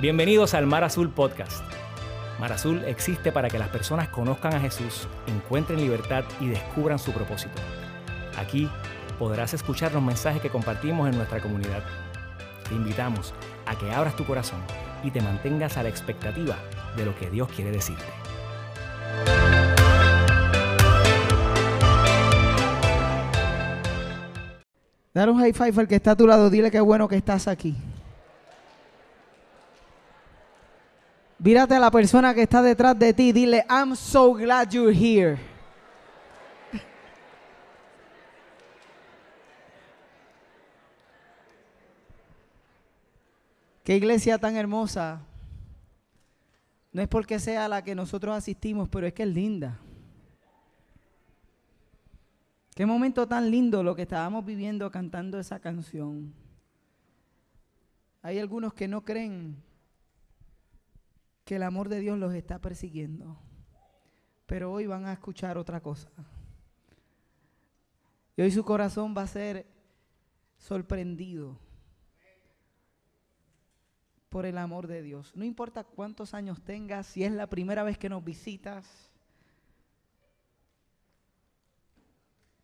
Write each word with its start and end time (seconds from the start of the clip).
Bienvenidos 0.00 0.54
al 0.54 0.64
Mar 0.64 0.84
Azul 0.84 1.10
Podcast. 1.10 1.64
Mar 2.38 2.52
Azul 2.52 2.84
existe 2.86 3.32
para 3.32 3.48
que 3.48 3.58
las 3.58 3.68
personas 3.68 4.08
conozcan 4.08 4.54
a 4.54 4.60
Jesús, 4.60 5.08
encuentren 5.26 5.80
libertad 5.80 6.22
y 6.40 6.46
descubran 6.46 7.00
su 7.00 7.10
propósito. 7.10 7.56
Aquí 8.38 8.70
podrás 9.18 9.54
escuchar 9.54 9.92
los 9.92 10.00
mensajes 10.00 10.40
que 10.40 10.50
compartimos 10.50 11.08
en 11.08 11.16
nuestra 11.16 11.40
comunidad. 11.40 11.82
Te 12.68 12.76
invitamos 12.76 13.34
a 13.66 13.76
que 13.76 13.90
abras 13.90 14.14
tu 14.14 14.24
corazón 14.24 14.60
y 15.02 15.10
te 15.10 15.20
mantengas 15.20 15.76
a 15.76 15.82
la 15.82 15.88
expectativa 15.88 16.54
de 16.96 17.04
lo 17.04 17.16
que 17.16 17.28
Dios 17.28 17.48
quiere 17.48 17.72
decirte. 17.72 18.04
Dar 25.12 25.28
un 25.28 25.40
high 25.40 25.52
five 25.52 25.80
al 25.80 25.88
que 25.88 25.96
está 25.96 26.12
a 26.12 26.16
tu 26.16 26.28
lado, 26.28 26.50
dile 26.50 26.70
que 26.70 26.78
bueno 26.78 27.08
que 27.08 27.16
estás 27.16 27.48
aquí. 27.48 27.74
Mírate 31.40 31.76
a 31.76 31.78
la 31.78 31.92
persona 31.92 32.34
que 32.34 32.42
está 32.42 32.60
detrás 32.62 32.98
de 32.98 33.14
ti, 33.14 33.30
dile, 33.30 33.64
I'm 33.70 33.94
so 33.94 34.34
glad 34.34 34.70
you're 34.70 34.92
here. 34.92 35.38
Qué 43.84 43.94
iglesia 43.94 44.36
tan 44.38 44.56
hermosa. 44.56 45.20
No 46.92 47.02
es 47.02 47.08
porque 47.08 47.38
sea 47.38 47.68
la 47.68 47.84
que 47.84 47.94
nosotros 47.94 48.36
asistimos, 48.36 48.88
pero 48.88 49.06
es 49.06 49.12
que 49.12 49.22
es 49.22 49.28
linda. 49.28 49.78
Qué 52.74 52.84
momento 52.84 53.28
tan 53.28 53.48
lindo 53.48 53.84
lo 53.84 53.94
que 53.94 54.02
estábamos 54.02 54.44
viviendo 54.44 54.90
cantando 54.90 55.38
esa 55.38 55.60
canción. 55.60 56.34
Hay 58.22 58.40
algunos 58.40 58.74
que 58.74 58.88
no 58.88 59.04
creen 59.04 59.67
que 61.48 61.56
el 61.56 61.62
amor 61.62 61.88
de 61.88 61.98
Dios 62.00 62.18
los 62.18 62.34
está 62.34 62.58
persiguiendo, 62.58 63.40
pero 64.44 64.70
hoy 64.70 64.86
van 64.86 65.06
a 65.06 65.14
escuchar 65.14 65.56
otra 65.56 65.80
cosa. 65.80 66.10
Y 68.36 68.42
hoy 68.42 68.50
su 68.50 68.62
corazón 68.62 69.14
va 69.16 69.22
a 69.22 69.26
ser 69.26 69.66
sorprendido 70.58 71.58
por 74.28 74.44
el 74.44 74.58
amor 74.58 74.88
de 74.88 75.00
Dios. 75.00 75.34
No 75.34 75.42
importa 75.42 75.84
cuántos 75.84 76.34
años 76.34 76.60
tengas, 76.60 77.06
si 77.06 77.24
es 77.24 77.32
la 77.32 77.46
primera 77.46 77.82
vez 77.82 77.96
que 77.96 78.10
nos 78.10 78.22
visitas. 78.22 79.10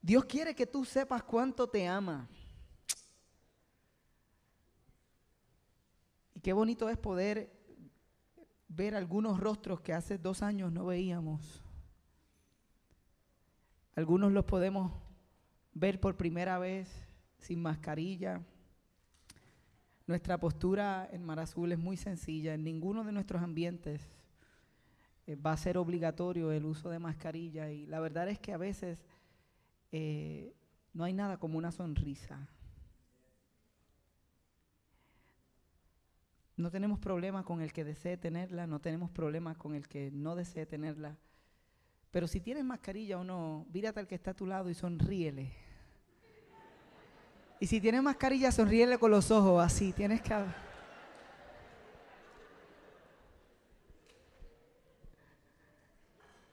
Dios 0.02 0.26
quiere 0.26 0.54
que 0.54 0.66
tú 0.66 0.84
sepas 0.84 1.22
cuánto 1.22 1.66
te 1.66 1.88
ama. 1.88 2.28
Y 6.34 6.40
qué 6.40 6.52
bonito 6.52 6.90
es 6.90 6.98
poder 6.98 7.53
ver 8.74 8.94
algunos 8.94 9.38
rostros 9.38 9.80
que 9.80 9.92
hace 9.92 10.18
dos 10.18 10.42
años 10.42 10.72
no 10.72 10.86
veíamos. 10.86 11.62
Algunos 13.94 14.32
los 14.32 14.44
podemos 14.44 14.92
ver 15.72 16.00
por 16.00 16.16
primera 16.16 16.58
vez 16.58 16.88
sin 17.38 17.62
mascarilla. 17.62 18.42
Nuestra 20.06 20.38
postura 20.38 21.08
en 21.12 21.24
Mar 21.24 21.38
Azul 21.38 21.72
es 21.72 21.78
muy 21.78 21.96
sencilla. 21.96 22.54
En 22.54 22.64
ninguno 22.64 23.04
de 23.04 23.12
nuestros 23.12 23.42
ambientes 23.42 24.02
eh, 25.26 25.36
va 25.36 25.52
a 25.52 25.56
ser 25.56 25.78
obligatorio 25.78 26.50
el 26.50 26.64
uso 26.64 26.90
de 26.90 26.98
mascarilla. 26.98 27.70
Y 27.70 27.86
la 27.86 28.00
verdad 28.00 28.28
es 28.28 28.38
que 28.38 28.52
a 28.52 28.58
veces 28.58 28.98
eh, 29.92 30.54
no 30.92 31.04
hay 31.04 31.12
nada 31.12 31.38
como 31.38 31.56
una 31.56 31.70
sonrisa. 31.70 32.48
No 36.56 36.70
tenemos 36.70 36.98
problema 37.00 37.44
con 37.44 37.60
el 37.60 37.72
que 37.72 37.84
desee 37.84 38.16
tenerla, 38.16 38.66
no 38.66 38.80
tenemos 38.80 39.10
problema 39.10 39.56
con 39.56 39.74
el 39.74 39.88
que 39.88 40.10
no 40.12 40.36
desee 40.36 40.66
tenerla. 40.66 41.16
Pero 42.12 42.28
si 42.28 42.40
tienes 42.40 42.64
mascarilla 42.64 43.18
o 43.18 43.24
no, 43.24 43.66
mírate 43.72 43.98
al 43.98 44.06
que 44.06 44.14
está 44.14 44.30
a 44.30 44.34
tu 44.34 44.46
lado 44.46 44.70
y 44.70 44.74
sonríele. 44.74 45.52
Y 47.58 47.66
si 47.66 47.80
tienes 47.80 48.02
mascarilla, 48.02 48.52
sonríele 48.52 48.98
con 48.98 49.10
los 49.10 49.32
ojos, 49.32 49.64
así. 49.64 49.92
Tienes 49.92 50.20
que. 50.20 50.32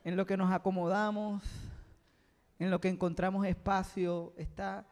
En 0.03 0.17
lo 0.17 0.25
que 0.25 0.35
nos 0.35 0.51
acomodamos, 0.51 1.43
en 2.57 2.71
lo 2.71 2.81
que 2.81 2.89
encontramos 2.89 3.45
espacio, 3.45 4.33
está 4.37 4.87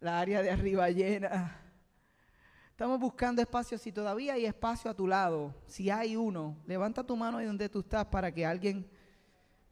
la 0.00 0.20
área 0.20 0.40
de 0.40 0.50
arriba 0.50 0.88
llena. 0.88 1.60
Estamos 2.76 3.00
buscando 3.00 3.40
espacio. 3.40 3.78
Si 3.78 3.90
todavía 3.90 4.34
hay 4.34 4.44
espacio 4.44 4.90
a 4.90 4.94
tu 4.94 5.06
lado, 5.06 5.54
si 5.66 5.88
hay 5.88 6.14
uno, 6.14 6.58
levanta 6.66 7.02
tu 7.02 7.16
mano 7.16 7.38
ahí 7.38 7.46
donde 7.46 7.70
tú 7.70 7.80
estás 7.80 8.04
para 8.04 8.30
que 8.30 8.44
alguien, 8.44 8.86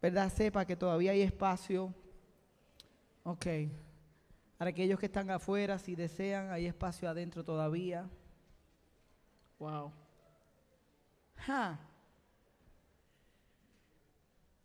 ¿verdad?, 0.00 0.32
sepa 0.32 0.65
que 0.65 0.75
todavía 0.75 1.10
hay 1.10 1.20
espacio. 1.20 1.94
Ok. 3.22 3.44
Para 4.56 4.70
aquellos 4.70 4.98
que 4.98 5.04
están 5.04 5.28
afuera, 5.31 5.78
si 5.78 5.94
desean, 5.94 6.50
hay 6.50 6.65
espacio 6.65 7.06
adentro 7.06 7.44
todavía. 7.44 8.09
Wow. 9.59 9.92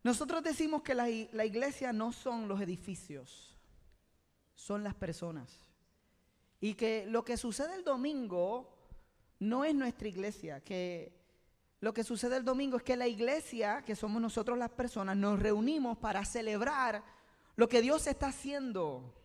Nosotros 0.01 0.41
decimos 0.41 0.81
que 0.81 0.95
la, 0.95 1.09
la 1.33 1.43
iglesia 1.43 1.91
no 1.91 2.13
son 2.13 2.47
los 2.47 2.61
edificios, 2.61 3.57
son 4.55 4.81
las 4.81 4.95
personas. 4.95 5.68
Y 6.61 6.73
que 6.73 7.05
lo 7.07 7.23
que 7.23 7.37
sucede 7.37 7.75
el 7.75 7.83
domingo 7.83 8.75
no 9.39 9.63
es 9.63 9.73
nuestra 9.73 10.07
iglesia, 10.07 10.61
que 10.61 11.17
lo 11.79 11.93
que 11.93 12.03
sucede 12.03 12.35
el 12.35 12.43
domingo 12.43 12.77
es 12.77 12.83
que 12.83 12.97
la 12.97 13.07
iglesia, 13.07 13.83
que 13.85 13.95
somos 13.95 14.21
nosotros 14.21 14.57
las 14.57 14.69
personas, 14.69 15.15
nos 15.15 15.39
reunimos 15.39 15.97
para 15.97 16.25
celebrar 16.25 17.01
lo 17.55 17.69
que 17.69 17.81
Dios 17.81 18.05
está 18.07 18.27
haciendo 18.27 19.15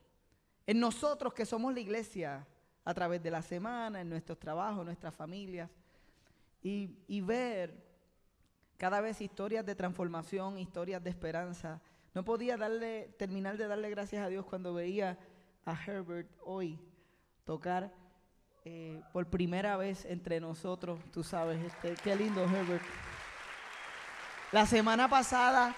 en 0.66 0.78
nosotros 0.78 1.34
que 1.34 1.44
somos 1.44 1.74
la 1.74 1.80
iglesia 1.80 2.46
a 2.84 2.94
través 2.94 3.22
de 3.22 3.30
la 3.30 3.42
semana, 3.42 4.00
en 4.00 4.08
nuestros 4.08 4.38
trabajos, 4.38 4.80
en 4.80 4.86
nuestras 4.86 5.14
familias, 5.14 5.70
y, 6.62 7.20
ver 7.20 7.84
cada 8.78 9.00
vez 9.00 9.20
historias 9.20 9.66
de 9.66 9.74
transformación, 9.74 10.58
historias 10.58 11.02
de 11.02 11.10
esperanza. 11.10 11.82
No 12.14 12.24
podía 12.24 12.56
darle, 12.56 13.14
terminar 13.18 13.58
de 13.58 13.66
darle 13.66 13.90
gracias 13.90 14.24
a 14.24 14.28
Dios 14.28 14.46
cuando 14.46 14.72
veía 14.72 15.18
a 15.66 15.72
Herbert 15.72 16.30
hoy 16.42 16.80
tocar 17.44 17.92
eh, 18.64 19.02
por 19.12 19.28
primera 19.28 19.76
vez 19.76 20.04
entre 20.04 20.40
nosotros, 20.40 21.00
tú 21.12 21.22
sabes, 21.22 21.62
este, 21.62 21.94
qué 22.02 22.16
lindo 22.16 22.42
Herbert. 22.44 22.84
La 24.52 24.66
semana 24.66 25.08
pasada 25.08 25.74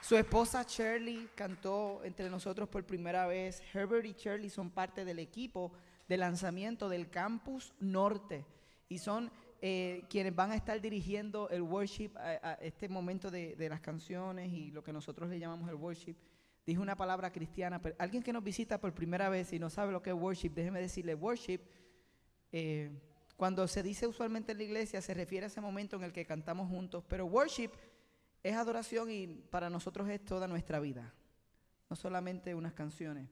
su 0.00 0.16
esposa 0.16 0.62
Shirley 0.62 1.28
cantó 1.34 2.02
entre 2.04 2.30
nosotros 2.30 2.68
por 2.68 2.84
primera 2.84 3.26
vez. 3.26 3.62
Herbert 3.74 4.06
y 4.06 4.12
Shirley 4.12 4.48
son 4.48 4.70
parte 4.70 5.04
del 5.04 5.18
equipo 5.18 5.72
de 6.08 6.16
lanzamiento 6.16 6.88
del 6.88 7.10
Campus 7.10 7.74
Norte 7.80 8.46
y 8.88 8.98
son 8.98 9.30
eh, 9.60 10.04
quienes 10.08 10.34
van 10.34 10.52
a 10.52 10.54
estar 10.54 10.80
dirigiendo 10.80 11.50
el 11.50 11.62
worship 11.62 12.12
a, 12.16 12.54
este 12.54 12.88
momento 12.88 13.30
de, 13.30 13.56
las 13.68 13.80
canciones 13.80 14.52
y 14.52 14.70
lo 14.70 14.82
que 14.82 14.92
nosotros 14.92 15.28
le 15.28 15.40
llamamos 15.40 15.68
el 15.68 15.74
worship. 15.74 16.14
Dije 16.68 16.82
una 16.82 16.96
palabra 16.96 17.32
cristiana, 17.32 17.80
pero 17.80 17.96
alguien 17.98 18.22
que 18.22 18.30
nos 18.30 18.44
visita 18.44 18.78
por 18.78 18.92
primera 18.92 19.30
vez 19.30 19.54
y 19.54 19.58
no 19.58 19.70
sabe 19.70 19.90
lo 19.90 20.02
que 20.02 20.10
es 20.10 20.16
worship, 20.16 20.50
déjeme 20.50 20.82
decirle, 20.82 21.14
worship, 21.14 21.60
eh, 22.52 22.90
cuando 23.38 23.66
se 23.66 23.82
dice 23.82 24.06
usualmente 24.06 24.52
en 24.52 24.58
la 24.58 24.64
iglesia, 24.64 25.00
se 25.00 25.14
refiere 25.14 25.44
a 25.44 25.46
ese 25.46 25.62
momento 25.62 25.96
en 25.96 26.02
el 26.02 26.12
que 26.12 26.26
cantamos 26.26 26.68
juntos, 26.68 27.04
pero 27.08 27.24
worship 27.24 27.70
es 28.42 28.54
adoración 28.54 29.10
y 29.10 29.28
para 29.28 29.70
nosotros 29.70 30.10
es 30.10 30.22
toda 30.22 30.46
nuestra 30.46 30.78
vida, 30.78 31.14
no 31.88 31.96
solamente 31.96 32.54
unas 32.54 32.74
canciones. 32.74 33.30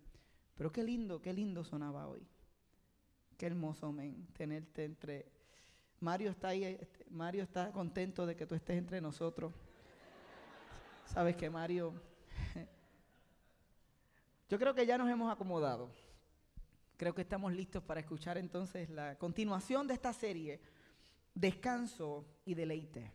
Pero 0.54 0.72
qué 0.72 0.82
lindo, 0.82 1.20
qué 1.20 1.34
lindo 1.34 1.62
sonaba 1.62 2.08
hoy. 2.08 2.26
Qué 3.36 3.44
hermoso, 3.44 3.92
men, 3.92 4.28
tenerte 4.32 4.84
entre... 4.84 5.26
Mario 6.00 6.30
está 6.30 6.48
ahí, 6.48 6.64
este, 6.64 7.04
Mario 7.10 7.42
está 7.42 7.70
contento 7.70 8.24
de 8.24 8.34
que 8.34 8.46
tú 8.46 8.54
estés 8.54 8.78
entre 8.78 9.02
nosotros. 9.02 9.52
Sabes 11.04 11.36
que 11.36 11.50
Mario... 11.50 11.92
Yo 14.48 14.58
creo 14.58 14.74
que 14.74 14.86
ya 14.86 14.96
nos 14.96 15.10
hemos 15.10 15.32
acomodado. 15.32 15.90
Creo 16.96 17.14
que 17.14 17.22
estamos 17.22 17.52
listos 17.52 17.82
para 17.82 18.00
escuchar 18.00 18.38
entonces 18.38 18.88
la 18.88 19.18
continuación 19.18 19.86
de 19.86 19.94
esta 19.94 20.12
serie, 20.12 20.60
Descanso 21.34 22.24
y 22.44 22.54
Deleite. 22.54 23.12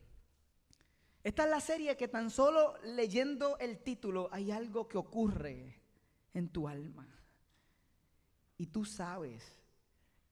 Esta 1.24 1.44
es 1.44 1.50
la 1.50 1.60
serie 1.60 1.98
que 1.98 2.08
tan 2.08 2.30
solo 2.30 2.76
leyendo 2.84 3.58
el 3.60 3.80
título 3.80 4.30
hay 4.32 4.52
algo 4.52 4.88
que 4.88 4.98
ocurre 4.98 5.80
en 6.34 6.50
tu 6.50 6.68
alma. 6.68 7.08
Y 8.58 8.68
tú 8.68 8.86
sabes 8.86 9.44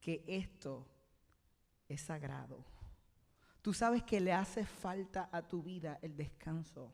que 0.01 0.23
esto 0.27 0.87
es 1.87 2.01
sagrado. 2.01 2.65
Tú 3.61 3.73
sabes 3.73 4.03
que 4.03 4.19
le 4.19 4.33
hace 4.33 4.65
falta 4.65 5.29
a 5.31 5.47
tu 5.47 5.63
vida 5.63 5.97
el 6.01 6.15
descanso 6.15 6.93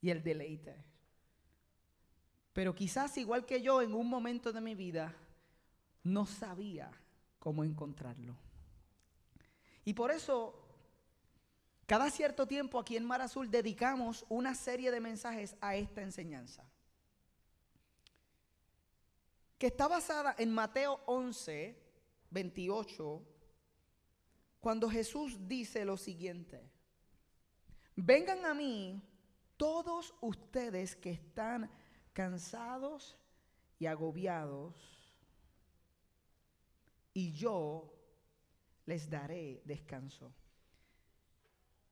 y 0.00 0.10
el 0.10 0.22
deleite. 0.22 0.84
Pero 2.52 2.74
quizás 2.74 3.16
igual 3.16 3.46
que 3.46 3.62
yo 3.62 3.80
en 3.80 3.94
un 3.94 4.08
momento 4.08 4.52
de 4.52 4.60
mi 4.60 4.74
vida 4.74 5.14
no 6.02 6.26
sabía 6.26 6.90
cómo 7.38 7.64
encontrarlo. 7.64 8.36
Y 9.84 9.94
por 9.94 10.10
eso, 10.10 10.54
cada 11.86 12.10
cierto 12.10 12.46
tiempo 12.46 12.78
aquí 12.78 12.96
en 12.96 13.04
Mar 13.04 13.20
Azul 13.20 13.50
dedicamos 13.50 14.24
una 14.28 14.54
serie 14.54 14.90
de 14.90 15.00
mensajes 15.00 15.56
a 15.60 15.76
esta 15.76 16.02
enseñanza. 16.02 16.64
Que 19.58 19.68
está 19.68 19.88
basada 19.88 20.34
en 20.38 20.52
Mateo 20.52 21.00
11, 21.06 21.76
28, 22.30 23.22
cuando 24.60 24.88
Jesús 24.88 25.36
dice 25.46 25.84
lo 25.84 25.96
siguiente. 25.96 26.70
Vengan 27.96 28.44
a 28.46 28.54
mí 28.54 29.02
todos 29.56 30.14
ustedes 30.20 30.96
que 30.96 31.10
están 31.10 31.70
cansados 32.12 33.16
y 33.78 33.86
agobiados, 33.86 34.74
y 37.12 37.32
yo 37.32 37.92
les 38.86 39.08
daré 39.08 39.62
descanso. 39.64 40.32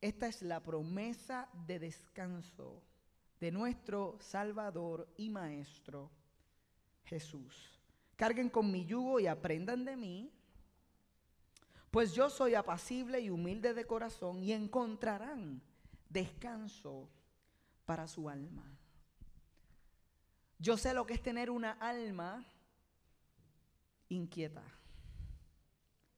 Esta 0.01 0.29
es 0.29 0.43
la 0.43 0.63
promesa 0.63 1.49
de 1.67 1.79
descanso 1.79 2.83
de 3.41 3.51
nuestro 3.51 4.17
Salvador 4.21 5.09
y 5.17 5.29
Maestro 5.31 6.11
Jesús. 7.05 7.81
Carguen 8.17 8.49
con 8.49 8.71
mi 8.71 8.85
yugo 8.85 9.21
y 9.21 9.27
aprendan 9.27 9.85
de 9.85 9.97
mí, 9.97 10.33
pues 11.91 12.13
yo 12.13 12.31
soy 12.31 12.55
apacible 12.55 13.21
y 13.21 13.31
humilde 13.31 13.75
de 13.75 13.87
corazón 13.87 14.43
y 14.43 14.53
encontrarán 14.53 15.63
descanso 16.09 17.09
para 17.87 18.07
su 18.07 18.29
alma. 18.29 18.78
Yo 20.59 20.77
sé 20.77 20.93
lo 20.93 21.07
que 21.07 21.15
es 21.15 21.23
tener 21.23 21.51
una 21.51 21.73
alma 21.73 22.45
inquieta. 24.09 24.65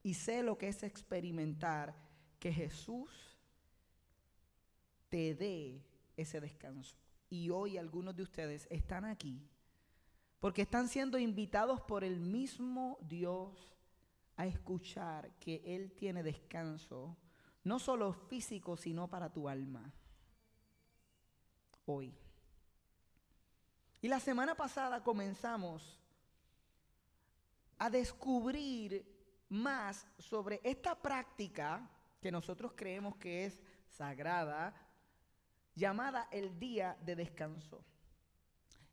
Y 0.02 0.14
sé 0.14 0.42
lo 0.42 0.56
que 0.56 0.69
es 0.69 0.82
experimentar 0.82 1.94
que 2.38 2.52
Jesús 2.52 3.10
te 5.10 5.34
dé 5.34 5.84
ese 6.16 6.40
descanso. 6.40 6.96
Y 7.28 7.50
hoy 7.50 7.76
algunos 7.76 8.16
de 8.16 8.22
ustedes 8.22 8.66
están 8.70 9.04
aquí 9.04 9.46
porque 10.40 10.62
están 10.62 10.88
siendo 10.88 11.19
invitados 11.19 11.82
por 11.82 12.02
el 12.02 12.19
mismo 12.19 12.98
Dios 13.02 13.76
a 14.36 14.46
escuchar 14.46 15.31
que 15.38 15.62
Él 15.66 15.93
tiene 15.93 16.22
descanso, 16.22 17.19
no 17.62 17.78
solo 17.78 18.14
físico, 18.14 18.76
sino 18.78 19.06
para 19.06 19.31
tu 19.31 19.48
alma. 19.48 19.93
Hoy. 21.84 22.14
Y 24.02 24.08
la 24.08 24.19
semana 24.19 24.55
pasada 24.55 25.02
comenzamos 25.02 25.99
a 27.79 27.91
descubrir 27.91 29.05
más 29.50 30.06
sobre 30.19 30.61
esta 30.64 30.94
práctica 30.94 31.87
que 32.20 32.32
nosotros 32.32 32.73
creemos 32.75 33.17
que 33.17 33.44
es 33.44 33.62
sagrada, 33.88 34.75
llamada 35.75 36.29
el 36.31 36.58
día 36.58 36.97
de 37.02 37.17
descanso. 37.17 37.85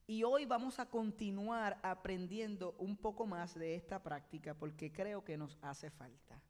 Y 0.08 0.24
hoy 0.24 0.46
vamos 0.46 0.80
a 0.80 0.90
continuar 0.90 1.80
aprendiendo 1.84 2.76
un 2.78 2.98
poco 2.98 3.26
más 3.26 3.56
de 3.56 3.76
esta 3.76 4.04
práctica 4.04 4.56
porque 4.56 4.92
creo 4.92 5.24
que 5.24 5.38
nos 5.38 5.58
hace 5.62 5.90
falta. 5.90 6.42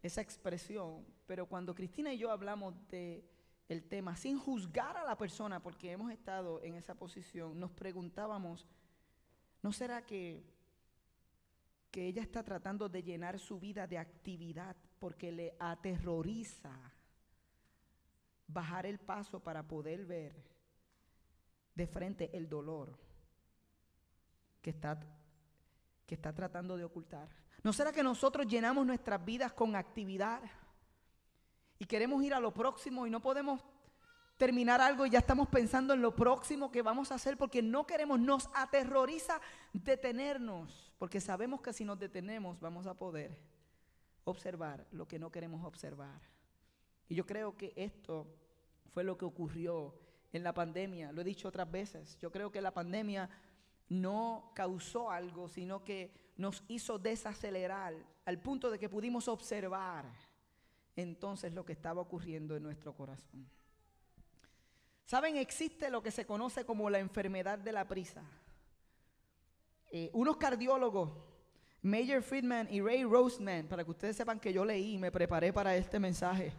esa 0.03 0.21
expresión, 0.21 1.05
pero 1.25 1.45
cuando 1.45 1.73
Cristina 1.73 2.13
y 2.13 2.17
yo 2.17 2.31
hablamos 2.31 2.75
de 2.89 3.23
el 3.69 3.83
tema 3.83 4.15
sin 4.15 4.39
juzgar 4.39 4.97
a 4.97 5.03
la 5.03 5.17
persona 5.17 5.61
porque 5.61 5.91
hemos 5.91 6.11
estado 6.11 6.61
en 6.63 6.75
esa 6.75 6.95
posición, 6.95 7.59
nos 7.59 7.71
preguntábamos, 7.71 8.67
¿no 9.61 9.71
será 9.71 10.05
que 10.05 10.43
que 11.97 12.05
ella 12.05 12.21
está 12.21 12.43
tratando 12.43 12.87
de 12.87 13.01
llenar 13.01 13.39
su 13.39 13.59
vida 13.59 13.87
de 13.87 13.97
actividad 13.97 14.75
porque 14.99 15.31
le 15.31 15.55
aterroriza 15.59 16.71
bajar 18.45 18.85
el 18.85 18.99
paso 18.99 19.39
para 19.39 19.67
poder 19.67 20.05
ver 20.05 20.35
de 21.73 21.87
frente 21.87 22.29
el 22.37 22.47
dolor 22.47 22.99
que 24.61 24.69
está, 24.69 24.99
que 26.05 26.13
está 26.13 26.35
tratando 26.35 26.77
de 26.77 26.83
ocultar. 26.83 27.29
¿No 27.63 27.73
será 27.73 27.91
que 27.91 28.03
nosotros 28.03 28.45
llenamos 28.45 28.85
nuestras 28.85 29.25
vidas 29.25 29.53
con 29.53 29.75
actividad 29.75 30.43
y 31.79 31.85
queremos 31.87 32.23
ir 32.23 32.35
a 32.35 32.39
lo 32.39 32.53
próximo 32.53 33.07
y 33.07 33.09
no 33.09 33.23
podemos 33.23 33.59
terminar 34.37 34.79
algo 34.81 35.05
y 35.05 35.09
ya 35.09 35.19
estamos 35.19 35.47
pensando 35.49 35.93
en 35.93 36.01
lo 36.01 36.15
próximo 36.15 36.71
que 36.71 36.81
vamos 36.81 37.11
a 37.11 37.15
hacer 37.15 37.37
porque 37.37 37.61
no 37.61 37.85
queremos, 37.87 38.19
nos 38.19 38.49
aterroriza 38.53 39.41
detenernos, 39.73 40.93
porque 40.99 41.19
sabemos 41.19 41.61
que 41.61 41.73
si 41.73 41.83
nos 41.83 41.99
detenemos 41.99 42.59
vamos 42.59 42.85
a 42.85 42.93
poder 42.93 43.37
observar 44.23 44.85
lo 44.91 45.07
que 45.07 45.19
no 45.19 45.31
queremos 45.31 45.65
observar. 45.65 46.21
Y 47.09 47.15
yo 47.15 47.25
creo 47.25 47.57
que 47.57 47.73
esto 47.75 48.27
fue 48.91 49.03
lo 49.03 49.17
que 49.17 49.25
ocurrió 49.25 49.95
en 50.33 50.43
la 50.43 50.53
pandemia, 50.53 51.11
lo 51.11 51.21
he 51.21 51.25
dicho 51.25 51.47
otras 51.47 51.69
veces, 51.71 52.17
yo 52.19 52.31
creo 52.31 52.51
que 52.51 52.61
la 52.61 52.73
pandemia 52.73 53.29
no 53.89 54.51
causó 54.53 55.09
algo, 55.09 55.47
sino 55.47 55.83
que 55.83 56.11
nos 56.35 56.63
hizo 56.67 56.99
desacelerar 56.99 57.95
al 58.25 58.39
punto 58.39 58.69
de 58.69 58.77
que 58.77 58.89
pudimos 58.89 59.27
observar 59.27 60.05
entonces 60.95 61.53
lo 61.53 61.65
que 61.65 61.73
estaba 61.73 62.01
ocurriendo 62.01 62.55
en 62.55 62.63
nuestro 62.63 62.93
corazón. 62.93 63.47
Saben, 65.07 65.37
existe 65.37 65.89
lo 65.89 66.03
que 66.03 66.11
se 66.11 66.25
conoce 66.25 66.65
como 66.65 66.89
la 66.89 66.99
enfermedad 66.99 67.57
de 67.57 67.71
la 67.71 67.87
prisa. 67.87 68.21
Eh, 69.89 70.09
unos 70.11 70.35
cardiólogos, 70.35 71.11
Major 71.81 72.21
Friedman 72.21 72.67
y 72.69 72.81
Ray 72.81 73.05
Roseman, 73.05 73.69
para 73.69 73.85
que 73.85 73.91
ustedes 73.91 74.17
sepan 74.17 74.37
que 74.37 74.51
yo 74.51 74.65
leí 74.65 74.95
y 74.95 74.97
me 74.97 75.09
preparé 75.09 75.53
para 75.53 75.77
este 75.77 75.97
mensaje, 75.97 76.51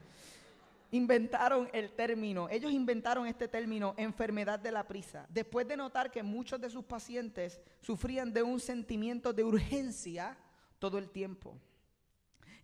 inventaron 0.90 1.68
el 1.74 1.92
término, 1.92 2.48
ellos 2.48 2.72
inventaron 2.72 3.26
este 3.26 3.48
término 3.48 3.92
enfermedad 3.98 4.58
de 4.58 4.72
la 4.72 4.88
prisa, 4.88 5.26
después 5.28 5.68
de 5.68 5.76
notar 5.76 6.10
que 6.10 6.22
muchos 6.22 6.58
de 6.58 6.70
sus 6.70 6.86
pacientes 6.86 7.60
sufrían 7.82 8.32
de 8.32 8.42
un 8.42 8.60
sentimiento 8.60 9.34
de 9.34 9.44
urgencia 9.44 10.38
todo 10.78 10.96
el 10.96 11.10
tiempo. 11.10 11.54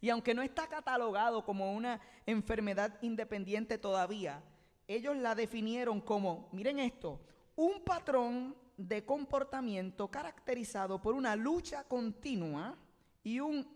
Y 0.00 0.08
aunque 0.08 0.32
no 0.32 0.40
está 0.40 0.66
catalogado 0.66 1.44
como 1.44 1.74
una 1.74 2.00
enfermedad 2.24 2.96
independiente 3.02 3.76
todavía, 3.76 4.42
ellos 4.86 5.16
la 5.16 5.34
definieron 5.34 6.00
como, 6.00 6.48
miren 6.52 6.78
esto, 6.78 7.20
un 7.56 7.82
patrón 7.82 8.56
de 8.76 9.04
comportamiento 9.04 10.10
caracterizado 10.10 11.00
por 11.00 11.14
una 11.14 11.36
lucha 11.36 11.84
continua 11.84 12.76
y 13.22 13.40
un 13.40 13.66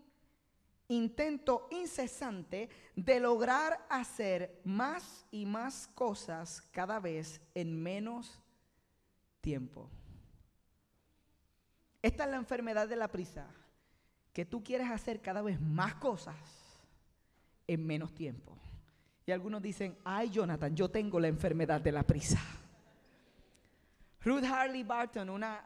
intento 0.89 1.69
incesante 1.71 2.69
de 2.97 3.21
lograr 3.21 3.87
hacer 3.89 4.61
más 4.65 5.27
y 5.31 5.47
más 5.47 5.87
cosas 5.89 6.63
cada 6.73 6.99
vez 6.99 7.41
en 7.55 7.81
menos 7.81 8.41
tiempo. 9.41 9.91
Esta 12.03 12.25
es 12.25 12.31
la 12.31 12.37
enfermedad 12.37 12.89
de 12.89 12.97
la 12.97 13.09
prisa, 13.09 13.47
que 14.33 14.45
tú 14.45 14.63
quieres 14.63 14.91
hacer 14.91 15.21
cada 15.21 15.43
vez 15.43 15.61
más 15.61 15.95
cosas 15.97 16.37
en 17.67 17.87
menos 17.87 18.15
tiempo. 18.15 18.57
Y 19.29 19.31
algunos 19.31 19.61
dicen, 19.61 19.95
ay 20.05 20.31
Jonathan, 20.31 20.75
yo 20.75 20.89
tengo 20.89 21.21
la 21.21 21.29
enfermedad 21.29 21.83
de 21.83 21.93
la 21.93 22.03
prisa. 22.03 22.41
Ruth 24.23 24.43
Harley 24.43 24.85
Barton, 24.85 25.29
una 25.29 25.57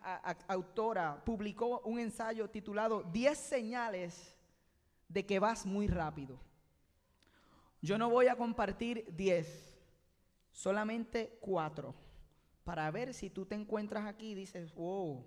autora, 0.49 1.25
publicó 1.25 1.79
un 1.85 2.01
ensayo 2.01 2.51
titulado 2.51 3.05
10 3.05 3.39
señales 3.39 4.37
de 5.07 5.25
que 5.25 5.39
vas 5.39 5.65
muy 5.65 5.87
rápido. 5.87 6.41
Yo 7.81 7.99
no 7.99 8.11
voy 8.11 8.27
a 8.27 8.35
compartir 8.35 9.07
10, 9.15 9.79
solamente 10.51 11.39
4, 11.41 11.95
para 12.65 12.91
ver 12.91 13.15
si 13.15 13.31
tú 13.31 13.47
te 13.47 13.55
encuentras 13.55 14.07
aquí 14.07 14.33
y 14.33 14.35
dices, 14.35 14.75
wow, 14.75 15.25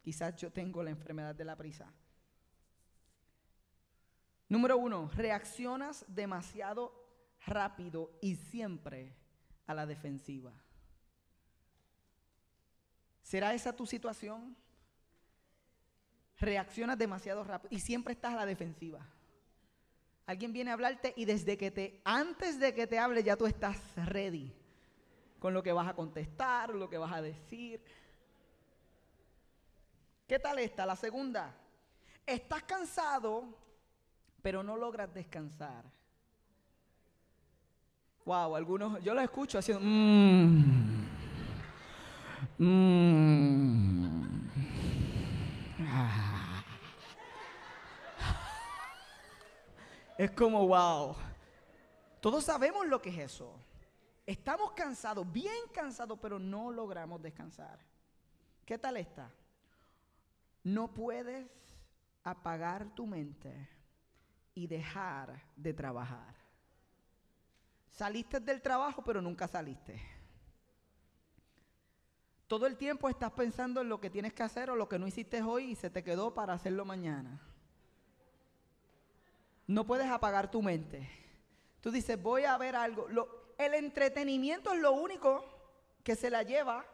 quizás 0.00 0.34
yo 0.36 0.50
tengo 0.50 0.82
la 0.82 0.88
enfermedad 0.88 1.34
de 1.34 1.44
la 1.44 1.54
prisa. 1.54 1.92
Número 4.48 4.78
uno, 4.78 5.10
reaccionas 5.14 6.06
demasiado 6.08 7.07
rápido 7.46 8.10
y 8.20 8.36
siempre 8.36 9.14
a 9.66 9.74
la 9.74 9.86
defensiva. 9.86 10.52
¿Será 13.22 13.54
esa 13.54 13.74
tu 13.74 13.86
situación? 13.86 14.56
reaccionas 16.38 16.98
demasiado 16.98 17.44
rápido 17.44 17.74
y 17.74 17.80
siempre 17.80 18.12
estás 18.12 18.32
a 18.34 18.36
la 18.36 18.46
defensiva. 18.46 19.04
Alguien 20.26 20.52
viene 20.52 20.70
a 20.70 20.74
hablarte 20.74 21.14
y 21.16 21.24
desde 21.24 21.56
que 21.56 21.70
te, 21.70 22.00
antes 22.04 22.60
de 22.60 22.74
que 22.74 22.86
te 22.86 22.98
hable 22.98 23.22
ya 23.22 23.36
tú 23.36 23.46
estás 23.46 23.76
ready 23.96 24.52
con 25.38 25.54
lo 25.54 25.62
que 25.62 25.72
vas 25.72 25.88
a 25.88 25.94
contestar, 25.94 26.74
lo 26.74 26.90
que 26.90 26.98
vas 26.98 27.12
a 27.12 27.22
decir. 27.22 27.82
¿Qué 30.26 30.38
tal 30.38 30.58
esta? 30.58 30.84
La 30.84 30.96
segunda. 30.96 31.54
Estás 32.26 32.62
cansado, 32.64 33.56
pero 34.42 34.62
no 34.62 34.76
logras 34.76 35.12
descansar. 35.14 35.84
Wow, 38.28 38.56
algunos, 38.56 39.02
yo 39.02 39.14
lo 39.14 39.22
escucho 39.22 39.58
haciendo. 39.58 39.82
Mmm, 39.82 41.06
mmm, 42.58 44.48
Es 50.18 50.30
como, 50.32 50.68
wow. 50.68 51.16
Todos 52.20 52.44
sabemos 52.44 52.86
lo 52.86 53.00
que 53.00 53.08
es 53.08 53.16
eso. 53.16 53.58
Estamos 54.26 54.72
cansados, 54.72 55.32
bien 55.32 55.62
cansados, 55.72 56.18
pero 56.20 56.38
no 56.38 56.70
logramos 56.70 57.22
descansar. 57.22 57.78
¿Qué 58.66 58.76
tal 58.76 58.98
está? 58.98 59.30
No 60.64 60.92
puedes 60.92 61.48
apagar 62.24 62.94
tu 62.94 63.06
mente 63.06 63.70
y 64.52 64.66
dejar 64.66 65.40
de 65.56 65.72
trabajar. 65.72 66.47
Saliste 67.90 68.40
del 68.40 68.62
trabajo, 68.62 69.02
pero 69.02 69.20
nunca 69.20 69.48
saliste. 69.48 70.00
Todo 72.46 72.66
el 72.66 72.76
tiempo 72.76 73.08
estás 73.08 73.32
pensando 73.32 73.80
en 73.80 73.88
lo 73.88 74.00
que 74.00 74.10
tienes 74.10 74.32
que 74.32 74.42
hacer 74.42 74.70
o 74.70 74.76
lo 74.76 74.88
que 74.88 74.98
no 74.98 75.06
hiciste 75.06 75.42
hoy 75.42 75.72
y 75.72 75.74
se 75.74 75.90
te 75.90 76.02
quedó 76.02 76.32
para 76.34 76.54
hacerlo 76.54 76.84
mañana 76.84 77.40
no 79.68 79.84
puedes 79.84 80.10
apagar 80.10 80.50
tu 80.50 80.62
mente. 80.62 81.08
Tú 81.80 81.92
dices, 81.92 82.20
voy 82.20 82.44
a 82.44 82.56
ver 82.58 82.74
algo. 82.74 83.06
el 83.58 83.74
entretenimiento 83.74 84.72
es 84.72 84.80
lo 84.80 84.92
único 84.92 85.44
que 86.02 86.16
se 86.16 86.30
la 86.30 86.42
lleva 86.42 86.84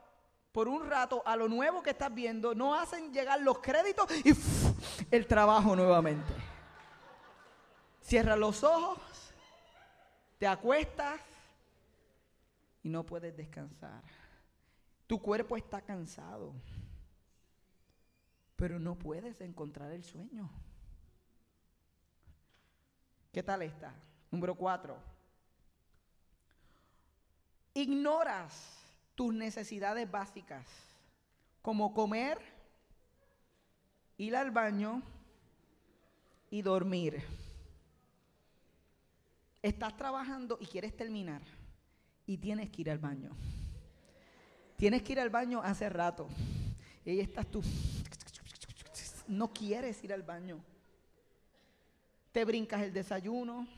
por 0.52 0.68
un 0.68 0.88
rato 0.88 1.22
a 1.24 1.36
lo 1.36 1.48
nuevo 1.48 1.82
que 1.82 1.90
estás 1.90 2.12
viendo. 2.12 2.54
No 2.54 2.74
hacen 2.74 3.12
llegar 3.12 3.40
los 3.40 3.60
créditos 3.60 4.08
y 4.24 4.34
el 5.10 5.26
trabajo 5.26 5.74
nuevamente. 5.74 6.32
Cierra 8.00 8.36
los 8.36 8.64
ojos, 8.64 8.98
te 10.38 10.46
acuestas 10.46 11.20
y 12.82 12.88
no 12.88 13.04
puedes 13.04 13.36
descansar. 13.36 14.02
Tu 15.06 15.20
cuerpo 15.20 15.56
está 15.56 15.82
cansado, 15.82 16.54
pero 18.56 18.78
no 18.78 18.96
puedes 18.96 19.40
encontrar 19.40 19.92
el 19.92 20.04
sueño. 20.04 20.50
¿Qué 23.32 23.42
tal 23.42 23.62
está? 23.62 23.92
Número 24.30 24.54
cuatro. 24.54 24.96
Ignoras 27.74 28.78
tus 29.14 29.34
necesidades 29.34 30.10
básicas, 30.10 30.66
como 31.60 31.92
comer, 31.92 32.38
ir 34.16 34.36
al 34.36 34.50
baño 34.50 35.02
y 36.50 36.62
dormir. 36.62 37.22
Estás 39.64 39.96
trabajando 39.96 40.58
y 40.60 40.66
quieres 40.66 40.94
terminar 40.96 41.42
y 42.26 42.36
tienes 42.36 42.70
que 42.70 42.82
ir 42.82 42.90
al 42.90 42.98
baño. 42.98 43.30
Tienes 44.76 45.02
que 45.02 45.12
ir 45.12 45.20
al 45.20 45.30
baño 45.30 45.62
hace 45.62 45.88
rato. 45.88 46.28
Y 47.04 47.10
ahí 47.10 47.20
estás 47.20 47.46
tú. 47.50 47.62
No 49.26 49.52
quieres 49.52 50.02
ir 50.04 50.12
al 50.12 50.22
baño 50.22 50.62
te 52.34 52.44
brincas 52.44 52.82
el 52.82 52.92
desayuno 52.92 53.68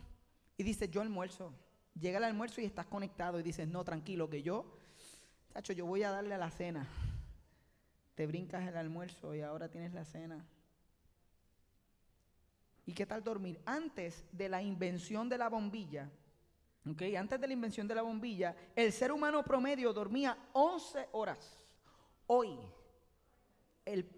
y 0.57 0.63
dices, 0.63 0.91
yo 0.91 1.03
almuerzo. 1.03 1.53
Llega 2.01 2.17
el 2.17 2.25
almuerzo 2.25 2.63
y 2.63 2.65
estás 2.65 2.87
conectado 2.87 3.39
y 3.39 3.43
dices, 3.43 3.69
no, 3.69 3.85
tranquilo, 3.85 4.31
que 4.31 4.43
yo, 4.43 4.65
tacho, 5.53 5.75
yo 5.75 5.85
voy 5.85 6.05
a 6.05 6.11
darle 6.11 6.35
a 6.35 6.39
la 6.39 6.51
cena. 6.51 6.89
Te 8.15 8.27
brincas 8.27 8.67
el 8.67 8.79
almuerzo 8.79 9.35
y 9.35 9.43
ahora 9.43 9.69
tienes 9.69 9.93
la 9.93 10.07
cena. 10.07 10.43
¿Y 12.87 12.95
qué 12.95 13.05
tal 13.05 13.23
dormir? 13.23 13.61
Antes 13.67 14.25
de 14.31 14.49
la 14.49 14.63
invención 14.63 15.29
de 15.29 15.37
la 15.37 15.49
bombilla, 15.49 16.09
¿ok? 16.89 17.03
Antes 17.19 17.41
de 17.41 17.47
la 17.49 17.53
invención 17.53 17.89
de 17.89 17.97
la 17.97 18.03
bombilla, 18.03 18.55
el 18.77 18.93
ser 18.93 19.11
humano 19.11 19.43
promedio 19.43 19.93
dormía 19.93 20.39
11 20.53 21.09
horas. 21.13 21.59
Hoy, 22.29 22.59
el 23.85 24.09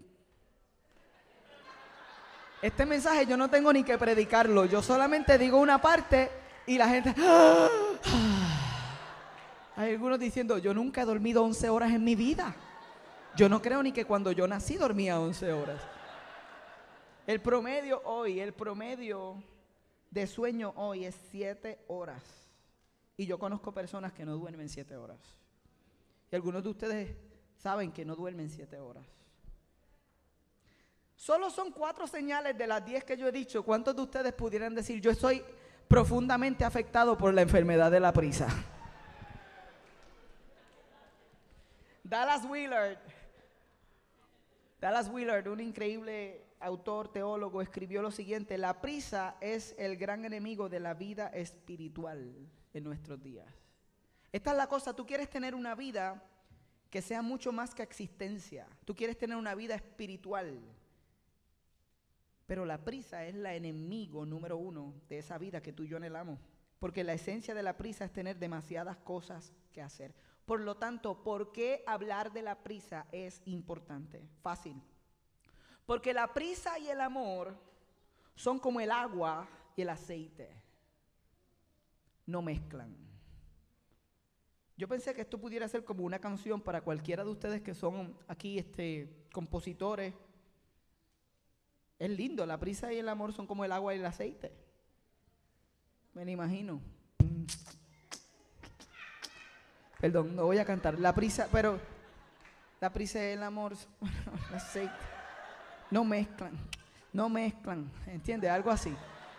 este 2.61 2.85
mensaje 2.85 3.25
yo 3.25 3.37
no 3.37 3.49
tengo 3.49 3.71
ni 3.71 3.83
que 3.85 3.97
predicarlo, 3.97 4.65
yo 4.65 4.81
solamente 4.81 5.37
digo 5.37 5.57
una 5.59 5.81
parte 5.81 6.29
y 6.67 6.77
la 6.77 6.89
gente... 6.89 7.15
Hay 9.77 9.93
algunos 9.93 10.19
diciendo, 10.19 10.57
yo 10.57 10.73
nunca 10.73 11.03
he 11.03 11.05
dormido 11.05 11.41
11 11.41 11.69
horas 11.69 11.93
en 11.93 12.03
mi 12.03 12.13
vida. 12.13 12.53
Yo 13.37 13.47
no 13.47 13.61
creo 13.61 13.81
ni 13.81 13.93
que 13.93 14.03
cuando 14.03 14.33
yo 14.33 14.45
nací 14.45 14.75
dormía 14.75 15.21
11 15.21 15.53
horas. 15.53 15.81
El 17.29 17.41
promedio 17.41 18.01
hoy, 18.05 18.39
el 18.39 18.55
promedio 18.55 19.43
de 20.09 20.25
sueño 20.25 20.73
hoy 20.75 21.05
es 21.05 21.13
7 21.29 21.85
horas. 21.87 22.23
Y 23.17 23.27
yo 23.27 23.37
conozco 23.37 23.71
personas 23.71 24.13
que 24.13 24.25
no 24.25 24.35
duermen 24.35 24.67
7 24.67 24.95
horas. 24.95 25.19
Y 26.31 26.35
algunos 26.35 26.63
de 26.63 26.69
ustedes 26.69 27.15
saben 27.55 27.91
que 27.91 28.03
no 28.03 28.15
duermen 28.15 28.49
7 28.49 28.79
horas. 28.79 29.05
Solo 31.15 31.51
son 31.51 31.71
cuatro 31.71 32.07
señales 32.07 32.57
de 32.57 32.65
las 32.65 32.83
diez 32.83 33.03
que 33.03 33.15
yo 33.15 33.27
he 33.27 33.31
dicho. 33.31 33.61
¿Cuántos 33.61 33.95
de 33.95 34.01
ustedes 34.01 34.33
pudieran 34.33 34.73
decir, 34.73 34.99
yo 34.99 35.11
estoy 35.11 35.43
profundamente 35.87 36.65
afectado 36.65 37.15
por 37.15 37.31
la 37.31 37.43
enfermedad 37.43 37.91
de 37.91 37.99
la 37.99 38.11
prisa? 38.11 38.47
Dallas 42.03 42.43
Willard, 42.43 42.97
Dallas 44.81 45.07
Willard, 45.09 45.47
un 45.47 45.59
increíble 45.59 46.48
autor, 46.59 47.11
teólogo, 47.11 47.61
escribió 47.61 48.01
lo 48.01 48.11
siguiente, 48.11 48.57
la 48.57 48.81
prisa 48.81 49.37
es 49.41 49.75
el 49.77 49.97
gran 49.97 50.25
enemigo 50.25 50.69
de 50.69 50.79
la 50.79 50.93
vida 50.93 51.27
espiritual 51.27 52.35
en 52.73 52.83
nuestros 52.83 53.21
días. 53.21 53.47
Esta 54.31 54.51
es 54.51 54.57
la 54.57 54.67
cosa, 54.67 54.95
tú 54.95 55.05
quieres 55.05 55.29
tener 55.29 55.55
una 55.55 55.75
vida 55.75 56.23
que 56.89 57.01
sea 57.01 57.21
mucho 57.21 57.51
más 57.51 57.73
que 57.73 57.83
existencia, 57.83 58.67
tú 58.85 58.95
quieres 58.95 59.17
tener 59.17 59.37
una 59.37 59.55
vida 59.55 59.75
espiritual. 59.75 60.59
Pero 62.45 62.65
la 62.65 62.83
prisa 62.83 63.25
es 63.25 63.35
la 63.35 63.53
enemigo 63.53 64.25
número 64.25 64.57
uno 64.57 64.95
de 65.07 65.19
esa 65.19 65.37
vida 65.37 65.61
que 65.61 65.71
tú 65.71 65.83
y 65.83 65.87
yo 65.87 65.97
anhelamos. 65.97 66.39
porque 66.79 67.03
la 67.03 67.13
esencia 67.13 67.53
de 67.53 67.61
la 67.61 67.77
prisa 67.77 68.05
es 68.05 68.13
tener 68.13 68.39
demasiadas 68.39 68.97
cosas 68.97 69.53
que 69.71 69.81
hacer. 69.81 70.15
Por 70.45 70.61
lo 70.61 70.77
tanto, 70.77 71.21
¿por 71.21 71.51
qué 71.51 71.83
hablar 71.85 72.31
de 72.31 72.41
la 72.41 72.63
prisa 72.63 73.05
es 73.11 73.41
importante? 73.45 74.27
Fácil. 74.41 74.81
Porque 75.89 76.13
la 76.13 76.31
prisa 76.31 76.77
y 76.77 76.87
el 76.87 77.01
amor 77.01 77.57
son 78.35 78.59
como 78.59 78.79
el 78.79 78.91
agua 78.91 79.49
y 79.75 79.81
el 79.81 79.89
aceite. 79.89 80.47
No 82.27 82.43
mezclan. 82.43 82.95
Yo 84.77 84.87
pensé 84.87 85.15
que 85.15 85.21
esto 85.21 85.39
pudiera 85.39 85.67
ser 85.67 85.83
como 85.83 86.03
una 86.03 86.19
canción 86.19 86.61
para 86.61 86.81
cualquiera 86.81 87.23
de 87.23 87.31
ustedes 87.31 87.63
que 87.63 87.73
son 87.73 88.15
aquí 88.27 88.59
este, 88.59 89.09
compositores. 89.31 90.13
Es 91.97 92.11
lindo, 92.11 92.45
la 92.45 92.59
prisa 92.59 92.93
y 92.93 92.99
el 92.99 93.09
amor 93.09 93.33
son 93.33 93.47
como 93.47 93.65
el 93.65 93.71
agua 93.71 93.95
y 93.95 93.97
el 93.97 94.05
aceite. 94.05 94.53
Me 96.13 96.31
imagino. 96.31 96.81
Perdón, 99.99 100.35
no 100.35 100.45
voy 100.45 100.59
a 100.59 100.65
cantar. 100.65 100.99
La 100.99 101.15
prisa, 101.15 101.49
pero 101.51 101.79
la 102.79 102.93
prisa 102.93 103.17
y 103.27 103.31
el 103.31 103.41
amor, 103.41 103.73
el 104.49 104.55
aceite, 104.55 104.93
no 105.91 106.03
mezclan, 106.03 106.51
no 107.11 107.29
mezclan, 107.29 107.89
¿entiendes? 108.07 108.49
Algo 108.49 108.71
así. 108.71 108.95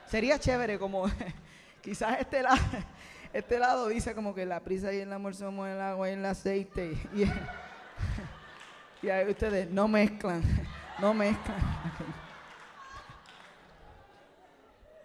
Sería 0.07 0.39
chévere 0.39 0.79
como, 0.79 1.07
quizás 1.83 2.21
este 2.21 2.43
lado, 2.43 2.59
este 3.33 3.59
lado 3.59 3.89
dice 3.89 4.15
como 4.15 4.35
que 4.35 4.45
la 4.45 4.61
prisa 4.61 4.93
y 4.93 4.99
el 4.99 5.13
amor 5.13 5.35
somos 5.35 5.69
el 5.69 5.81
agua 5.81 6.11
y 6.11 6.15
el 6.15 6.25
aceite. 6.25 6.99
Y, 7.15 7.25
y 9.07 9.11
ahí 9.11 9.31
ustedes 9.31 9.71
no 9.71 9.87
mezclan, 9.87 10.43
no 10.99 11.15
mezclan. 11.15 11.59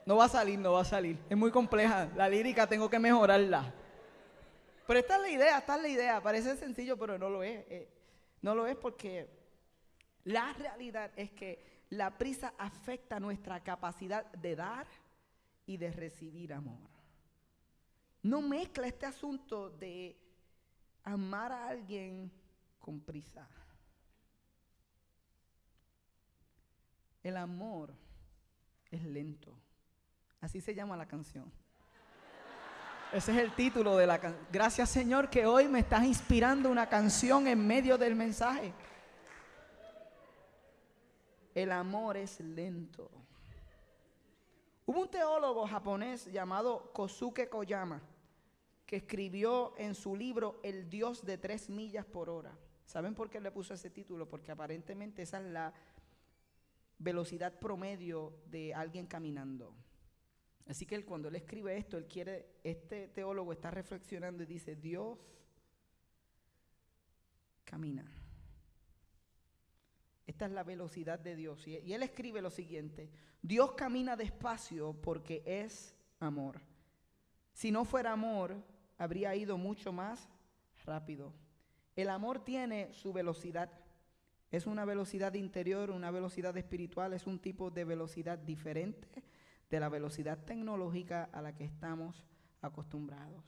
No 0.06 0.18
va 0.18 0.26
a 0.26 0.30
salir, 0.30 0.60
no 0.60 0.74
va 0.74 0.82
a 0.82 0.86
salir. 0.86 1.18
Es 1.30 1.36
muy 1.36 1.50
compleja. 1.50 2.08
La 2.16 2.30
lírica 2.30 2.68
tengo 2.68 2.88
que 2.90 3.00
mejorarla. 3.00 3.74
Pero 4.86 5.00
esta 5.00 5.16
es 5.16 5.22
la 5.22 5.30
idea, 5.30 5.58
esta 5.58 5.76
es 5.78 5.82
la 5.82 5.88
idea. 5.88 6.22
Parece 6.22 6.56
sencillo, 6.58 6.96
pero 6.96 7.18
no 7.18 7.28
lo 7.28 7.42
es. 7.42 7.66
Eh, 7.70 7.90
no 8.44 8.54
lo 8.54 8.68
es 8.68 8.76
porque 8.76 9.28
la 10.26 10.54
realidad 10.54 11.12
es 11.16 11.32
que 11.32 11.86
la 11.90 12.18
prisa 12.18 12.54
afecta 12.58 13.20
nuestra 13.20 13.64
capacidad 13.64 14.26
de 14.34 14.56
dar 14.56 14.88
y 15.66 15.78
de 15.78 15.92
recibir 15.92 16.52
amor. 16.52 16.90
No 18.24 18.42
mezcla 18.42 18.88
este 18.88 19.06
asunto 19.06 19.70
de 19.70 20.18
amar 21.04 21.52
a 21.52 21.68
alguien 21.68 22.32
con 22.80 23.00
prisa. 23.00 23.48
El 27.22 27.38
amor 27.38 27.94
es 28.90 29.04
lento. 29.04 29.56
Así 30.42 30.60
se 30.60 30.74
llama 30.74 30.98
la 30.98 31.08
canción. 31.08 31.52
Ese 33.14 33.32
es 33.32 33.38
el 33.38 33.54
título 33.54 33.96
de 33.96 34.08
la 34.08 34.20
canción. 34.20 34.48
Gracias 34.52 34.90
Señor 34.90 35.30
que 35.30 35.46
hoy 35.46 35.68
me 35.68 35.80
estás 35.80 36.04
inspirando 36.04 36.72
una 36.72 36.90
canción 36.90 37.48
en 37.48 37.66
medio 37.66 38.00
del 38.00 38.16
mensaje. 38.16 38.74
El 41.56 41.72
amor 41.72 42.18
es 42.18 42.40
lento. 42.42 43.10
Hubo 44.86 45.02
un 45.02 45.10
teólogo 45.10 45.66
japonés 45.66 46.26
llamado 46.32 46.92
Kosuke 46.94 47.50
Koyama 47.50 48.04
que 48.86 48.98
escribió 48.98 49.74
en 49.78 49.96
su 49.96 50.16
libro 50.16 50.60
El 50.64 50.90
Dios 50.90 51.26
de 51.26 51.38
tres 51.38 51.70
millas 51.70 52.06
por 52.06 52.30
hora. 52.30 52.56
¿Saben 52.86 53.16
por 53.16 53.30
qué 53.30 53.40
le 53.40 53.52
puso 53.52 53.74
ese 53.74 53.90
título? 53.90 54.30
Porque 54.30 54.52
aparentemente 54.52 55.24
esa 55.24 55.40
es 55.40 55.46
la 55.46 55.74
velocidad 57.00 57.58
promedio 57.58 58.34
de 58.46 58.74
alguien 58.74 59.08
caminando. 59.08 59.74
Así 60.68 60.86
que 60.86 60.96
él, 60.96 61.06
cuando 61.06 61.30
él 61.30 61.36
escribe 61.36 61.78
esto, 61.78 61.98
él 61.98 62.06
quiere, 62.06 62.48
este 62.64 63.08
teólogo 63.08 63.54
está 63.54 63.72
reflexionando 63.72 64.44
y 64.44 64.46
dice, 64.46 64.76
Dios 64.76 65.18
camina. 67.64 68.25
Esta 70.26 70.46
es 70.46 70.52
la 70.52 70.64
velocidad 70.64 71.20
de 71.20 71.36
Dios. 71.36 71.68
Y, 71.68 71.94
él 71.94 72.04
escribe 72.04 72.42
lo 72.42 72.50
siguiente, 72.50 73.10
Dios 73.42 73.74
camina 73.74 74.16
despacio 74.16 74.94
porque 75.02 75.44
es 75.46 75.96
amor. 76.20 76.62
Si 77.54 77.72
no 77.72 77.86
fuera 77.86 78.12
amor, 78.12 78.56
habría 78.98 79.36
ido 79.36 79.58
mucho 79.58 79.92
más 79.92 80.28
rápido. 80.84 81.34
El 81.96 82.10
amor 82.10 82.44
tiene 82.44 82.92
su 82.94 83.14
velocidad. 83.14 83.72
Es 84.52 84.68
una 84.68 84.86
velocidad 84.86 85.34
interior, 85.34 85.92
una 85.92 86.12
velocidad 86.12 86.58
espiritual, 86.58 87.14
es 87.14 87.28
un 87.28 87.40
tipo 87.40 87.72
de 87.72 87.86
velocidad 87.86 88.38
diferente 88.38 89.24
de 89.70 89.80
la 89.80 89.90
velocidad 89.90 90.44
tecnológica 90.44 91.30
a 91.32 91.42
la 91.42 91.56
que 91.56 91.66
estamos 91.66 92.26
acostumbrados. 92.62 93.44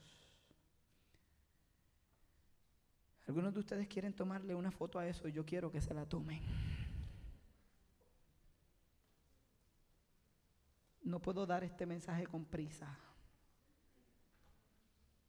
Algunos 3.28 3.52
de 3.52 3.60
ustedes 3.60 3.86
quieren 3.86 4.14
tomarle 4.14 4.54
una 4.54 4.70
foto 4.70 4.98
a 4.98 5.06
eso 5.06 5.28
y 5.28 5.32
yo 5.32 5.44
quiero 5.44 5.70
que 5.70 5.82
se 5.82 5.92
la 5.92 6.06
tomen. 6.06 6.40
No 11.02 11.20
puedo 11.20 11.46
dar 11.46 11.62
este 11.62 11.84
mensaje 11.84 12.26
con 12.26 12.46
prisa, 12.46 12.98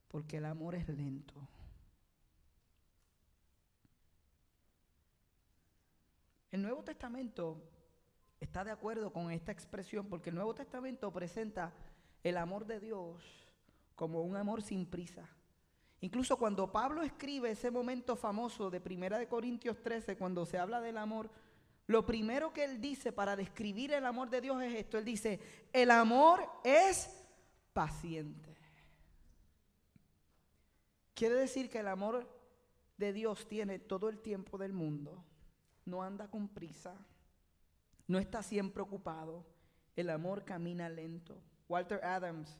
porque 0.08 0.38
el 0.38 0.46
amor 0.46 0.76
es 0.76 0.88
lento. 0.88 1.36
El 6.52 6.62
Nuevo 6.62 6.86
Testamento 6.86 7.62
está 8.40 8.64
de 8.64 8.72
acuerdo 8.72 9.12
con 9.12 9.30
esta 9.30 9.52
expresión 9.52 10.08
porque 10.08 10.30
el 10.30 10.36
Nuevo 10.36 10.56
Testamento 10.56 11.12
presenta 11.12 11.74
el 12.24 12.38
amor 12.38 12.66
de 12.66 12.80
Dios 12.80 13.22
como 13.96 14.22
un 14.22 14.38
amor 14.38 14.62
sin 14.62 14.86
prisa. 14.86 15.30
Incluso 16.02 16.38
cuando 16.38 16.72
Pablo 16.72 17.02
escribe 17.02 17.52
ese 17.52 17.72
momento 17.72 18.16
famoso 18.16 18.70
de 18.70 18.80
Primera 18.80 19.18
de 19.18 19.28
Corintios 19.28 19.82
13, 19.82 20.18
cuando 20.18 20.46
se 20.46 20.58
habla 20.58 20.80
del 20.80 20.98
amor, 20.98 21.30
lo 21.88 22.06
primero 22.06 22.54
que 22.54 22.64
él 22.64 22.80
dice 22.80 23.12
para 23.12 23.36
describir 23.36 23.92
el 23.94 24.06
amor 24.06 24.30
de 24.30 24.42
Dios 24.42 24.62
es 24.62 24.76
esto. 24.76 24.98
Él 24.98 25.06
dice, 25.06 25.40
el 25.74 25.92
amor 25.92 26.48
es 26.64 27.10
paciente. 27.74 28.56
Quiere 31.16 31.36
decir 31.36 31.70
que 31.70 31.80
el 31.80 31.88
amor 31.88 32.30
de 32.98 33.12
Dios 33.12 33.48
tiene 33.48 33.80
todo 33.80 34.08
el 34.08 34.20
tiempo 34.20 34.58
del 34.58 34.72
mundo, 34.72 35.24
no 35.86 36.04
anda 36.04 36.30
con 36.30 36.48
prisa, 36.48 36.96
no 38.08 38.20
está 38.20 38.42
siempre 38.44 38.84
ocupado. 38.84 39.46
El 39.96 40.10
amor 40.12 40.46
camina 40.46 40.88
lento. 40.90 41.42
Walter 41.68 42.04
Adams, 42.06 42.58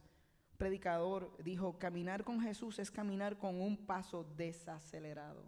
predicador, 0.60 1.34
dijo, 1.42 1.78
caminar 1.78 2.22
con 2.22 2.38
Jesús 2.38 2.78
es 2.78 2.90
caminar 2.90 3.38
con 3.38 3.58
un 3.62 3.78
paso 3.86 4.24
desacelerado. 4.36 5.42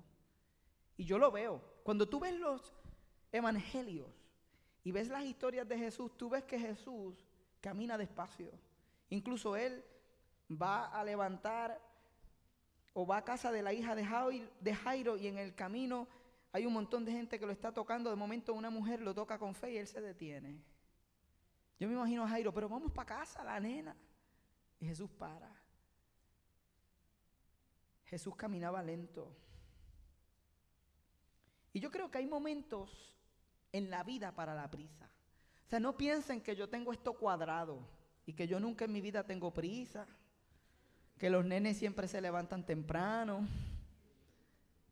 Y 0.97 1.05
yo 1.05 1.19
lo 1.19 1.31
veo. 1.31 1.63
Cuando 1.85 2.09
tú 2.09 2.19
ves 2.19 2.35
los 2.41 2.73
evangelios 3.31 4.09
y 4.83 4.91
ves 4.91 5.09
las 5.09 5.25
historias 5.25 5.69
de 5.69 5.77
Jesús, 5.77 6.17
tú 6.17 6.31
ves 6.31 6.45
que 6.45 6.59
Jesús 6.59 7.27
camina 7.61 7.99
despacio. 7.99 8.51
Incluso 9.11 9.55
él 9.55 9.85
va 10.51 10.87
a 10.87 11.05
levantar 11.05 11.79
o 12.95 13.07
va 13.07 13.19
a 13.19 13.25
casa 13.25 13.53
de 13.53 13.63
la 13.63 13.75
hija 13.75 13.95
de 13.95 14.75
Jairo, 14.75 15.19
y 15.19 15.27
en 15.27 15.37
el 15.37 15.55
camino 15.55 16.09
hay 16.53 16.65
un 16.65 16.73
montón 16.73 17.05
de 17.05 17.13
gente 17.13 17.39
que 17.39 17.45
lo 17.45 17.53
está 17.53 17.71
tocando. 17.71 18.09
De 18.09 18.17
momento 18.17 18.55
una 18.55 18.71
mujer 18.71 19.03
lo 19.03 19.15
toca 19.15 19.39
con 19.39 19.55
fe 19.55 19.73
y 19.73 19.77
él 19.77 19.87
se 19.87 20.01
detiene. 20.01 20.59
Yo 21.79 21.87
me 21.87 21.95
imagino 21.95 22.25
a 22.25 22.29
Jairo, 22.29 22.53
pero 22.55 22.67
vamos 22.67 22.93
para 22.93 23.19
casa, 23.19 23.45
la 23.45 23.61
nena. 23.61 23.95
Y 24.83 24.87
Jesús 24.87 25.09
para. 25.11 25.51
Jesús 28.05 28.37
caminaba 28.37 28.83
lento. 28.83 29.35
Y 31.73 31.81
yo 31.81 31.91
creo 31.91 32.11
que 32.11 32.19
hay 32.19 32.27
momentos 32.27 33.17
en 33.73 33.89
la 33.89 34.05
vida 34.05 34.35
para 34.35 34.55
la 34.55 34.71
prisa. 34.71 35.09
O 35.65 35.71
sea, 35.71 35.81
no 35.81 35.97
piensen 35.97 36.43
que 36.43 36.55
yo 36.55 36.69
tengo 36.69 36.93
esto 36.93 37.15
cuadrado 37.15 37.89
y 38.27 38.35
que 38.35 38.47
yo 38.47 38.61
nunca 38.61 38.85
en 38.85 38.93
mi 38.93 39.01
vida 39.01 39.25
tengo 39.25 39.55
prisa, 39.55 40.07
que 41.17 41.31
los 41.31 41.47
nenes 41.47 41.79
siempre 41.79 42.07
se 42.07 42.21
levantan 42.21 42.67
temprano 42.67 43.49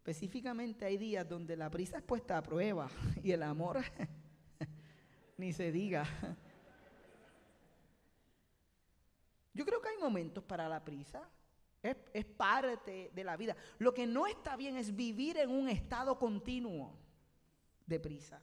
Específicamente 0.01 0.87
hay 0.87 0.97
días 0.97 1.29
donde 1.29 1.59
la 1.59 1.71
prisa 1.71 1.99
es 1.99 2.03
puesta 2.03 2.39
a 2.39 2.43
prueba 2.43 2.89
y 3.23 3.33
el 3.33 3.43
amor 3.43 3.83
ni 5.37 5.53
se 5.53 5.71
diga. 5.71 6.07
Yo 9.53 9.65
creo 9.65 9.81
que 9.81 9.89
hay 9.89 9.99
momentos 9.99 10.45
para 10.45 10.69
la 10.69 10.85
prisa. 10.85 11.29
Es, 11.83 12.27
parte 12.27 13.11
de 13.15 13.25
la 13.25 13.37
vida. 13.37 13.57
Lo 13.79 13.95
que 13.95 14.07
no 14.07 14.27
está 14.27 14.55
bien 14.57 14.77
es 14.77 14.95
vivir 14.95 15.39
en 15.39 15.51
un 15.51 15.69
estado 15.69 16.19
continuo 16.19 16.95
de 17.87 17.99
prisa. 17.99 18.43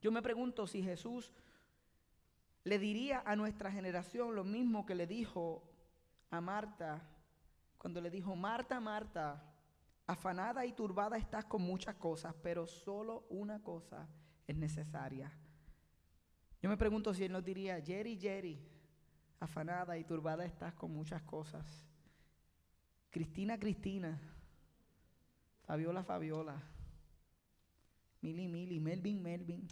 Yo 0.00 0.12
me 0.12 0.20
pregunto 0.20 0.66
si 0.66 0.82
Jesús 0.82 1.32
le 2.64 2.78
diría 2.78 3.22
a 3.24 3.34
nuestra 3.34 3.72
generación 3.72 4.34
lo 4.34 4.44
mismo 4.44 4.84
que 4.84 4.94
le 4.94 5.06
dijo 5.06 5.62
a 6.30 6.40
Marta 6.40 7.02
cuando 7.78 8.00
le 8.00 8.10
dijo, 8.10 8.34
Marta, 8.36 8.80
Marta, 8.80 9.54
Afanada 10.06 10.66
y 10.66 10.72
turbada 10.72 11.16
estás 11.16 11.46
con 11.46 11.62
muchas 11.62 11.94
cosas, 11.94 12.34
pero 12.42 12.66
solo 12.66 13.26
una 13.30 13.62
cosa 13.62 14.06
es 14.46 14.54
necesaria. 14.54 15.32
Yo 16.60 16.68
me 16.68 16.76
pregunto 16.76 17.14
si 17.14 17.24
él 17.24 17.32
nos 17.32 17.42
diría, 17.42 17.80
Jerry, 17.80 18.18
Jerry, 18.18 18.58
afanada 19.44 19.96
y 19.96 20.04
turbada 20.04 20.44
estás 20.44 20.74
con 20.74 20.92
muchas 20.92 21.22
cosas. 21.22 21.64
Cristina, 23.10 23.58
Cristina. 23.58 24.20
Fabiola, 25.66 26.02
Fabiola. 26.02 26.60
Mili, 28.20 28.48
Mili. 28.48 28.80
Melvin, 28.80 29.22
Melvin. 29.22 29.68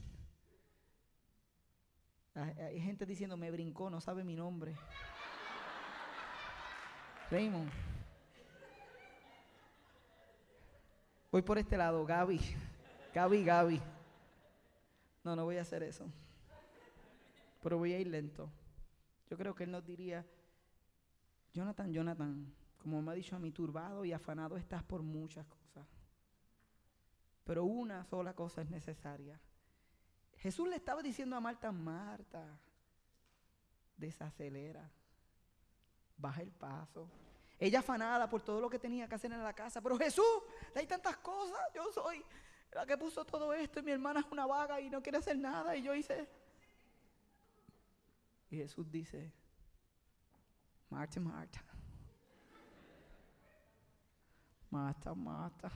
Hay 2.35 2.81
gente 2.81 3.05
diciendo, 3.05 3.37
me 3.37 3.51
brincó, 3.51 3.91
no 3.91 4.01
sabe 4.01 4.25
mi 4.25 4.37
nombre. 4.37 4.75
Raymond. 7.31 7.71
Voy 11.31 11.43
por 11.43 11.59
este 11.59 11.77
lado, 11.77 12.05
Gaby. 12.07 12.41
Gaby, 13.15 13.45
Gaby. 13.45 13.83
No, 15.25 15.37
no 15.37 15.45
voy 15.45 15.57
a 15.57 15.63
hacer 15.63 15.83
eso. 15.83 16.07
Pero 17.63 17.79
voy 17.79 17.93
a 17.93 17.99
ir 17.99 18.07
lento. 18.07 18.51
Yo 19.33 19.39
creo 19.39 19.55
que 19.55 19.65
él 19.65 19.71
nos 19.71 19.83
diría, 19.83 20.27
Jonathan, 21.55 21.91
Jonathan, 21.91 22.55
como 22.77 23.01
me 23.01 23.13
ha 23.13 23.15
dicho 23.15 23.35
a 23.35 23.39
mí, 23.39 23.51
turbado 23.51 24.05
y 24.05 24.13
afanado 24.13 24.59
estás 24.59 24.83
por 24.83 25.01
muchas 25.01 25.47
cosas. 25.47 25.87
Pero 27.43 27.65
una 27.65 28.05
sola 28.05 28.35
cosa 28.35 28.61
es 28.61 28.69
necesaria. 28.69 29.41
Jesús 30.37 30.69
le 30.69 30.77
estaba 30.77 31.03
diciendo 31.03 31.35
a 31.35 31.41
Marta, 31.41 31.73
Marta, 31.73 32.45
desacelera, 33.97 34.91
baja 36.19 36.43
el 36.43 36.53
paso. 36.53 37.09
Ella 37.59 37.79
afanada 37.79 38.29
por 38.29 38.43
todo 38.43 38.61
lo 38.61 38.69
que 38.69 38.79
tenía 38.79 39.09
que 39.09 39.15
hacer 39.15 39.33
en 39.33 39.43
la 39.43 39.55
casa. 39.55 39.81
Pero 39.81 39.97
Jesús, 39.97 40.43
hay 40.75 40.87
tantas 40.87 41.17
cosas. 41.17 41.59
Yo 41.75 41.91
soy 41.91 42.23
la 42.71 42.85
que 42.85 42.99
puso 42.99 43.25
todo 43.25 43.55
esto 43.55 43.81
y 43.81 43.83
mi 43.83 43.93
hermana 43.93 44.21
es 44.21 44.27
una 44.31 44.45
vaga 44.45 44.79
y 44.79 44.91
no 44.91 45.03
quiere 45.03 45.17
hacer 45.17 45.39
nada. 45.39 45.75
Y 45.75 45.83
yo 45.83 45.95
hice... 45.95 46.42
Y 48.53 48.59
Jesús 48.59 48.91
dice, 48.93 49.33
Marta, 50.91 51.19
Marta. 51.19 51.65
Marta, 54.69 55.15
Marta. 55.15 55.73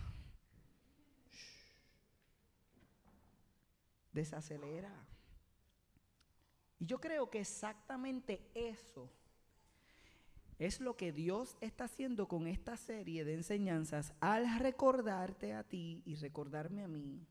Desacelera. 4.12 4.92
Y 6.78 6.84
yo 6.84 7.00
creo 7.00 7.30
que 7.30 7.40
exactamente 7.40 8.46
eso 8.54 9.10
es 10.58 10.78
lo 10.78 10.98
que 10.98 11.12
Dios 11.12 11.56
está 11.62 11.84
haciendo 11.84 12.28
con 12.28 12.46
esta 12.46 12.76
serie 12.76 13.24
de 13.24 13.32
enseñanzas 13.32 14.12
al 14.20 14.58
recordarte 14.58 15.54
a 15.54 15.62
ti 15.62 16.02
y 16.04 16.16
recordarme 16.16 16.84
a 16.84 16.88
mí 16.88 17.26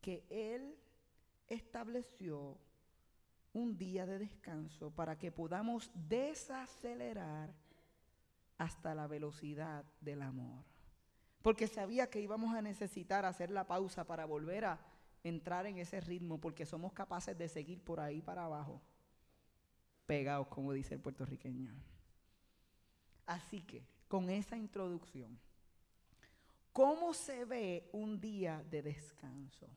que 0.00 0.24
Él 0.30 0.78
estableció 1.46 2.58
un 3.52 3.76
día 3.76 4.06
de 4.06 4.18
descanso 4.18 4.90
para 4.90 5.18
que 5.18 5.32
podamos 5.32 5.90
desacelerar 5.94 7.52
hasta 8.56 8.94
la 8.94 9.06
velocidad 9.06 9.84
del 10.00 10.22
amor 10.22 10.64
porque 11.42 11.66
sabía 11.66 12.10
que 12.10 12.20
íbamos 12.20 12.54
a 12.54 12.62
necesitar 12.62 13.24
hacer 13.24 13.50
la 13.50 13.66
pausa 13.66 14.04
para 14.04 14.24
volver 14.24 14.64
a 14.64 14.78
entrar 15.24 15.66
en 15.66 15.78
ese 15.78 16.00
ritmo, 16.00 16.38
porque 16.38 16.66
somos 16.66 16.92
capaces 16.92 17.36
de 17.36 17.48
seguir 17.48 17.82
por 17.82 18.00
ahí 18.00 18.20
para 18.20 18.44
abajo, 18.44 18.80
pegados, 20.06 20.48
como 20.48 20.72
dice 20.72 20.94
el 20.94 21.00
puertorriqueño. 21.00 21.72
Así 23.26 23.62
que, 23.62 23.82
con 24.08 24.30
esa 24.30 24.56
introducción, 24.56 25.38
¿cómo 26.72 27.14
se 27.14 27.44
ve 27.44 27.88
un 27.92 28.20
día 28.20 28.62
de 28.70 28.82
descanso? 28.82 29.68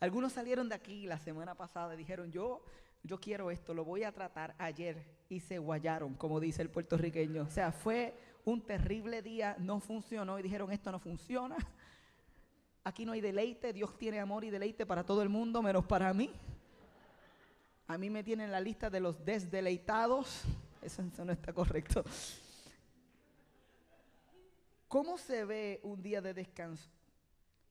Algunos 0.00 0.32
salieron 0.32 0.68
de 0.68 0.74
aquí 0.74 1.06
la 1.06 1.18
semana 1.18 1.54
pasada 1.54 1.94
y 1.94 1.98
dijeron, 1.98 2.32
yo, 2.32 2.62
yo 3.02 3.20
quiero 3.20 3.50
esto, 3.50 3.74
lo 3.74 3.84
voy 3.84 4.02
a 4.04 4.12
tratar 4.12 4.54
ayer, 4.58 5.04
y 5.28 5.40
se 5.40 5.58
guayaron, 5.58 6.14
como 6.14 6.40
dice 6.40 6.62
el 6.62 6.70
puertorriqueño. 6.70 7.42
O 7.42 7.50
sea, 7.50 7.70
fue 7.70 8.14
un 8.44 8.62
terrible 8.62 9.22
día, 9.22 9.56
no 9.58 9.78
funcionó 9.78 10.38
y 10.38 10.42
dijeron 10.42 10.72
esto 10.72 10.90
no 10.90 10.98
funciona. 10.98 11.56
Aquí 12.82 13.04
no 13.04 13.12
hay 13.12 13.20
deleite, 13.20 13.72
Dios 13.72 13.96
tiene 13.98 14.18
amor 14.18 14.42
y 14.42 14.50
deleite 14.50 14.86
para 14.86 15.04
todo 15.04 15.22
el 15.22 15.28
mundo, 15.28 15.62
menos 15.62 15.84
para 15.84 16.12
mí. 16.14 16.32
A 17.86 17.98
mí 17.98 18.08
me 18.08 18.24
tienen 18.24 18.50
la 18.50 18.60
lista 18.60 18.88
de 18.88 19.00
los 19.00 19.22
desdeleitados. 19.24 20.44
Eso, 20.80 21.02
eso 21.02 21.24
no 21.24 21.32
está 21.32 21.52
correcto. 21.52 22.02
¿Cómo 24.88 25.18
se 25.18 25.44
ve 25.44 25.80
un 25.82 26.02
día 26.02 26.22
de 26.22 26.32
descanso? 26.32 26.88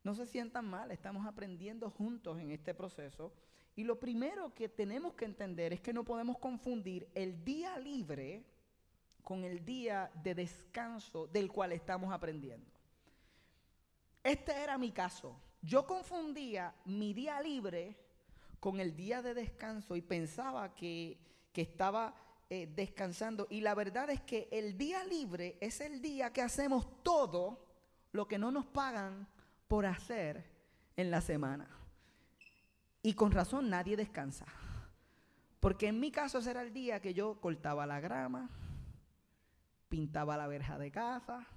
No 0.03 0.15
se 0.15 0.25
sientan 0.25 0.65
mal, 0.65 0.91
estamos 0.91 1.25
aprendiendo 1.25 1.89
juntos 1.89 2.39
en 2.39 2.51
este 2.51 2.73
proceso. 2.73 3.33
Y 3.75 3.83
lo 3.83 3.99
primero 3.99 4.53
que 4.53 4.69
tenemos 4.69 5.13
que 5.13 5.25
entender 5.25 5.73
es 5.73 5.81
que 5.81 5.93
no 5.93 6.03
podemos 6.03 6.37
confundir 6.37 7.09
el 7.15 7.43
día 7.43 7.77
libre 7.77 8.45
con 9.23 9.43
el 9.43 9.63
día 9.63 10.11
de 10.23 10.35
descanso 10.35 11.27
del 11.27 11.51
cual 11.51 11.71
estamos 11.71 12.11
aprendiendo. 12.11 12.69
Este 14.23 14.51
era 14.51 14.77
mi 14.77 14.91
caso. 14.91 15.39
Yo 15.61 15.85
confundía 15.85 16.73
mi 16.85 17.13
día 17.13 17.41
libre 17.41 17.97
con 18.59 18.79
el 18.79 18.95
día 18.95 19.21
de 19.21 19.33
descanso 19.33 19.95
y 19.95 20.01
pensaba 20.01 20.75
que, 20.75 21.17
estaba 21.53 22.15
eh, 22.49 22.71
descansando. 22.73 23.45
Y 23.49 23.59
la 23.59 23.75
verdad 23.75 24.09
es 24.09 24.21
que 24.21 24.47
el 24.49 24.77
día 24.77 25.03
libre 25.03 25.57
es 25.59 25.81
el 25.81 26.01
día 26.01 26.31
que 26.31 26.41
hacemos 26.41 27.03
todo 27.03 27.65
lo 28.13 28.29
que 28.29 28.37
no 28.37 28.49
nos 28.49 28.65
pagan 28.65 29.27
por 29.69 29.85
hacer 29.85 30.43
en 30.97 31.11
la 31.11 31.21
semana. 31.21 31.69
Y 33.01 33.13
con 33.13 33.31
razón 33.31 33.69
nadie 33.69 33.95
descansa. 33.95 34.45
Porque 35.61 35.87
en 35.87 35.99
mi 36.01 36.11
caso 36.11 36.39
ese 36.39 36.51
era 36.51 36.63
el 36.63 36.73
día 36.73 37.01
que 37.01 37.13
yo 37.13 37.39
cortaba 37.39 37.85
la 37.85 38.01
grama, 38.01 38.49
pintaba 39.87 40.35
la 40.35 40.47
verja 40.47 40.77
de 40.77 40.91
casa. 40.91 41.47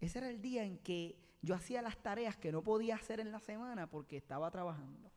Ese 0.00 0.18
era 0.18 0.28
el 0.28 0.42
día 0.42 0.64
en 0.64 0.78
que 0.78 1.16
yo 1.42 1.54
hacía 1.54 1.80
las 1.80 1.96
tareas 1.96 2.36
que 2.36 2.52
no 2.52 2.62
podía 2.62 2.96
hacer 2.96 3.20
en 3.20 3.30
la 3.30 3.38
semana 3.38 3.88
porque 3.88 4.16
estaba 4.16 4.50
trabajando. 4.50 5.10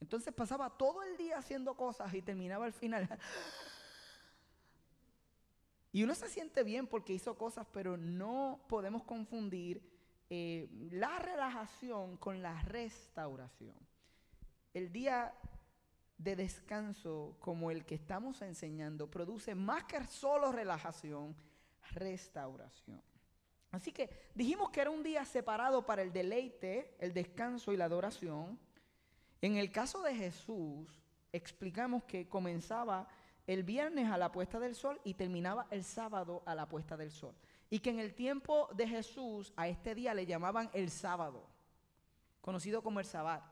Entonces 0.00 0.34
pasaba 0.34 0.70
todo 0.70 1.02
el 1.02 1.16
día 1.16 1.38
haciendo 1.38 1.76
cosas 1.76 2.12
y 2.14 2.22
terminaba 2.22 2.66
al 2.66 2.72
final. 2.72 3.08
Y 5.92 6.04
uno 6.04 6.14
se 6.14 6.28
siente 6.28 6.62
bien 6.62 6.86
porque 6.86 7.12
hizo 7.12 7.36
cosas, 7.36 7.66
pero 7.72 7.96
no 7.96 8.64
podemos 8.68 9.02
confundir 9.02 9.89
eh, 10.32 10.68
la 10.92 11.18
relajación 11.18 12.16
con 12.16 12.40
la 12.40 12.62
restauración. 12.62 13.74
El 14.72 14.92
día 14.92 15.34
de 16.18 16.36
descanso 16.36 17.36
como 17.40 17.72
el 17.72 17.84
que 17.84 17.96
estamos 17.96 18.40
enseñando 18.42 19.10
produce 19.10 19.56
más 19.56 19.84
que 19.84 20.04
solo 20.04 20.52
relajación, 20.52 21.34
restauración. 21.94 23.02
Así 23.72 23.90
que 23.90 24.30
dijimos 24.34 24.70
que 24.70 24.82
era 24.82 24.90
un 24.90 25.02
día 25.02 25.24
separado 25.24 25.84
para 25.84 26.02
el 26.02 26.12
deleite, 26.12 26.94
el 27.00 27.12
descanso 27.12 27.72
y 27.72 27.76
la 27.76 27.86
adoración. 27.86 28.56
En 29.40 29.56
el 29.56 29.72
caso 29.72 30.00
de 30.02 30.14
Jesús, 30.14 30.88
explicamos 31.32 32.04
que 32.04 32.28
comenzaba 32.28 33.08
el 33.46 33.64
viernes 33.64 34.08
a 34.10 34.18
la 34.18 34.30
puesta 34.30 34.60
del 34.60 34.76
sol 34.76 35.00
y 35.02 35.14
terminaba 35.14 35.66
el 35.70 35.82
sábado 35.82 36.42
a 36.46 36.54
la 36.54 36.68
puesta 36.68 36.96
del 36.96 37.10
sol. 37.10 37.34
Y 37.70 37.78
que 37.78 37.90
en 37.90 38.00
el 38.00 38.14
tiempo 38.14 38.68
de 38.74 38.86
Jesús 38.86 39.52
a 39.56 39.68
este 39.68 39.94
día 39.94 40.12
le 40.12 40.26
llamaban 40.26 40.68
el 40.74 40.90
sábado, 40.90 41.46
conocido 42.40 42.82
como 42.82 43.00
el 43.00 43.06
sabbat. 43.06 43.44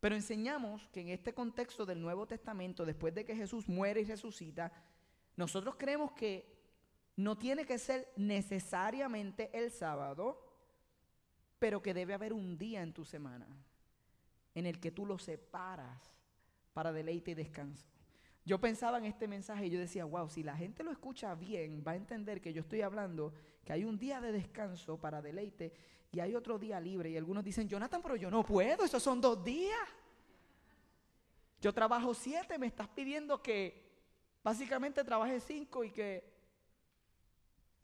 Pero 0.00 0.14
enseñamos 0.14 0.88
que 0.88 1.02
en 1.02 1.08
este 1.10 1.34
contexto 1.34 1.84
del 1.84 2.00
Nuevo 2.00 2.26
Testamento, 2.26 2.86
después 2.86 3.14
de 3.14 3.24
que 3.24 3.36
Jesús 3.36 3.68
muere 3.68 4.00
y 4.00 4.04
resucita, 4.04 4.72
nosotros 5.36 5.76
creemos 5.78 6.12
que 6.12 6.58
no 7.16 7.36
tiene 7.36 7.66
que 7.66 7.78
ser 7.78 8.10
necesariamente 8.16 9.50
el 9.52 9.70
sábado, 9.70 10.42
pero 11.58 11.82
que 11.82 11.92
debe 11.92 12.14
haber 12.14 12.32
un 12.32 12.56
día 12.56 12.82
en 12.82 12.94
tu 12.94 13.04
semana 13.04 13.46
en 14.54 14.66
el 14.66 14.80
que 14.80 14.90
tú 14.90 15.06
lo 15.06 15.18
separas 15.18 16.10
para 16.72 16.92
deleite 16.92 17.32
y 17.32 17.34
descanso. 17.34 17.86
Yo 18.44 18.58
pensaba 18.58 18.98
en 18.98 19.04
este 19.04 19.28
mensaje 19.28 19.66
y 19.66 19.70
yo 19.70 19.78
decía, 19.78 20.04
wow, 20.04 20.28
si 20.28 20.42
la 20.42 20.56
gente 20.56 20.82
lo 20.82 20.90
escucha 20.90 21.34
bien, 21.34 21.84
va 21.86 21.92
a 21.92 21.96
entender 21.96 22.40
que 22.40 22.52
yo 22.52 22.62
estoy 22.62 22.82
hablando 22.82 23.32
que 23.64 23.72
hay 23.72 23.84
un 23.84 23.98
día 23.98 24.20
de 24.20 24.32
descanso 24.32 24.98
para 24.98 25.20
deleite 25.20 25.72
y 26.12 26.20
hay 26.20 26.34
otro 26.34 26.58
día 26.58 26.80
libre. 26.80 27.10
Y 27.10 27.16
algunos 27.16 27.44
dicen, 27.44 27.68
Jonathan, 27.68 28.00
pero 28.02 28.16
yo 28.16 28.30
no 28.30 28.44
puedo, 28.44 28.84
esos 28.84 29.02
son 29.02 29.20
dos 29.20 29.44
días. 29.44 29.78
Yo 31.60 31.72
trabajo 31.72 32.14
siete, 32.14 32.58
me 32.58 32.66
estás 32.66 32.88
pidiendo 32.88 33.42
que 33.42 33.90
básicamente 34.42 35.04
trabaje 35.04 35.38
cinco 35.40 35.84
y 35.84 35.90
que 35.90 36.24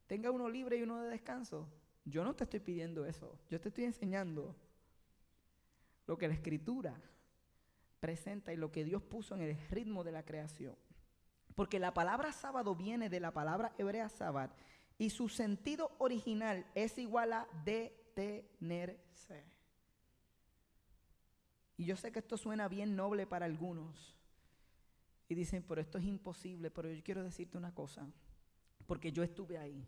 tenga 0.07 0.31
uno 0.31 0.49
libre 0.49 0.79
y 0.79 0.83
uno 0.83 1.03
de 1.03 1.11
descanso. 1.11 1.69
Yo 2.05 2.25
no 2.25 2.35
te 2.35 2.45
estoy 2.45 2.61
pidiendo 2.61 3.05
eso, 3.05 3.39
yo 3.51 3.61
te 3.61 3.69
estoy 3.69 3.85
enseñando 3.85 4.57
lo 6.07 6.17
que 6.17 6.29
la 6.29 6.35
escritura 6.35 6.95
presenta 8.01 8.53
y 8.53 8.57
lo 8.57 8.73
que 8.73 8.85
Dios 8.85 9.03
puso 9.03 9.35
en 9.35 9.43
el 9.43 9.59
ritmo 9.71 10.05
de 10.05 10.13
la 10.13 10.25
creación. 10.25 10.77
Porque 11.55 11.79
la 11.79 11.95
palabra 11.95 12.33
sábado 12.33 12.75
viene 12.75 13.09
de 13.09 13.21
la 13.21 13.33
palabra 13.33 13.73
hebrea 13.79 14.09
sábado 14.09 14.55
y 14.99 15.11
su 15.11 15.29
sentido 15.29 15.91
original 15.99 16.67
es 16.75 16.99
igual 16.99 17.33
a 17.33 17.49
detenerse. 17.65 19.45
Y 21.77 21.85
yo 21.85 21.97
sé 21.97 22.11
que 22.13 22.21
esto 22.21 22.37
suena 22.37 22.69
bien 22.69 22.97
noble 22.97 23.27
para 23.27 23.47
algunos. 23.47 24.15
y 25.29 25.35
dicen, 25.35 25.65
pero 25.67 25.81
esto 25.81 25.99
es 25.99 26.05
imposible, 26.05 26.71
pero 26.71 26.89
yo 26.89 27.03
quiero 27.03 27.25
decirte 27.25 27.59
una 27.59 27.75
cosa, 27.75 28.07
porque 28.87 29.11
yo 29.11 29.25
estuve 29.25 29.59
ahí. 29.59 29.85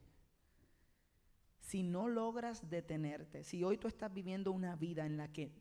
Si 1.60 1.84
no 1.84 2.08
logras 2.08 2.68
detenerte, 2.68 3.44
si 3.44 3.62
hoy 3.62 3.78
tú 3.78 3.86
estás 3.86 4.12
viviendo 4.12 4.50
una 4.50 4.74
vida 4.74 5.06
en 5.06 5.16
la 5.16 5.32
que 5.32 5.52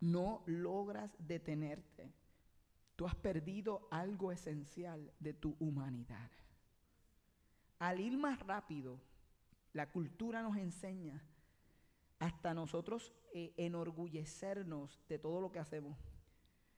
no 0.00 0.42
logras 0.46 1.14
detenerte, 1.18 2.12
tú 2.96 3.06
has 3.06 3.14
perdido 3.14 3.88
algo 3.90 4.32
esencial 4.32 5.12
de 5.20 5.32
tu 5.32 5.56
humanidad. 5.58 6.30
Al 7.78 8.00
ir 8.00 8.16
más 8.16 8.38
rápido, 8.40 9.00
la 9.72 9.90
cultura 9.90 10.42
nos 10.42 10.56
enseña 10.56 11.22
hasta 12.18 12.54
nosotros 12.54 13.12
eh, 13.34 13.52
enorgullecernos 13.56 15.02
de 15.08 15.18
todo 15.18 15.40
lo 15.40 15.52
que 15.52 15.58
hacemos. 15.58 15.98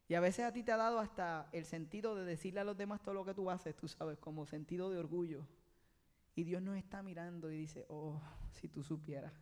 Y 0.09 0.15
a 0.15 0.21
veces 0.21 0.47
a 0.47 0.53
ti 0.53 0.63
te 0.63 0.73
ha 0.73 0.77
dado 0.77 0.99
hasta 0.99 1.49
el 1.53 1.65
sentido 1.65 2.15
de 2.15 2.25
decirle 2.25 2.61
a 2.61 2.65
los 2.65 2.77
demás 2.77 3.03
todo 3.03 3.15
lo 3.15 3.25
que 3.25 3.35
tú 3.35 3.51
haces, 3.51 3.77
tú 3.77 3.87
sabes, 3.89 4.19
como 4.19 4.47
sentido 4.47 4.91
de 4.91 4.99
orgullo. 4.99 5.47
Y 6.35 6.45
Dios 6.45 6.63
nos 6.63 6.77
está 6.77 7.03
mirando 7.03 7.51
y 7.51 7.59
dice, 7.59 7.85
oh, 7.89 8.21
si 8.53 8.69
tú 8.69 8.83
supieras 8.83 9.35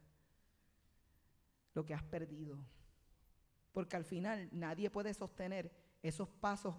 lo 1.75 1.85
que 1.85 1.95
has 1.95 2.03
perdido. 2.03 2.59
Porque 3.77 3.95
al 3.95 4.07
final 4.07 4.49
nadie 4.53 4.89
puede 4.89 5.13
sostener 5.13 5.71
esos 6.03 6.31
pasos 6.31 6.75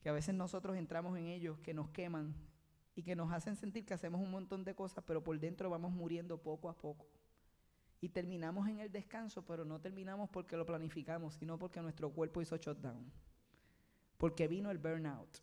que 0.00 0.08
a 0.08 0.12
veces 0.12 0.34
nosotros 0.34 0.74
entramos 0.74 1.18
en 1.18 1.26
ellos, 1.26 1.58
que 1.58 1.74
nos 1.74 1.90
queman 1.90 2.34
y 2.94 3.02
que 3.02 3.14
nos 3.14 3.30
hacen 3.30 3.54
sentir 3.54 3.84
que 3.84 3.92
hacemos 3.92 4.22
un 4.22 4.30
montón 4.30 4.64
de 4.64 4.74
cosas, 4.74 5.04
pero 5.06 5.22
por 5.22 5.38
dentro 5.38 5.68
vamos 5.68 5.92
muriendo 5.92 6.38
poco 6.40 6.70
a 6.70 6.78
poco. 6.78 7.06
Y 8.00 8.08
terminamos 8.08 8.70
en 8.70 8.80
el 8.80 8.90
descanso, 8.90 9.44
pero 9.44 9.66
no 9.66 9.78
terminamos 9.78 10.30
porque 10.30 10.56
lo 10.56 10.64
planificamos, 10.64 11.34
sino 11.34 11.58
porque 11.58 11.82
nuestro 11.82 12.10
cuerpo 12.10 12.40
hizo 12.40 12.56
shutdown. 12.56 13.12
Porque 14.16 14.48
vino 14.48 14.70
el 14.70 14.78
burnout. 14.78 15.42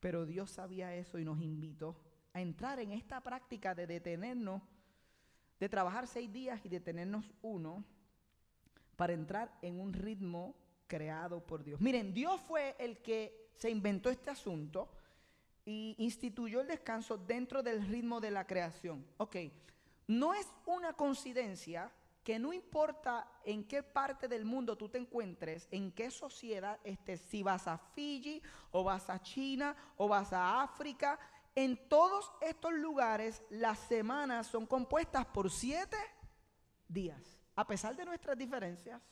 Pero 0.00 0.26
Dios 0.26 0.50
sabía 0.50 0.92
eso 0.96 1.20
y 1.20 1.24
nos 1.24 1.40
invitó 1.40 2.02
a 2.32 2.40
entrar 2.40 2.80
en 2.80 2.90
esta 2.90 3.20
práctica 3.20 3.76
de 3.76 3.86
detenernos, 3.86 4.60
de 5.62 5.68
trabajar 5.68 6.08
seis 6.08 6.32
días 6.32 6.60
y 6.64 6.68
detenernos 6.68 7.24
uno, 7.40 7.84
para 8.96 9.12
entrar 9.12 9.56
en 9.62 9.78
un 9.78 9.92
ritmo 9.92 10.56
creado 10.88 11.46
por 11.46 11.62
Dios. 11.62 11.80
Miren, 11.80 12.12
Dios 12.12 12.40
fue 12.40 12.74
el 12.80 13.00
que 13.00 13.48
se 13.54 13.70
inventó 13.70 14.10
este 14.10 14.30
asunto 14.30 14.90
y 15.64 15.94
instituyó 15.98 16.62
el 16.62 16.66
descanso 16.66 17.16
dentro 17.16 17.62
del 17.62 17.86
ritmo 17.86 18.20
de 18.20 18.32
la 18.32 18.44
creación. 18.44 19.06
Ok, 19.18 19.36
no 20.08 20.34
es 20.34 20.48
una 20.66 20.94
coincidencia 20.94 21.92
que 22.24 22.40
no 22.40 22.52
importa 22.52 23.30
en 23.44 23.62
qué 23.62 23.84
parte 23.84 24.26
del 24.26 24.44
mundo 24.44 24.76
tú 24.76 24.88
te 24.88 24.98
encuentres, 24.98 25.68
en 25.70 25.92
qué 25.92 26.10
sociedad 26.10 26.80
estés, 26.82 27.20
si 27.20 27.44
vas 27.44 27.68
a 27.68 27.78
Fiji 27.78 28.42
o 28.72 28.82
vas 28.82 29.08
a 29.08 29.22
China 29.22 29.76
o 29.96 30.08
vas 30.08 30.32
a 30.32 30.60
África, 30.60 31.20
en 31.54 31.88
todos 31.88 32.30
estos 32.40 32.72
lugares 32.72 33.42
las 33.50 33.78
semanas 33.78 34.46
son 34.46 34.66
compuestas 34.66 35.26
por 35.26 35.50
siete 35.50 35.96
días, 36.88 37.40
a 37.54 37.66
pesar 37.66 37.94
de 37.96 38.04
nuestras 38.04 38.36
diferencias 38.36 39.02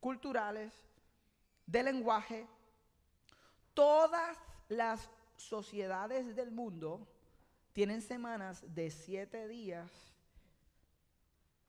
culturales, 0.00 0.72
de 1.66 1.82
lenguaje, 1.82 2.46
Todas 3.76 4.38
las 4.70 5.10
sociedades 5.36 6.34
del 6.34 6.50
mundo 6.50 7.06
tienen 7.74 8.00
semanas 8.00 8.64
de 8.74 8.90
siete 8.90 9.46
días. 9.48 9.92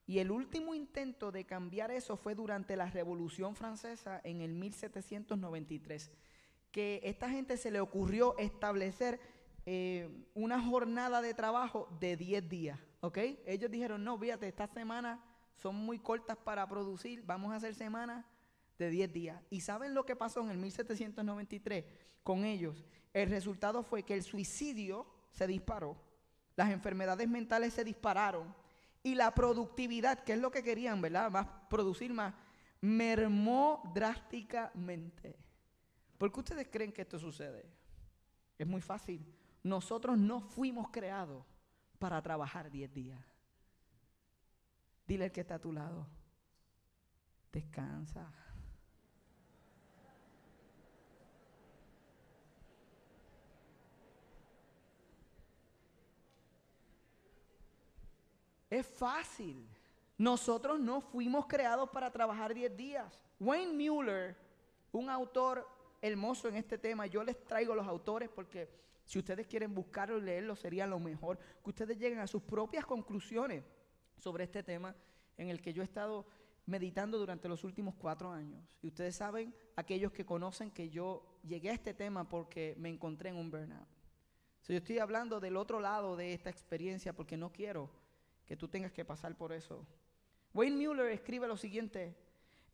Y 0.05 0.19
el 0.19 0.31
último 0.31 0.73
intento 0.73 1.33
de 1.33 1.45
cambiar 1.45 1.91
eso 1.91 2.15
fue 2.15 2.33
durante 2.33 2.77
la 2.77 2.89
Revolución 2.89 3.57
Francesa 3.57 4.21
en 4.23 4.39
el 4.39 4.53
1793, 4.53 6.09
que 6.71 7.01
esta 7.03 7.29
gente 7.29 7.57
se 7.57 7.71
le 7.71 7.81
ocurrió 7.81 8.37
establecer 8.37 9.19
eh, 9.69 10.07
una 10.33 10.61
jornada 10.61 11.21
de 11.21 11.33
trabajo 11.33 11.89
de 11.99 12.15
10 12.15 12.47
días, 12.47 12.79
¿ok? 13.01 13.17
Ellos 13.45 13.69
dijeron, 13.69 14.01
no, 14.01 14.17
fíjate, 14.17 14.47
estas 14.47 14.71
semanas 14.71 15.19
son 15.57 15.75
muy 15.75 15.99
cortas 15.99 16.37
para 16.37 16.65
producir, 16.69 17.21
vamos 17.25 17.51
a 17.51 17.57
hacer 17.57 17.75
semanas 17.75 18.23
de 18.79 18.89
10 18.89 19.11
días. 19.11 19.43
¿Y 19.49 19.59
saben 19.59 19.93
lo 19.93 20.05
que 20.05 20.15
pasó 20.15 20.39
en 20.39 20.51
el 20.51 20.57
1793 20.57 21.83
con 22.23 22.45
ellos? 22.45 22.85
El 23.11 23.29
resultado 23.29 23.83
fue 23.83 24.03
que 24.03 24.13
el 24.13 24.23
suicidio 24.23 25.05
se 25.31 25.45
disparó, 25.47 26.01
las 26.55 26.69
enfermedades 26.71 27.27
mentales 27.27 27.73
se 27.73 27.83
dispararon 27.83 28.55
y 29.03 29.15
la 29.15 29.35
productividad, 29.35 30.23
que 30.23 30.31
es 30.31 30.39
lo 30.39 30.49
que 30.49 30.63
querían, 30.63 31.01
¿verdad? 31.01 31.29
Más 31.29 31.45
producir 31.69 32.13
más, 32.13 32.33
mermó 32.79 33.81
drásticamente. 33.93 35.35
¿Por 36.17 36.31
qué 36.31 36.39
ustedes 36.39 36.69
creen 36.71 36.93
que 36.93 37.01
esto 37.01 37.19
sucede? 37.19 37.65
Es 38.57 38.65
muy 38.65 38.79
fácil. 38.79 39.36
Nosotros 39.63 40.17
no 40.17 40.41
fuimos 40.41 40.89
creados 40.89 41.45
para 41.99 42.21
trabajar 42.21 42.69
10 42.69 42.93
días. 42.93 43.25
Dile 45.07 45.25
al 45.25 45.31
que 45.31 45.41
está 45.41 45.55
a 45.55 45.59
tu 45.59 45.71
lado, 45.71 46.05
descansa. 47.51 48.31
Es 58.69 58.85
fácil. 58.85 59.65
Nosotros 60.17 60.79
no 60.79 60.99
fuimos 60.99 61.45
creados 61.45 61.89
para 61.89 62.11
trabajar 62.11 62.53
10 62.53 62.75
días. 62.75 63.21
Wayne 63.39 63.73
Mueller, 63.73 64.35
un 64.91 65.09
autor 65.09 65.67
hermoso 66.01 66.47
en 66.47 66.55
este 66.55 66.77
tema, 66.77 67.05
yo 67.07 67.23
les 67.23 67.41
traigo 67.45 67.75
los 67.75 67.87
autores 67.87 68.29
porque 68.29 68.69
si 69.07 69.17
ustedes 69.17 69.47
quieren 69.47 69.73
buscarlo 69.73 70.17
y 70.17 70.21
leerlo 70.21 70.53
sería 70.57 70.85
lo 70.85 70.99
mejor, 70.99 71.39
que 71.63 71.69
ustedes 71.69 71.97
lleguen 71.97 72.19
a 72.19 72.27
sus 72.27 72.43
propias 72.43 72.85
conclusiones 72.85 73.63
sobre 74.17 74.43
este 74.43 74.63
tema 74.63 74.93
en 75.37 75.47
el 75.47 75.61
que 75.61 75.71
yo 75.71 75.81
he 75.81 75.85
estado 75.85 76.27
meditando 76.65 77.17
durante 77.17 77.47
los 77.47 77.63
últimos 77.63 77.95
cuatro 77.95 78.29
años. 78.29 78.61
Y 78.81 78.87
ustedes 78.87 79.15
saben, 79.15 79.55
aquellos 79.77 80.11
que 80.11 80.25
conocen 80.25 80.71
que 80.71 80.89
yo 80.89 81.39
llegué 81.41 81.69
a 81.69 81.73
este 81.73 81.93
tema 81.93 82.27
porque 82.27 82.75
me 82.77 82.89
encontré 82.89 83.29
en 83.29 83.37
un 83.37 83.49
burnout. 83.49 83.87
yo 84.67 84.75
estoy 84.75 84.99
hablando 84.99 85.39
del 85.39 85.55
otro 85.55 85.79
lado 85.79 86.17
de 86.17 86.33
esta 86.33 86.49
experiencia 86.49 87.13
porque 87.13 87.37
no 87.37 87.53
quiero 87.53 87.89
que 88.45 88.57
tú 88.57 88.67
tengas 88.67 88.91
que 88.91 89.05
pasar 89.05 89.37
por 89.37 89.53
eso. 89.53 89.87
Wayne 90.53 90.85
Mueller 90.85 91.11
escribe 91.11 91.47
lo 91.47 91.55
siguiente, 91.55 92.13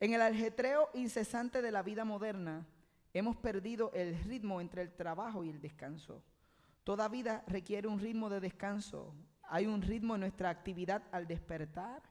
en 0.00 0.14
el 0.14 0.20
aljetreo 0.20 0.90
incesante 0.94 1.62
de 1.62 1.70
la 1.70 1.84
vida 1.84 2.04
moderna, 2.04 2.66
hemos 3.14 3.36
perdido 3.36 3.90
el 3.94 4.18
ritmo 4.24 4.60
entre 4.60 4.82
el 4.82 4.92
trabajo 4.92 5.44
y 5.44 5.50
el 5.50 5.60
descanso. 5.60 6.22
Toda 6.82 7.08
vida 7.08 7.44
requiere 7.46 7.88
un 7.88 8.00
ritmo 8.00 8.28
de 8.28 8.40
descanso. 8.40 9.14
Hay 9.44 9.66
un 9.66 9.80
ritmo 9.80 10.14
en 10.14 10.20
nuestra 10.20 10.50
actividad 10.50 11.02
al 11.12 11.26
despertar 11.26 12.02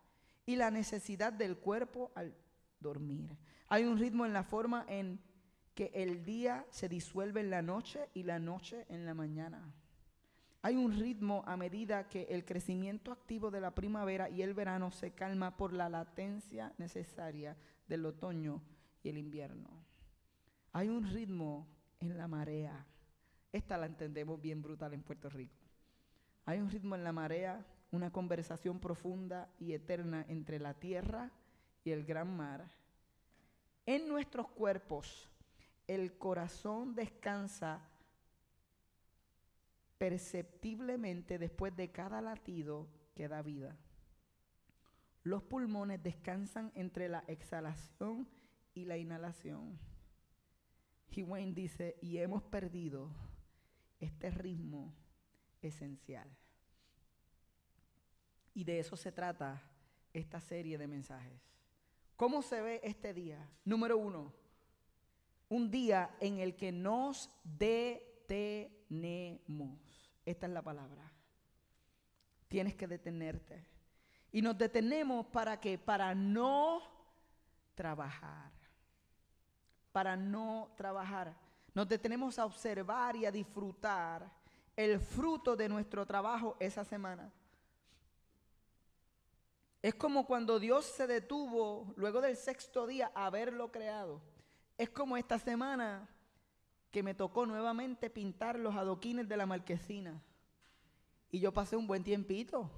y 0.46 0.56
la 0.56 0.72
necesidad 0.72 1.32
del 1.32 1.58
cuerpo 1.58 2.12
al 2.16 2.34
dormir. 2.80 3.38
Hay 3.68 3.84
un 3.84 3.98
ritmo 3.98 4.26
en 4.26 4.34
la 4.34 4.44
forma 4.44 4.86
en 4.88 5.20
que 5.76 5.92
el 5.94 6.24
día 6.24 6.66
se 6.70 6.88
disuelve 6.88 7.42
en 7.42 7.50
la 7.50 7.62
noche 7.62 8.10
y 8.13 8.24
la 8.24 8.39
noche 8.39 8.86
en 8.89 9.06
la 9.06 9.13
mañana. 9.13 9.74
Hay 10.62 10.76
un 10.78 10.98
ritmo 10.98 11.44
a 11.46 11.58
medida 11.58 12.08
que 12.08 12.24
el 12.30 12.46
crecimiento 12.46 13.12
activo 13.12 13.52
de 13.52 13.60
la 13.60 13.76
primavera 13.76 14.30
y 14.30 14.42
el 14.42 14.54
verano 14.54 14.92
se 14.92 15.12
calma 15.12 15.58
por 15.58 15.74
la 15.74 15.89
latencia 15.89 16.74
necesaria 16.78 17.58
del 17.88 18.06
otoño 18.06 18.62
y 19.04 19.10
el 19.10 19.18
invierno. 19.18 19.83
Hay 20.74 20.90
un 20.90 21.08
ritmo 21.08 21.68
en 22.00 22.18
la 22.18 22.28
marea. 22.28 22.86
Esta 23.52 23.78
la 23.78 23.86
entendemos 23.86 24.42
bien 24.42 24.62
brutal 24.62 24.94
en 24.94 25.04
Puerto 25.04 25.30
Rico. 25.30 25.56
Hay 26.46 26.60
un 26.60 26.70
ritmo 26.70 26.96
en 26.96 27.04
la 27.04 27.14
marea, 27.14 27.66
una 27.92 28.12
conversación 28.12 28.80
profunda 28.80 29.50
y 29.60 29.74
eterna 29.74 30.26
entre 30.28 30.60
la 30.60 30.74
tierra 30.74 31.32
y 31.84 31.92
el 31.92 32.04
gran 32.04 32.36
mar. 32.36 32.72
En 33.86 34.08
nuestros 34.08 34.48
cuerpos, 34.50 35.30
el 35.88 36.18
corazón 36.18 36.96
descansa 36.96 37.88
perceptiblemente 40.00 41.38
después 41.38 41.76
de 41.76 41.92
cada 41.92 42.20
latido 42.20 42.88
que 43.16 43.28
da 43.28 43.44
vida. 43.44 43.78
Los 45.22 45.44
pulmones 45.44 46.02
descansan 46.02 46.72
entre 46.74 47.08
la 47.10 47.24
exhalación 47.28 48.28
y 48.74 48.86
la 48.86 48.98
inhalación. 48.98 49.93
Y 51.15 51.21
Wayne 51.21 51.54
dice, 51.54 51.95
y 52.02 52.17
hemos 52.17 52.41
perdido 52.41 53.12
este 53.99 54.32
ritmo 54.32 54.95
esencial. 55.62 56.28
Y 58.56 58.63
de 58.63 58.80
eso 58.80 58.97
se 58.97 59.12
trata 59.12 59.62
esta 60.12 60.39
serie 60.39 60.76
de 60.78 60.88
mensajes. 60.88 61.39
¿Cómo 62.15 62.41
se 62.41 62.62
ve 62.62 62.82
este 62.84 63.13
día? 63.13 63.47
Número 63.63 63.95
uno, 63.97 64.34
un 65.49 65.69
día 65.69 66.15
en 66.19 66.39
el 66.39 66.56
que 66.56 66.71
nos 66.71 67.30
detenemos. 67.43 68.89
Esta 70.26 70.47
es 70.47 70.52
la 70.52 70.63
palabra. 70.63 71.12
Tienes 72.47 72.73
que 72.76 72.88
detenerte. 72.88 73.67
Y 74.32 74.41
nos 74.41 74.58
detenemos 74.58 75.28
para 75.28 75.60
que 75.60 75.78
Para 75.78 76.15
no 76.15 76.82
trabajar. 77.76 78.53
Para 79.94 80.18
no 80.18 80.74
trabajar. 80.76 81.34
Nos 81.74 81.88
detenemos 81.88 82.38
a 82.38 82.46
observar 82.46 83.16
y 83.16 83.26
a 83.26 83.32
disfrutar 83.32 84.30
el 84.76 85.00
fruto 85.00 85.56
de 85.56 85.70
nuestro 85.70 86.06
trabajo 86.06 86.58
esa 86.60 86.84
semana. 86.84 87.32
Es 89.82 89.96
como 89.96 90.26
cuando 90.26 90.60
Dios 90.60 90.86
se 90.86 91.08
detuvo 91.08 91.94
luego 91.96 92.22
del 92.22 92.36
sexto 92.36 92.88
día 92.88 93.12
a 93.14 93.28
haberlo 93.28 93.72
creado. 93.72 94.22
Es 94.78 94.90
como 94.90 95.16
esta 95.16 95.38
semana 95.38 96.10
que 96.90 97.04
me 97.04 97.14
tocó 97.14 97.46
nuevamente 97.46 98.10
pintar 98.10 98.58
los 98.58 98.76
adoquines 98.76 99.28
de 99.28 99.38
la 99.38 99.46
marquesina. 99.46 100.22
Y 101.32 101.40
yo 101.40 101.52
pasé 101.52 101.76
un 101.76 101.88
buen 101.88 102.04
tiempito 102.04 102.70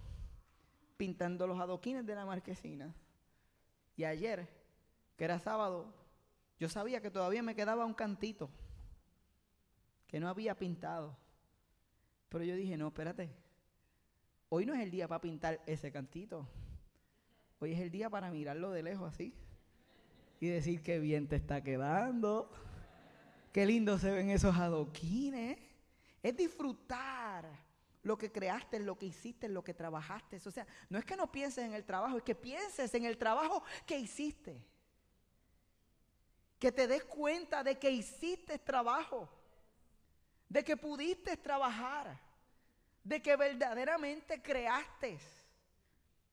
pintando 0.98 1.48
los 1.48 1.60
adoquines 1.60 2.06
de 2.06 2.16
la 2.16 2.26
marquesina. 2.26 2.94
Y 3.96 4.04
ayer, 4.04 4.50
que 5.16 5.26
era 5.26 5.40
sábado, 5.40 5.94
yo 6.60 6.70
sabía 6.70 7.02
que 7.02 7.12
todavía 7.12 7.44
me 7.44 7.56
quedaba 7.56 7.86
un 7.86 7.94
cantito 7.94 8.50
que 10.08 10.20
no 10.20 10.30
había 10.30 10.58
pintado. 10.58 11.18
Pero 12.30 12.44
yo 12.44 12.56
dije, 12.56 12.78
no, 12.78 12.88
espérate. 12.88 13.30
Hoy 14.50 14.66
no 14.66 14.74
es 14.74 14.82
el 14.82 14.92
día 14.92 15.08
para 15.08 15.22
pintar 15.22 15.62
ese 15.66 15.92
cantito. 15.92 16.48
Hoy 17.60 17.74
es 17.74 17.80
el 17.80 17.92
día 17.92 18.10
para 18.10 18.32
mirarlo 18.32 18.72
de 18.72 18.84
lejos 18.84 19.14
así. 19.14 19.34
Y 20.40 20.48
decir 20.48 20.82
qué 20.82 21.00
bien 21.00 21.28
te 21.28 21.36
está 21.36 21.64
quedando. 21.64 22.50
Qué 23.52 23.66
lindo 23.66 23.98
se 23.98 24.12
ven 24.12 24.30
esos 24.30 24.56
adoquines. 24.56 25.58
Es 26.22 26.36
disfrutar 26.36 27.50
lo 28.04 28.18
que 28.18 28.32
creaste, 28.32 28.80
lo 28.80 28.98
que 28.98 29.08
hiciste, 29.08 29.50
lo 29.50 29.64
que 29.64 29.74
trabajaste. 29.74 30.38
O 30.46 30.52
sea, 30.52 30.68
no 30.90 31.00
es 31.00 31.06
que 31.06 31.16
no 31.16 31.32
pienses 31.32 31.66
en 31.66 31.74
el 31.74 31.84
trabajo, 31.84 32.18
es 32.18 32.24
que 32.24 32.36
pienses 32.36 32.94
en 32.94 33.06
el 33.06 33.18
trabajo 33.18 33.64
que 33.86 33.98
hiciste. 33.98 34.64
Que 36.66 36.72
te 36.72 36.88
des 36.88 37.04
cuenta 37.04 37.64
de 37.64 37.78
que 37.78 37.92
hiciste 37.92 38.58
trabajo. 38.58 39.30
De 40.50 40.64
que 40.64 40.76
pudiste 40.76 41.38
trabajar. 41.38 42.20
De 43.04 43.22
que 43.22 43.36
verdaderamente 43.36 44.42
creaste 44.42 45.20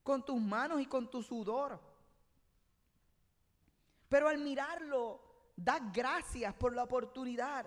con 0.03 0.25
tus 0.25 0.41
manos 0.41 0.81
y 0.81 0.87
con 0.87 1.11
tu 1.11 1.23
sudor. 1.23 1.79
Pero 4.09 4.27
al 4.27 4.39
mirarlo, 4.39 5.21
da 5.55 5.79
gracias 5.93 6.55
por 6.55 6.75
la 6.75 6.85
oportunidad. 6.85 7.67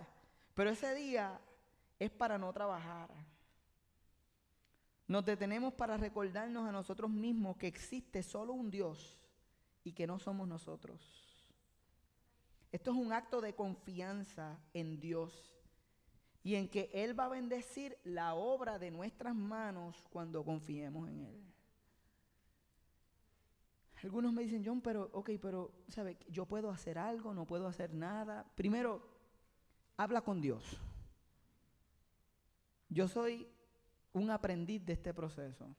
Pero 0.56 0.72
ese 0.72 0.96
día 0.96 1.40
es 2.00 2.10
para 2.10 2.40
no 2.40 2.52
trabajar. 2.52 3.12
Nos 5.08 5.24
detenemos 5.24 5.72
para 5.76 5.98
recordarnos 5.98 6.68
a 6.68 6.72
nosotros 6.72 7.12
mismos 7.12 7.58
que 7.58 7.68
existe 7.68 8.24
solo 8.24 8.54
un 8.54 8.72
Dios 8.72 9.20
y 9.84 9.92
que 9.94 10.08
no 10.08 10.18
somos 10.18 10.48
nosotros. 10.48 11.25
Esto 12.76 12.92
es 12.92 12.98
un 12.98 13.14
acto 13.14 13.40
de 13.40 13.56
confianza 13.56 14.60
en 14.74 15.00
Dios 15.00 15.50
y 16.44 16.56
en 16.56 16.68
que 16.68 16.90
Él 16.92 17.18
va 17.18 17.28
a 17.28 17.30
bendecir 17.30 17.98
la 18.04 18.34
obra 18.36 18.78
de 18.78 18.92
nuestras 18.92 19.34
manos 19.34 19.96
cuando 20.10 20.44
confiemos 20.44 21.08
en 21.08 21.22
Él. 21.22 21.54
Algunos 24.04 24.34
me 24.34 24.42
dicen, 24.42 24.62
John, 24.66 24.82
pero, 24.82 25.10
ok, 25.14 25.30
pero, 25.42 25.72
¿sabe? 25.88 26.18
Yo 26.28 26.46
puedo 26.48 26.70
hacer 26.70 26.98
algo, 26.98 27.34
no 27.34 27.48
puedo 27.48 27.66
hacer 27.66 27.94
nada. 27.94 28.46
Primero, 28.56 29.08
habla 29.96 30.20
con 30.20 30.42
Dios. 30.42 30.78
Yo 32.90 33.08
soy 33.08 33.48
un 34.12 34.32
aprendiz 34.32 34.86
de 34.86 34.92
este 34.92 35.14
proceso. 35.14 35.74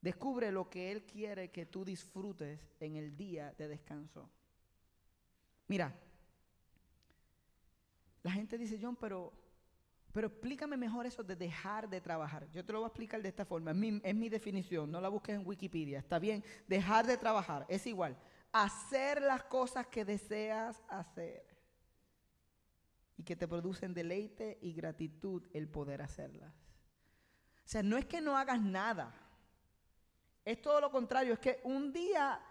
Descubre 0.00 0.52
lo 0.52 0.70
que 0.70 0.92
Él 0.92 1.04
quiere 1.04 1.50
que 1.50 1.66
tú 1.66 1.84
disfrutes 1.84 2.70
en 2.78 2.94
el 2.94 3.16
día 3.16 3.52
de 3.58 3.66
descanso. 3.66 4.30
Mira, 5.70 5.94
la 8.24 8.32
gente 8.32 8.58
dice, 8.58 8.76
John, 8.82 8.96
pero 8.96 9.32
pero 10.12 10.26
explícame 10.26 10.76
mejor 10.76 11.06
eso 11.06 11.22
de 11.22 11.36
dejar 11.36 11.88
de 11.88 12.00
trabajar. 12.00 12.50
Yo 12.50 12.64
te 12.64 12.72
lo 12.72 12.80
voy 12.80 12.86
a 12.86 12.88
explicar 12.88 13.22
de 13.22 13.28
esta 13.28 13.44
forma. 13.44 13.70
Es 13.70 13.76
mi, 13.76 14.00
es 14.02 14.14
mi 14.16 14.28
definición. 14.28 14.90
No 14.90 15.00
la 15.00 15.08
busques 15.08 15.36
en 15.36 15.46
Wikipedia. 15.46 16.00
Está 16.00 16.18
bien. 16.18 16.42
Dejar 16.66 17.06
de 17.06 17.16
trabajar. 17.16 17.66
Es 17.68 17.86
igual. 17.86 18.16
Hacer 18.50 19.22
las 19.22 19.44
cosas 19.44 19.86
que 19.86 20.04
deseas 20.04 20.82
hacer. 20.88 21.46
Y 23.16 23.22
que 23.22 23.36
te 23.36 23.46
producen 23.46 23.94
deleite 23.94 24.58
y 24.60 24.72
gratitud 24.72 25.46
el 25.52 25.68
poder 25.68 26.02
hacerlas. 26.02 26.52
O 27.64 27.68
sea, 27.68 27.84
no 27.84 27.96
es 27.96 28.06
que 28.06 28.20
no 28.20 28.36
hagas 28.36 28.60
nada. 28.60 29.14
Es 30.44 30.60
todo 30.60 30.80
lo 30.80 30.90
contrario. 30.90 31.34
Es 31.34 31.38
que 31.38 31.60
un 31.62 31.92
día 31.92 32.42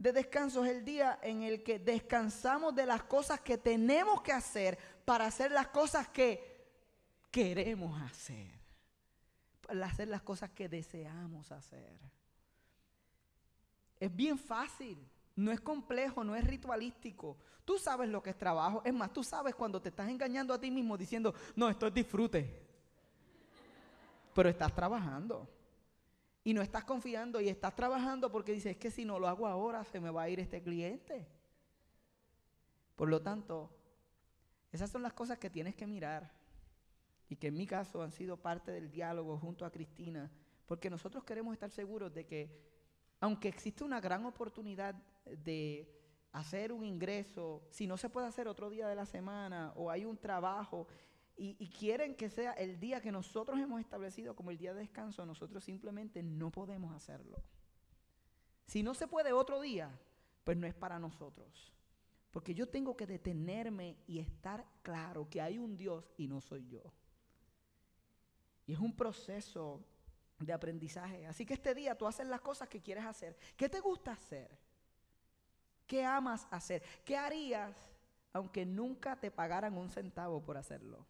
de 0.00 0.14
descanso 0.14 0.64
es 0.64 0.70
el 0.70 0.82
día 0.82 1.18
en 1.20 1.42
el 1.42 1.62
que 1.62 1.78
descansamos 1.78 2.74
de 2.74 2.86
las 2.86 3.02
cosas 3.02 3.38
que 3.40 3.58
tenemos 3.58 4.22
que 4.22 4.32
hacer 4.32 4.78
para 5.04 5.26
hacer 5.26 5.52
las 5.52 5.68
cosas 5.68 6.08
que 6.08 6.64
queremos 7.30 8.00
hacer, 8.00 8.50
para 9.60 9.84
hacer 9.84 10.08
las 10.08 10.22
cosas 10.22 10.48
que 10.52 10.70
deseamos 10.70 11.52
hacer. 11.52 11.98
Es 14.00 14.16
bien 14.16 14.38
fácil, 14.38 15.06
no 15.36 15.52
es 15.52 15.60
complejo, 15.60 16.24
no 16.24 16.34
es 16.34 16.46
ritualístico. 16.46 17.36
Tú 17.66 17.78
sabes 17.78 18.08
lo 18.08 18.22
que 18.22 18.30
es 18.30 18.38
trabajo. 18.38 18.80
Es 18.86 18.94
más, 18.94 19.12
tú 19.12 19.22
sabes 19.22 19.54
cuando 19.54 19.82
te 19.82 19.90
estás 19.90 20.08
engañando 20.08 20.54
a 20.54 20.58
ti 20.58 20.70
mismo 20.70 20.96
diciendo, 20.96 21.34
no, 21.54 21.68
esto 21.68 21.88
es 21.88 21.92
disfrute. 21.92 22.66
Pero 24.34 24.48
estás 24.48 24.74
trabajando. 24.74 25.46
Y 26.42 26.54
no 26.54 26.62
estás 26.62 26.84
confiando 26.84 27.40
y 27.40 27.48
estás 27.48 27.74
trabajando 27.74 28.30
porque 28.30 28.52
dices, 28.52 28.72
es 28.72 28.78
que 28.78 28.90
si 28.90 29.04
no 29.04 29.18
lo 29.18 29.28
hago 29.28 29.46
ahora 29.46 29.84
se 29.84 30.00
me 30.00 30.10
va 30.10 30.22
a 30.22 30.28
ir 30.28 30.40
este 30.40 30.62
cliente. 30.62 31.26
Por 32.96 33.08
lo 33.08 33.20
tanto, 33.20 33.70
esas 34.72 34.90
son 34.90 35.02
las 35.02 35.12
cosas 35.12 35.38
que 35.38 35.50
tienes 35.50 35.74
que 35.74 35.86
mirar 35.86 36.30
y 37.28 37.36
que 37.36 37.48
en 37.48 37.56
mi 37.56 37.66
caso 37.66 38.02
han 38.02 38.12
sido 38.12 38.36
parte 38.36 38.72
del 38.72 38.90
diálogo 38.90 39.38
junto 39.38 39.64
a 39.64 39.70
Cristina, 39.70 40.30
porque 40.66 40.90
nosotros 40.90 41.24
queremos 41.24 41.52
estar 41.52 41.70
seguros 41.70 42.12
de 42.12 42.26
que, 42.26 42.60
aunque 43.20 43.48
existe 43.48 43.84
una 43.84 44.00
gran 44.00 44.24
oportunidad 44.26 44.94
de 45.24 45.88
hacer 46.32 46.72
un 46.72 46.84
ingreso, 46.84 47.62
si 47.70 47.86
no 47.86 47.96
se 47.96 48.08
puede 48.08 48.26
hacer 48.26 48.48
otro 48.48 48.68
día 48.70 48.88
de 48.88 48.96
la 48.96 49.06
semana 49.06 49.72
o 49.76 49.90
hay 49.90 50.04
un 50.04 50.16
trabajo 50.16 50.86
y, 51.42 51.68
quieren 51.68 52.14
que 52.14 52.28
sea 52.28 52.52
el 52.52 52.78
día 52.78 53.00
que 53.00 53.10
nosotros 53.10 53.58
hemos 53.58 53.80
establecido 53.80 54.36
como 54.36 54.50
el 54.50 54.58
día 54.58 54.74
de 54.74 54.80
descanso, 54.80 55.24
nosotros 55.24 55.64
simplemente 55.64 56.22
no 56.22 56.50
podemos 56.50 56.94
hacerlo. 56.94 57.42
Si 58.66 58.82
no 58.82 58.92
se 58.92 59.08
puede 59.08 59.32
otro 59.32 59.58
día, 59.58 59.90
pues 60.44 60.58
no 60.58 60.66
es 60.66 60.74
para 60.74 60.98
nosotros. 60.98 61.72
Porque 62.30 62.54
yo 62.54 62.68
tengo 62.68 62.94
que 62.94 63.06
detenerme 63.06 63.96
y 64.06 64.18
estar 64.18 64.66
claro 64.82 65.30
que 65.30 65.40
hay 65.40 65.56
un 65.56 65.78
Dios 65.78 66.12
y 66.18 66.28
no 66.28 66.42
soy 66.42 66.68
yo. 66.68 66.82
Y 68.66 68.74
es 68.74 68.78
un 68.78 68.94
proceso 68.94 69.82
de 70.38 70.52
aprendizaje. 70.52 71.26
Así 71.26 71.46
que 71.46 71.54
este 71.54 71.74
día 71.74 71.96
tú 71.96 72.06
haces 72.06 72.26
las 72.26 72.42
cosas 72.42 72.68
que 72.68 72.82
quieres 72.82 73.06
hacer. 73.06 73.36
¿Qué 73.56 73.70
te 73.70 73.80
gusta 73.80 74.12
hacer? 74.12 74.50
¿Qué 75.86 76.04
amas 76.04 76.46
hacer? 76.50 76.82
¿Qué 77.02 77.16
harías 77.16 77.74
aunque 78.34 78.66
nunca 78.66 79.18
te 79.18 79.30
pagaran 79.30 79.76
un 79.76 79.88
centavo 79.88 80.42
por 80.42 80.58
hacerlo? 80.58 81.06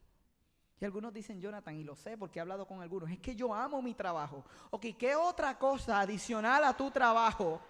Y 0.80 0.84
algunos 0.86 1.12
dicen, 1.12 1.40
Jonathan, 1.40 1.76
y 1.76 1.84
lo 1.84 1.94
sé 1.94 2.16
porque 2.16 2.38
he 2.38 2.42
hablado 2.42 2.66
con 2.66 2.80
algunos, 2.80 3.10
es 3.10 3.18
que 3.18 3.36
yo 3.36 3.54
amo 3.54 3.82
mi 3.82 3.92
trabajo. 3.92 4.42
Ok, 4.70 4.86
¿qué 4.98 5.14
otra 5.14 5.58
cosa 5.58 6.00
adicional 6.00 6.64
a 6.64 6.74
tu 6.74 6.90
trabajo 6.90 7.60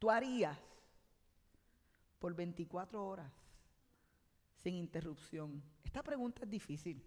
tú 0.00 0.10
harías 0.10 0.58
por 2.18 2.34
24 2.34 3.06
horas 3.06 3.30
sin 4.56 4.74
interrupción? 4.74 5.62
Esta 5.84 6.02
pregunta 6.02 6.42
es 6.42 6.50
difícil. 6.50 7.00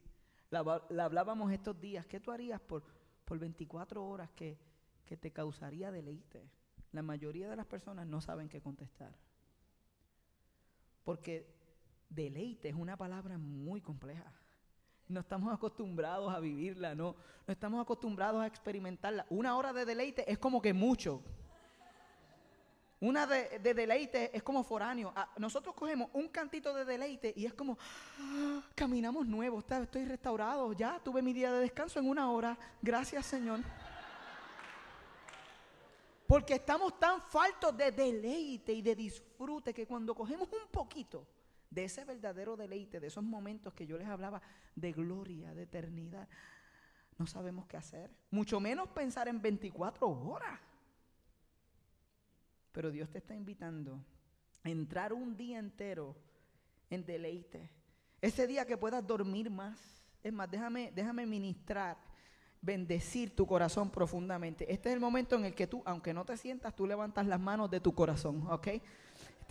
La, 0.49 0.60
hablábamos 1.03 1.51
estos 1.51 1.79
días. 1.82 2.06
¿Qué 2.06 2.21
tú 2.21 2.32
harías 2.32 2.62
por, 2.62 2.84
por 3.25 3.39
24 3.39 4.06
horas 4.06 4.29
que, 4.32 4.58
que 5.06 5.17
te 5.17 5.32
causaría 5.32 5.91
deleite? 5.91 6.50
La 6.94 7.02
mayoría 7.02 7.50
de 7.50 7.58
las 7.58 7.65
personas 7.65 8.08
no 8.08 8.21
saben 8.21 8.48
qué 8.48 8.62
contestar. 8.62 9.13
Porque 11.04 11.62
deleite 12.13 12.69
es 12.69 12.75
una 12.75 12.97
palabra 12.97 13.37
muy 13.37 13.81
compleja. 13.81 14.31
No 15.07 15.19
estamos 15.19 15.53
acostumbrados 15.53 16.33
a 16.33 16.39
vivirla, 16.39 16.95
no, 16.95 17.15
no 17.45 17.51
estamos 17.51 17.81
acostumbrados 17.81 18.41
a 18.41 18.47
experimentarla. 18.47 19.25
Una 19.29 19.57
hora 19.57 19.73
de 19.73 19.85
deleite 19.85 20.31
es 20.31 20.37
como 20.37 20.61
que 20.61 20.73
mucho. 20.73 21.21
Una 23.03 23.27
de, 23.27 23.59
deleite 23.59 24.35
es 24.35 24.41
como 24.43 24.63
foráneo. 24.63 25.11
Ah, 25.13 25.29
nosotros 25.37 25.75
cogemos 25.75 26.09
un 26.13 26.29
cantito 26.29 26.73
de 26.73 26.85
deleite 26.85 27.33
y 27.35 27.45
es 27.45 27.53
como, 27.53 27.77
ah, 28.17 28.61
caminamos 28.75 29.27
nuevos, 29.27 29.65
estoy 29.69 30.05
restaurado, 30.05 30.71
ya 30.71 31.01
tuve 31.03 31.21
mi 31.21 31.33
día 31.33 31.51
de 31.51 31.59
descanso 31.59 31.99
en 31.99 32.07
una 32.07 32.31
hora. 32.31 32.57
Gracias 32.81 33.25
Señor. 33.25 33.59
Porque 36.25 36.53
estamos 36.53 36.97
tan 36.97 37.21
faltos 37.21 37.75
de 37.75 37.91
deleite 37.91 38.71
y 38.71 38.81
de 38.81 38.95
disfrute 38.95 39.73
que 39.73 39.85
cuando 39.85 40.15
cogemos 40.15 40.47
un 40.53 40.69
poquito 40.71 41.27
de 41.74 41.86
ese 41.86 42.06
verdadero 42.06 42.56
deleite, 42.56 43.00
de 43.00 43.08
esos 43.08 43.24
momentos 43.24 43.74
que 43.74 43.88
yo 43.88 43.98
les 43.98 44.08
hablaba 44.08 44.42
de 44.76 44.92
gloria, 44.92 45.54
de 45.54 45.63
eternidad, 45.63 46.28
no 47.17 47.28
sabemos 47.28 47.65
qué 47.67 47.78
hacer. 47.78 48.12
Mucho 48.32 48.60
menos 48.60 48.90
pensar 48.90 49.28
en 49.28 49.42
24 49.42 50.08
horas. 50.08 50.60
Pero 52.71 52.92
Dios 52.92 53.10
te 53.10 53.19
está 53.19 53.36
invitando 53.36 54.04
entrar 54.63 55.13
un 55.13 55.36
día 55.36 55.60
entero 55.60 56.15
en 56.90 57.06
deleite. 57.06 57.69
Ese 58.21 58.48
día 58.48 58.65
que 58.65 58.78
puedas 58.78 59.06
dormir 59.06 59.50
más. 59.50 60.04
Es 60.24 60.32
más, 60.32 60.50
déjame, 60.50 60.92
déjame 60.96 61.26
ministrar, 61.26 61.98
bendecir 62.62 63.36
tu 63.36 63.46
corazón 63.46 63.90
profundamente. 63.90 64.71
Este 64.71 64.90
es 64.90 64.96
el 64.96 65.02
momento 65.02 65.36
en 65.36 65.46
el 65.46 65.54
que 65.54 65.67
tú, 65.67 65.84
aunque 65.86 66.13
no 66.13 66.24
te 66.24 66.38
sientas, 66.38 66.74
tú 66.76 66.88
levantas 66.88 67.28
las 67.28 67.40
manos 67.40 67.69
de 67.69 67.82
tu 67.82 67.94
corazón, 67.94 68.48
¿ok? 68.50 68.67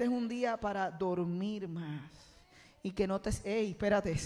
Este 0.02 0.12
es 0.12 0.20
un 0.20 0.26
día 0.26 0.56
para 0.56 0.90
dormir 0.90 1.68
más. 1.68 2.10
Y 2.82 2.90
que 2.90 3.06
no 3.06 3.20
te... 3.20 3.30
¡Ey, 3.44 3.70
espérate! 3.70 4.16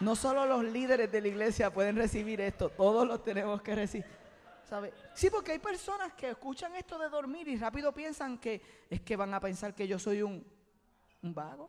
No 0.00 0.16
solo 0.16 0.46
los 0.46 0.64
líderes 0.64 1.12
de 1.12 1.20
la 1.20 1.28
iglesia 1.28 1.70
pueden 1.70 1.96
recibir 1.96 2.40
esto, 2.40 2.70
todos 2.70 3.06
los 3.06 3.22
tenemos 3.22 3.60
que 3.60 3.74
recibir. 3.74 4.06
¿Sabe? 4.64 4.94
Sí, 5.12 5.28
porque 5.28 5.52
hay 5.52 5.58
personas 5.58 6.14
que 6.14 6.30
escuchan 6.30 6.74
esto 6.74 6.98
de 6.98 7.10
dormir 7.10 7.46
y 7.48 7.58
rápido 7.58 7.92
piensan 7.92 8.38
que 8.38 8.62
es 8.88 9.02
que 9.02 9.14
van 9.14 9.34
a 9.34 9.40
pensar 9.40 9.74
que 9.74 9.86
yo 9.86 9.98
soy 9.98 10.22
un, 10.22 10.42
un 11.20 11.34
vago 11.34 11.68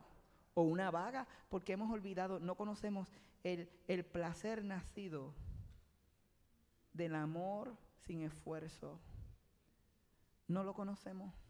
o 0.53 0.61
una 0.61 0.91
vaga, 0.91 1.27
porque 1.49 1.73
hemos 1.73 1.91
olvidado, 1.91 2.39
no 2.39 2.55
conocemos 2.55 3.09
el, 3.43 3.69
el 3.89 4.05
placer 4.05 4.63
nacido 4.63 5.33
del 6.93 7.15
amor 7.15 7.75
sin 8.05 8.21
esfuerzo. 8.21 8.97
No 10.47 10.63
lo 10.63 10.73
conocemos. 10.73 11.42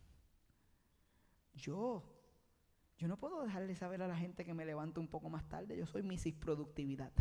Yo, 1.56 2.04
yo 2.98 3.08
no 3.08 3.18
puedo 3.18 3.44
dejarle 3.44 3.76
saber 3.76 4.02
a 4.02 4.08
la 4.08 4.16
gente 4.16 4.46
que 4.46 4.54
me 4.54 4.66
levanto 4.66 5.00
un 5.00 5.08
poco 5.08 5.30
más 5.30 5.48
tarde. 5.48 5.78
Yo 5.78 5.86
soy 5.86 6.04
Mrs. 6.04 6.34
Productividad. 6.34 7.12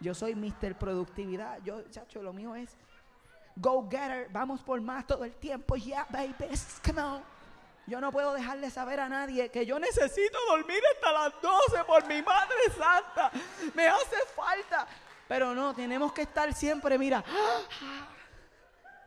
Yo 0.00 0.14
soy 0.14 0.34
Mr. 0.34 0.78
Productividad. 0.78 1.62
Yo, 1.62 1.82
chacho, 1.90 2.22
lo 2.22 2.32
mío 2.32 2.54
es 2.54 2.76
go 3.56 3.88
getter. 3.88 4.28
Vamos 4.30 4.62
por 4.62 4.80
más 4.80 5.06
todo 5.06 5.24
el 5.24 5.34
tiempo. 5.36 5.76
Yeah, 5.76 6.06
baby, 6.10 6.34
come 6.84 7.00
on. 7.00 7.22
Yo 7.86 8.02
no 8.02 8.12
puedo 8.12 8.34
dejarle 8.34 8.70
saber 8.70 9.00
a 9.00 9.08
nadie 9.08 9.50
que 9.50 9.64
yo 9.64 9.78
necesito 9.78 10.38
dormir 10.50 10.80
hasta 10.94 11.12
las 11.12 11.32
12 11.40 11.84
por 11.86 12.06
mi 12.06 12.20
Madre 12.20 12.56
Santa. 12.76 13.30
Me 13.74 13.86
hace 13.88 14.16
falta. 14.36 14.86
Pero 15.26 15.54
no, 15.54 15.74
tenemos 15.74 16.12
que 16.12 16.22
estar 16.22 16.52
siempre, 16.54 16.98
mira, 16.98 17.22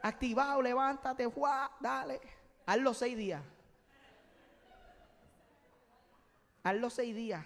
activado, 0.02 0.62
levántate, 0.62 1.26
Juá, 1.26 1.72
dale. 1.80 2.22
Hazlo 2.66 2.94
seis 2.94 3.18
días. 3.18 3.42
Hazlo 6.64 6.90
seis 6.90 7.16
días. 7.16 7.46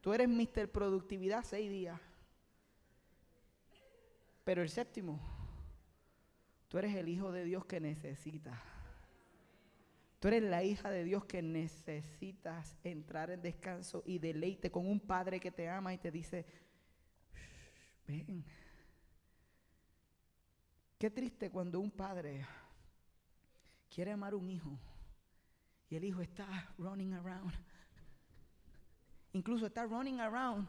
Tú 0.00 0.12
eres 0.12 0.28
Mr. 0.28 0.70
Productividad 0.70 1.44
seis 1.44 1.70
días. 1.70 2.00
Pero 4.44 4.62
el 4.62 4.68
séptimo, 4.68 5.20
tú 6.68 6.78
eres 6.78 6.94
el 6.94 7.08
hijo 7.08 7.32
de 7.32 7.44
Dios 7.44 7.64
que 7.66 7.80
necesita. 7.80 8.62
Tú 10.20 10.28
eres 10.28 10.44
la 10.44 10.62
hija 10.62 10.90
de 10.90 11.04
Dios 11.04 11.24
que 11.24 11.42
necesitas 11.42 12.78
entrar 12.84 13.30
en 13.30 13.42
descanso 13.42 14.02
y 14.06 14.18
deleite 14.18 14.70
con 14.70 14.86
un 14.86 15.00
padre 15.00 15.40
que 15.40 15.50
te 15.50 15.68
ama 15.68 15.92
y 15.92 15.98
te 15.98 16.10
dice, 16.10 16.46
ven. 18.06 18.44
Qué 20.98 21.10
triste 21.10 21.50
cuando 21.50 21.80
un 21.80 21.90
padre 21.90 22.46
quiere 23.92 24.12
amar 24.12 24.32
a 24.32 24.36
un 24.36 24.48
hijo 24.48 24.78
y 25.90 25.96
el 25.96 26.04
hijo 26.04 26.22
está 26.22 26.72
running 26.78 27.12
around. 27.12 27.52
Incluso 29.36 29.66
está 29.66 29.84
running 29.84 30.18
around 30.18 30.66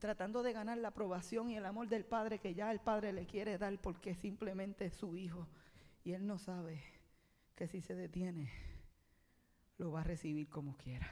tratando 0.00 0.42
de 0.42 0.52
ganar 0.52 0.76
la 0.78 0.88
aprobación 0.88 1.48
y 1.48 1.56
el 1.56 1.64
amor 1.64 1.86
del 1.86 2.04
padre 2.04 2.40
que 2.40 2.54
ya 2.54 2.72
el 2.72 2.80
padre 2.80 3.12
le 3.12 3.24
quiere 3.24 3.56
dar 3.56 3.78
porque 3.80 4.16
simplemente 4.16 4.86
es 4.86 4.94
su 4.94 5.16
hijo. 5.16 5.46
Y 6.02 6.12
él 6.12 6.26
no 6.26 6.36
sabe 6.36 6.82
que 7.54 7.68
si 7.68 7.80
se 7.80 7.94
detiene 7.94 8.50
lo 9.78 9.92
va 9.92 10.00
a 10.00 10.02
recibir 10.02 10.48
como 10.48 10.76
quiera. 10.76 11.08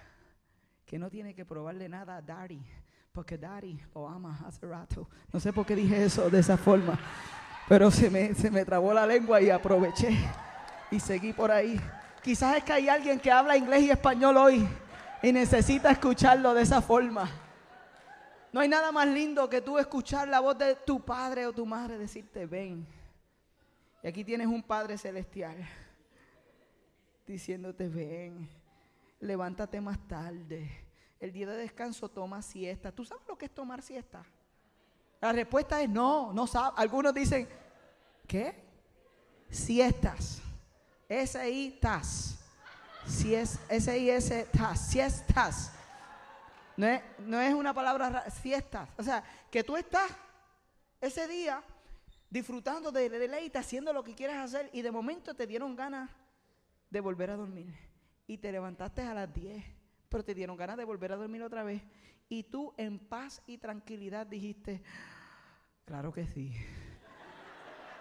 Que 0.85 0.99
no 0.99 1.09
tiene 1.09 1.37
que 1.37 1.45
probarle 1.45 1.89
nada 1.89 2.17
a 2.17 2.23
Daddy, 2.23 2.67
porque 3.13 3.39
Daddy 3.39 3.79
lo 3.95 4.09
ama 4.09 4.41
hace 4.45 4.67
rato. 4.67 5.09
No 5.33 5.39
sé 5.39 5.53
por 5.53 5.67
qué 5.67 5.77
dije 5.77 6.05
eso 6.05 6.29
de 6.29 6.41
esa 6.41 6.57
forma, 6.57 6.99
pero 7.69 7.93
se 7.93 8.11
me, 8.11 8.35
se 8.35 8.51
me 8.51 8.65
trabó 8.65 8.93
la 8.93 9.07
lengua 9.07 9.41
y 9.41 9.51
aproveché 9.51 10.19
y 10.91 10.99
seguí 10.99 11.33
por 11.33 11.53
ahí. 11.53 11.81
Quizás 12.25 12.57
es 12.57 12.65
que 12.65 12.73
hay 12.73 12.89
alguien 12.89 13.21
que 13.21 13.31
habla 13.31 13.57
inglés 13.57 13.83
y 13.85 13.91
español 13.91 14.37
hoy 14.37 14.69
y 15.23 15.33
necesita 15.33 15.91
escucharlo 15.91 16.55
de 16.55 16.63
esa 16.63 16.81
forma. 16.81 17.31
No 18.53 18.61
hay 18.61 18.69
nada 18.69 18.93
más 18.93 19.07
lindo 19.07 19.49
que 19.49 19.61
tú 19.61 19.79
escuchar 19.79 20.29
la 20.29 20.41
voz 20.41 20.57
de 20.59 20.75
tu 20.75 21.01
padre 21.01 21.47
o 21.47 21.53
tu 21.53 21.67
madre 21.67 21.99
decirte, 21.99 22.47
ven. 22.47 22.87
Y 24.03 24.09
aquí 24.09 24.25
tienes 24.25 24.47
un 24.47 24.63
Padre 24.63 24.97
Celestial 24.97 25.57
diciéndote, 27.27 27.89
ven, 27.89 28.49
levántate 29.21 29.81
más 29.81 29.99
tarde. 30.07 30.87
El 31.21 31.33
día 31.33 31.49
de 31.49 31.57
descanso 31.57 32.09
toma 32.09 32.41
siesta. 32.41 32.93
¿Tú 32.93 33.05
sabes 33.05 33.27
lo 33.27 33.37
que 33.37 33.47
es 33.47 33.55
tomar 33.55 33.83
siesta? 33.83 34.25
La 35.21 35.33
respuesta 35.33 35.83
es 35.83 35.91
no, 35.91 36.33
no 36.33 36.47
sabe. 36.47 36.75
Algunos 36.77 37.13
dicen, 37.13 37.49
¿qué? 38.27 38.65
Siestas. 39.51 40.41
S-I-tas. 41.09 42.38
Si 43.09 43.35
es 43.35 43.59
S-I-S-tas. 43.69 44.91
Siestas. 44.91 45.73
No 46.77 46.87
es, 46.87 47.03
no 47.19 47.41
es 47.41 47.55
una 47.55 47.75
palabra 47.75 48.31
siestas. 48.31 48.89
O 48.97 49.03
sea, 49.03 49.25
que 49.51 49.65
tú 49.65 49.77
estás 49.77 50.11
ese 51.01 51.27
día 51.27 51.63
disfrutando 52.31 52.93
de 52.93 53.09
deleite, 53.09 53.59
haciendo 53.59 53.93
lo 53.93 54.05
que 54.05 54.15
quieres 54.15 54.37
hacer 54.37 54.71
y 54.73 54.83
de 54.83 54.91
momento 54.91 55.35
te 55.35 55.47
dieron 55.47 55.75
ganas 55.75 56.11
de 56.91 57.01
volver 57.01 57.31
a 57.31 57.37
dormir 57.37 57.75
y 58.27 58.39
te 58.39 58.53
levantaste 58.53 59.03
a 59.03 59.15
las 59.15 59.33
10, 59.33 59.65
pero 60.09 60.25
te 60.25 60.35
dieron 60.35 60.57
ganas 60.57 60.77
de 60.77 60.85
volver 60.85 61.13
a 61.13 61.17
dormir 61.17 61.43
otra 61.43 61.65
vez. 61.65 61.83
Y 62.29 62.45
tú 62.45 62.75
en 62.77 62.99
paz 62.99 63.43
y 63.47 63.57
tranquilidad 63.59 64.27
dijiste, 64.27 64.83
claro 65.85 66.13
que 66.13 66.27
sí. 66.27 66.55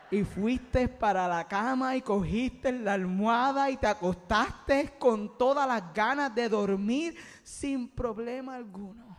Y 0.09 0.23
fuiste 0.23 0.87
para 0.87 1.27
la 1.27 1.47
cama 1.47 1.95
y 1.95 2.01
cogiste 2.01 2.71
la 2.71 2.93
almohada 2.93 3.69
y 3.69 3.77
te 3.77 3.87
acostaste 3.87 4.93
con 4.97 5.37
todas 5.37 5.67
las 5.67 5.93
ganas 5.93 6.33
de 6.33 6.47
dormir 6.47 7.15
sin 7.43 7.89
problema 7.89 8.55
alguno. 8.55 9.17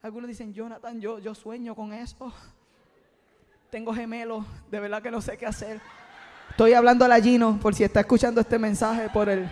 Algunos 0.00 0.28
dicen, 0.28 0.52
Jonathan, 0.52 1.00
yo, 1.00 1.18
yo 1.18 1.34
sueño 1.34 1.74
con 1.74 1.92
eso. 1.92 2.32
Tengo 3.70 3.92
gemelos, 3.92 4.46
de 4.70 4.80
verdad 4.80 5.02
que 5.02 5.10
no 5.10 5.20
sé 5.20 5.36
qué 5.36 5.46
hacer. 5.46 5.80
Estoy 6.50 6.72
hablando 6.72 7.04
a 7.04 7.08
la 7.08 7.20
Gino 7.20 7.58
por 7.60 7.74
si 7.74 7.84
está 7.84 8.00
escuchando 8.00 8.40
este 8.40 8.58
mensaje 8.58 9.08
por 9.10 9.28
el 9.28 9.48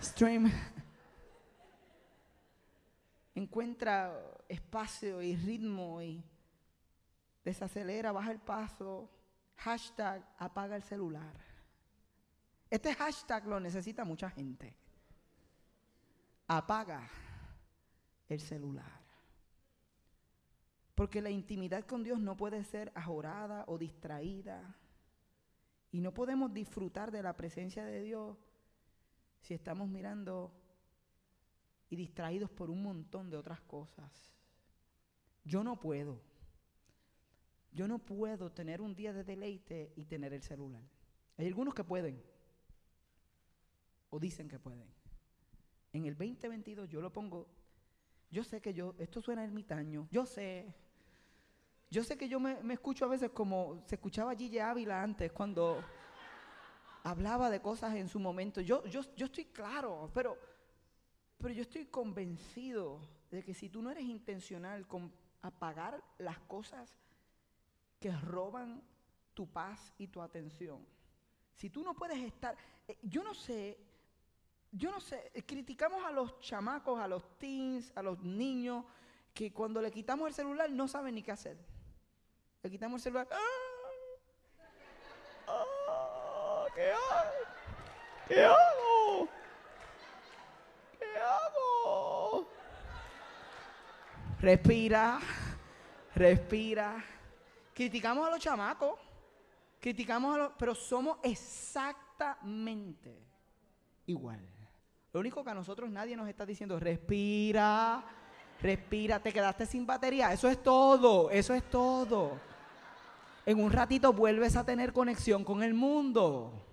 stream. 0.00 0.52
Encuentra 3.34 4.12
espacio 4.48 5.20
y 5.22 5.36
ritmo 5.36 6.00
y 6.00 6.22
desacelera, 7.44 8.12
baja 8.12 8.30
el 8.30 8.38
paso. 8.38 9.10
Hashtag 9.58 10.24
apaga 10.38 10.76
el 10.76 10.82
celular. 10.82 11.34
Este 12.70 12.94
hashtag 12.94 13.46
lo 13.46 13.58
necesita 13.58 14.04
mucha 14.04 14.30
gente. 14.30 14.76
Apaga 16.46 17.08
el 18.28 18.40
celular. 18.40 18.98
Porque 20.94 21.22
la 21.22 21.30
intimidad 21.30 21.84
con 21.84 22.02
Dios 22.02 22.20
no 22.20 22.36
puede 22.36 22.62
ser 22.64 22.92
ajorada 22.94 23.64
o 23.68 23.78
distraída. 23.78 24.76
Y 25.90 26.00
no 26.00 26.12
podemos 26.12 26.52
disfrutar 26.52 27.10
de 27.10 27.22
la 27.22 27.36
presencia 27.36 27.84
de 27.84 28.02
Dios 28.02 28.36
si 29.40 29.54
estamos 29.54 29.88
mirando 29.88 30.52
y 31.90 31.96
distraídos 31.96 32.50
por 32.50 32.70
un 32.70 32.82
montón 32.82 33.30
de 33.30 33.36
otras 33.36 33.60
cosas. 33.62 34.12
Yo 35.44 35.64
no 35.64 35.80
puedo. 35.80 36.27
Yo 37.72 37.86
no 37.86 37.98
puedo 37.98 38.50
tener 38.50 38.80
un 38.80 38.94
día 38.94 39.12
de 39.12 39.24
deleite 39.24 39.92
y 39.96 40.04
tener 40.04 40.32
el 40.32 40.42
celular. 40.42 40.82
Hay 41.36 41.46
algunos 41.46 41.74
que 41.74 41.84
pueden. 41.84 42.22
O 44.10 44.18
dicen 44.18 44.48
que 44.48 44.58
pueden. 44.58 44.88
En 45.92 46.06
el 46.06 46.16
2022 46.16 46.88
yo 46.88 47.00
lo 47.00 47.12
pongo. 47.12 47.46
Yo 48.30 48.44
sé 48.44 48.60
que 48.60 48.74
yo, 48.74 48.94
esto 48.98 49.20
suena 49.20 49.44
ermitaño. 49.44 50.08
Yo 50.10 50.26
sé. 50.26 50.74
Yo 51.90 52.04
sé 52.04 52.18
que 52.18 52.28
yo 52.28 52.38
me, 52.38 52.62
me 52.62 52.74
escucho 52.74 53.04
a 53.04 53.08
veces 53.08 53.30
como 53.30 53.82
se 53.86 53.94
escuchaba 53.94 54.34
Gigi 54.34 54.58
Ávila 54.58 55.02
antes, 55.02 55.32
cuando 55.32 55.82
hablaba 57.02 57.48
de 57.50 57.60
cosas 57.60 57.94
en 57.94 58.08
su 58.08 58.18
momento. 58.18 58.60
Yo, 58.60 58.84
yo, 58.86 59.00
yo 59.16 59.26
estoy 59.26 59.46
claro, 59.46 60.10
pero, 60.12 60.36
pero 61.38 61.54
yo 61.54 61.62
estoy 61.62 61.86
convencido 61.86 63.00
de 63.30 63.42
que 63.42 63.54
si 63.54 63.68
tú 63.68 63.82
no 63.82 63.90
eres 63.90 64.04
intencional 64.04 64.86
con 64.86 65.12
apagar 65.42 66.02
las 66.18 66.38
cosas 66.40 66.96
que 67.98 68.12
roban 68.12 68.82
tu 69.34 69.50
paz 69.50 69.92
y 69.98 70.08
tu 70.08 70.20
atención. 70.22 70.84
Si 71.54 71.70
tú 71.70 71.82
no 71.82 71.94
puedes 71.94 72.18
estar, 72.18 72.56
eh, 72.86 72.98
yo 73.02 73.22
no 73.22 73.34
sé, 73.34 73.78
yo 74.70 74.90
no 74.90 75.00
sé, 75.00 75.30
eh, 75.34 75.42
criticamos 75.44 76.04
a 76.04 76.12
los 76.12 76.38
chamacos, 76.40 77.00
a 77.00 77.08
los 77.08 77.38
teens, 77.38 77.92
a 77.96 78.02
los 78.02 78.20
niños, 78.20 78.84
que 79.34 79.52
cuando 79.52 79.80
le 79.80 79.90
quitamos 79.90 80.28
el 80.28 80.34
celular 80.34 80.70
no 80.70 80.88
saben 80.88 81.14
ni 81.14 81.22
qué 81.22 81.32
hacer. 81.32 81.58
Le 82.62 82.70
quitamos 82.70 83.00
el 83.00 83.02
celular. 83.04 83.28
¡Ah! 83.30 83.38
¡Ah! 85.48 86.66
¿Qué 86.74 86.92
hago? 86.92 87.32
¿Qué 88.28 88.44
hago? 88.44 89.28
¿Qué 90.98 91.18
hago? 91.18 92.48
Respira, 94.40 95.18
respira. 96.14 97.04
Criticamos 97.78 98.26
a 98.26 98.30
los 98.30 98.40
chamacos, 98.40 98.98
criticamos 99.78 100.34
a 100.34 100.38
los, 100.38 100.52
pero 100.58 100.74
somos 100.74 101.18
exactamente 101.22 103.24
igual. 104.06 104.44
Lo 105.12 105.20
único 105.20 105.44
que 105.44 105.50
a 105.50 105.54
nosotros 105.54 105.88
nadie 105.88 106.16
nos 106.16 106.28
está 106.28 106.44
diciendo, 106.44 106.80
respira, 106.80 108.04
respira, 108.60 109.20
te 109.20 109.32
quedaste 109.32 109.64
sin 109.64 109.86
batería. 109.86 110.32
Eso 110.32 110.48
es 110.48 110.60
todo, 110.60 111.30
eso 111.30 111.54
es 111.54 111.70
todo. 111.70 112.40
En 113.46 113.62
un 113.62 113.70
ratito 113.70 114.12
vuelves 114.12 114.56
a 114.56 114.66
tener 114.66 114.92
conexión 114.92 115.44
con 115.44 115.62
el 115.62 115.72
mundo. 115.72 116.66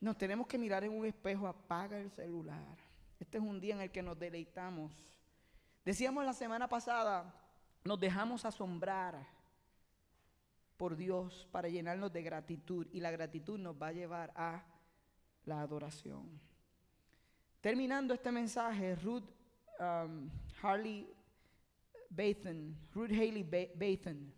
Nos 0.00 0.16
tenemos 0.16 0.46
que 0.46 0.56
mirar 0.56 0.82
en 0.82 0.98
un 0.98 1.04
espejo, 1.04 1.46
apaga 1.46 1.98
el 1.98 2.10
celular. 2.10 2.78
Este 3.20 3.36
es 3.36 3.44
un 3.44 3.60
día 3.60 3.74
en 3.74 3.82
el 3.82 3.90
que 3.90 4.00
nos 4.00 4.18
deleitamos. 4.18 4.90
Decíamos 5.84 6.24
la 6.24 6.32
semana 6.32 6.70
pasada, 6.70 7.41
nos 7.84 7.98
dejamos 7.98 8.44
asombrar 8.44 9.26
por 10.76 10.96
Dios 10.96 11.48
para 11.52 11.68
llenarnos 11.68 12.12
de 12.12 12.22
gratitud 12.22 12.86
y 12.92 13.00
la 13.00 13.10
gratitud 13.10 13.58
nos 13.58 13.80
va 13.80 13.88
a 13.88 13.92
llevar 13.92 14.32
a 14.34 14.64
la 15.44 15.60
adoración. 15.60 16.40
Terminando 17.60 18.14
este 18.14 18.32
mensaje, 18.32 18.96
Ruth 18.96 19.24
um, 19.78 20.28
Harley 20.60 21.08
Bathan, 22.10 22.76
Ruth 22.92 23.10
Haley 23.10 23.44
Bathan, 23.74 24.32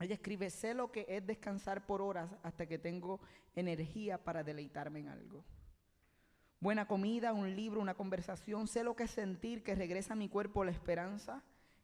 ella 0.00 0.14
escribe, 0.14 0.48
sé 0.48 0.74
lo 0.74 0.92
que 0.92 1.04
es 1.08 1.26
descansar 1.26 1.84
por 1.84 2.00
horas 2.00 2.30
hasta 2.42 2.66
que 2.66 2.78
tengo 2.78 3.20
energía 3.54 4.22
para 4.22 4.44
deleitarme 4.44 5.00
en 5.00 5.08
algo. 5.08 5.44
Buena 6.60 6.86
comida, 6.86 7.32
un 7.32 7.54
libro, 7.54 7.80
una 7.80 7.94
conversación, 7.94 8.66
sé 8.68 8.84
lo 8.84 8.94
que 8.96 9.04
es 9.04 9.10
sentir 9.10 9.62
que 9.62 9.74
regresa 9.74 10.14
a 10.14 10.16
mi 10.16 10.28
cuerpo 10.28 10.64
la 10.64 10.70
esperanza, 10.70 11.42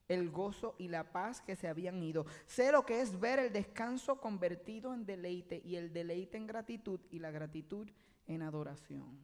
el 0.09 0.31
gozo 0.31 0.75
y 0.79 0.89
la 0.89 1.13
paz 1.13 1.41
que 1.41 1.57
se 1.57 1.69
habían 1.69 2.03
ido. 2.03 2.27
Sé 2.47 2.73
lo 2.73 2.85
que 2.85 3.01
es 3.01 3.19
ver 3.19 3.39
el 3.39 3.53
descanso 3.53 4.21
convertido 4.21 4.93
en 4.93 5.07
deleite 5.07 5.63
y 5.65 5.77
el 5.77 5.93
deleite 5.93 6.37
en 6.37 6.47
gratitud 6.47 7.01
y 7.11 7.19
la 7.19 7.31
gratitud 7.31 7.89
en 8.27 8.43
adoración. 8.43 9.19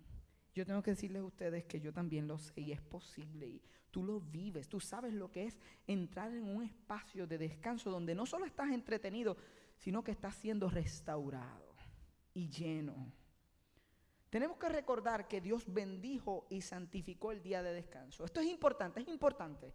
Yo 0.55 0.67
tengo 0.67 0.83
que 0.83 0.93
decirles 0.93 1.23
a 1.23 1.27
ustedes 1.27 1.65
que 1.65 1.81
yo 1.81 1.93
también 1.93 2.27
lo 2.27 2.39
sé 2.39 2.61
y 2.61 2.73
es 2.73 2.81
posible. 2.81 3.47
Y 3.47 3.63
tú 3.91 4.03
lo 4.03 4.21
vives, 4.21 4.69
tú 4.69 4.81
sabes 4.81 5.15
lo 5.15 5.31
que 5.31 5.45
es 5.45 5.59
entrar 5.87 6.33
en 6.33 6.45
un 6.45 6.63
espacio 6.63 7.27
de 7.27 7.39
descanso 7.39 7.91
donde 7.91 8.15
no 8.15 8.27
solo 8.27 8.47
estás 8.47 8.71
entretenido, 8.71 9.37
sino 9.77 10.03
que 10.03 10.11
estás 10.11 10.35
siendo 10.35 10.69
restaurado 10.69 11.75
y 12.35 12.49
lleno. 12.49 13.13
Tenemos 14.29 14.59
que 14.59 14.69
recordar 14.69 15.27
que 15.27 15.41
Dios 15.41 15.73
bendijo 15.73 16.47
y 16.51 16.61
santificó 16.61 17.33
el 17.33 17.43
día 17.43 17.63
de 17.63 17.73
descanso. 17.73 18.25
Esto 18.25 18.41
es 18.41 18.47
importante, 18.47 19.01
es 19.01 19.09
importante. 19.09 19.73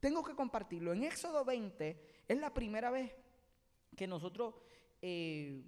Tengo 0.00 0.22
que 0.22 0.34
compartirlo. 0.34 0.92
En 0.92 1.04
Éxodo 1.04 1.44
20 1.44 2.24
es 2.28 2.38
la 2.38 2.52
primera 2.52 2.90
vez 2.90 3.12
que 3.96 4.06
nosotros 4.06 4.54
eh, 5.02 5.62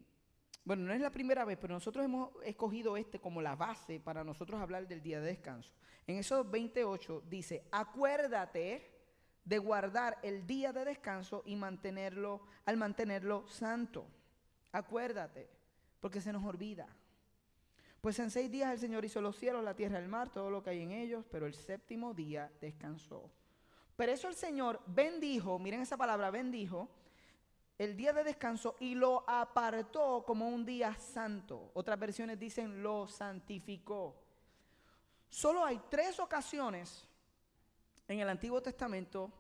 bueno, 0.65 0.85
no 0.85 0.93
es 0.93 1.01
la 1.01 1.11
primera 1.11 1.45
vez, 1.45 1.59
pero 1.61 1.75
nosotros 1.75 2.05
hemos 2.05 2.31
escogido 2.45 2.97
este 2.97 3.19
como 3.19 3.41
la 3.41 3.57
base 3.57 3.99
para 3.99 4.23
nosotros 4.23 4.61
hablar 4.61 4.87
del 4.87 5.03
día 5.03 5.21
de 5.21 5.29
descanso. 5.29 5.73
En 6.07 6.17
esos 6.17 6.49
28 6.51 7.25
dice, 7.29 7.65
acuérdate 7.73 8.89
de 9.45 9.59
guardar 9.59 10.19
el 10.23 10.47
día 10.47 10.73
de 10.73 10.85
descanso 10.85 11.43
y 11.47 11.57
mantenerlo, 11.57 12.43
al 12.67 12.77
mantenerlo 12.77 13.49
santo. 13.49 14.07
Acuérdate, 14.71 15.49
porque 15.99 16.21
se 16.21 16.33
nos 16.33 16.45
olvida. 16.45 16.87
Pues 18.01 18.19
en 18.19 18.31
seis 18.31 18.51
días 18.51 18.71
el 18.71 18.79
Señor 18.79 19.05
hizo 19.05 19.21
los 19.21 19.37
cielos, 19.37 19.65
la 19.65 19.75
tierra, 19.75 19.99
el 19.99 20.09
mar, 20.09 20.31
todo 20.31 20.51
lo 20.51 20.63
que 20.63 20.71
hay 20.71 20.83
en 20.83 20.93
ellos, 20.93 21.25
pero 21.31 21.47
el 21.47 21.55
séptimo 21.55 22.15
día 22.15 22.51
descansó. 22.61 23.31
Pero 24.01 24.13
eso 24.13 24.29
el 24.29 24.35
Señor 24.35 24.81
bendijo, 24.87 25.59
miren 25.59 25.83
esa 25.83 25.99
palabra, 25.99 26.31
bendijo, 26.31 26.89
el 27.77 27.99
día 27.99 28.15
de 28.15 28.25
descanso 28.25 28.75
y 28.81 28.95
lo 28.95 29.29
apartó 29.29 30.25
como 30.27 30.49
un 30.49 30.65
día 30.65 30.97
santo. 30.97 31.71
Otras 31.75 32.01
versiones 32.01 32.39
dicen 32.39 32.83
lo 32.83 33.07
santificó. 33.07 34.17
Solo 35.29 35.63
hay 35.67 35.79
tres 35.91 36.19
ocasiones 36.19 37.07
en 38.09 38.21
el 38.21 38.31
Antiguo 38.31 38.63
Testamento 38.63 39.31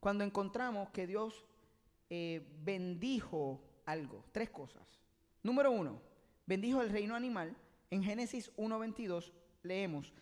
cuando 0.00 0.24
encontramos 0.24 0.88
que 0.88 1.06
Dios 1.06 1.44
eh, 2.08 2.42
bendijo 2.60 3.60
algo. 3.84 4.24
Tres 4.32 4.48
cosas. 4.48 4.98
Número 5.42 5.70
uno, 5.70 6.00
bendijo 6.46 6.80
el 6.80 6.88
reino 6.88 7.14
animal. 7.14 7.54
En 7.90 8.02
Génesis 8.02 8.50
1.22 8.56 9.30
leemos 9.62 10.14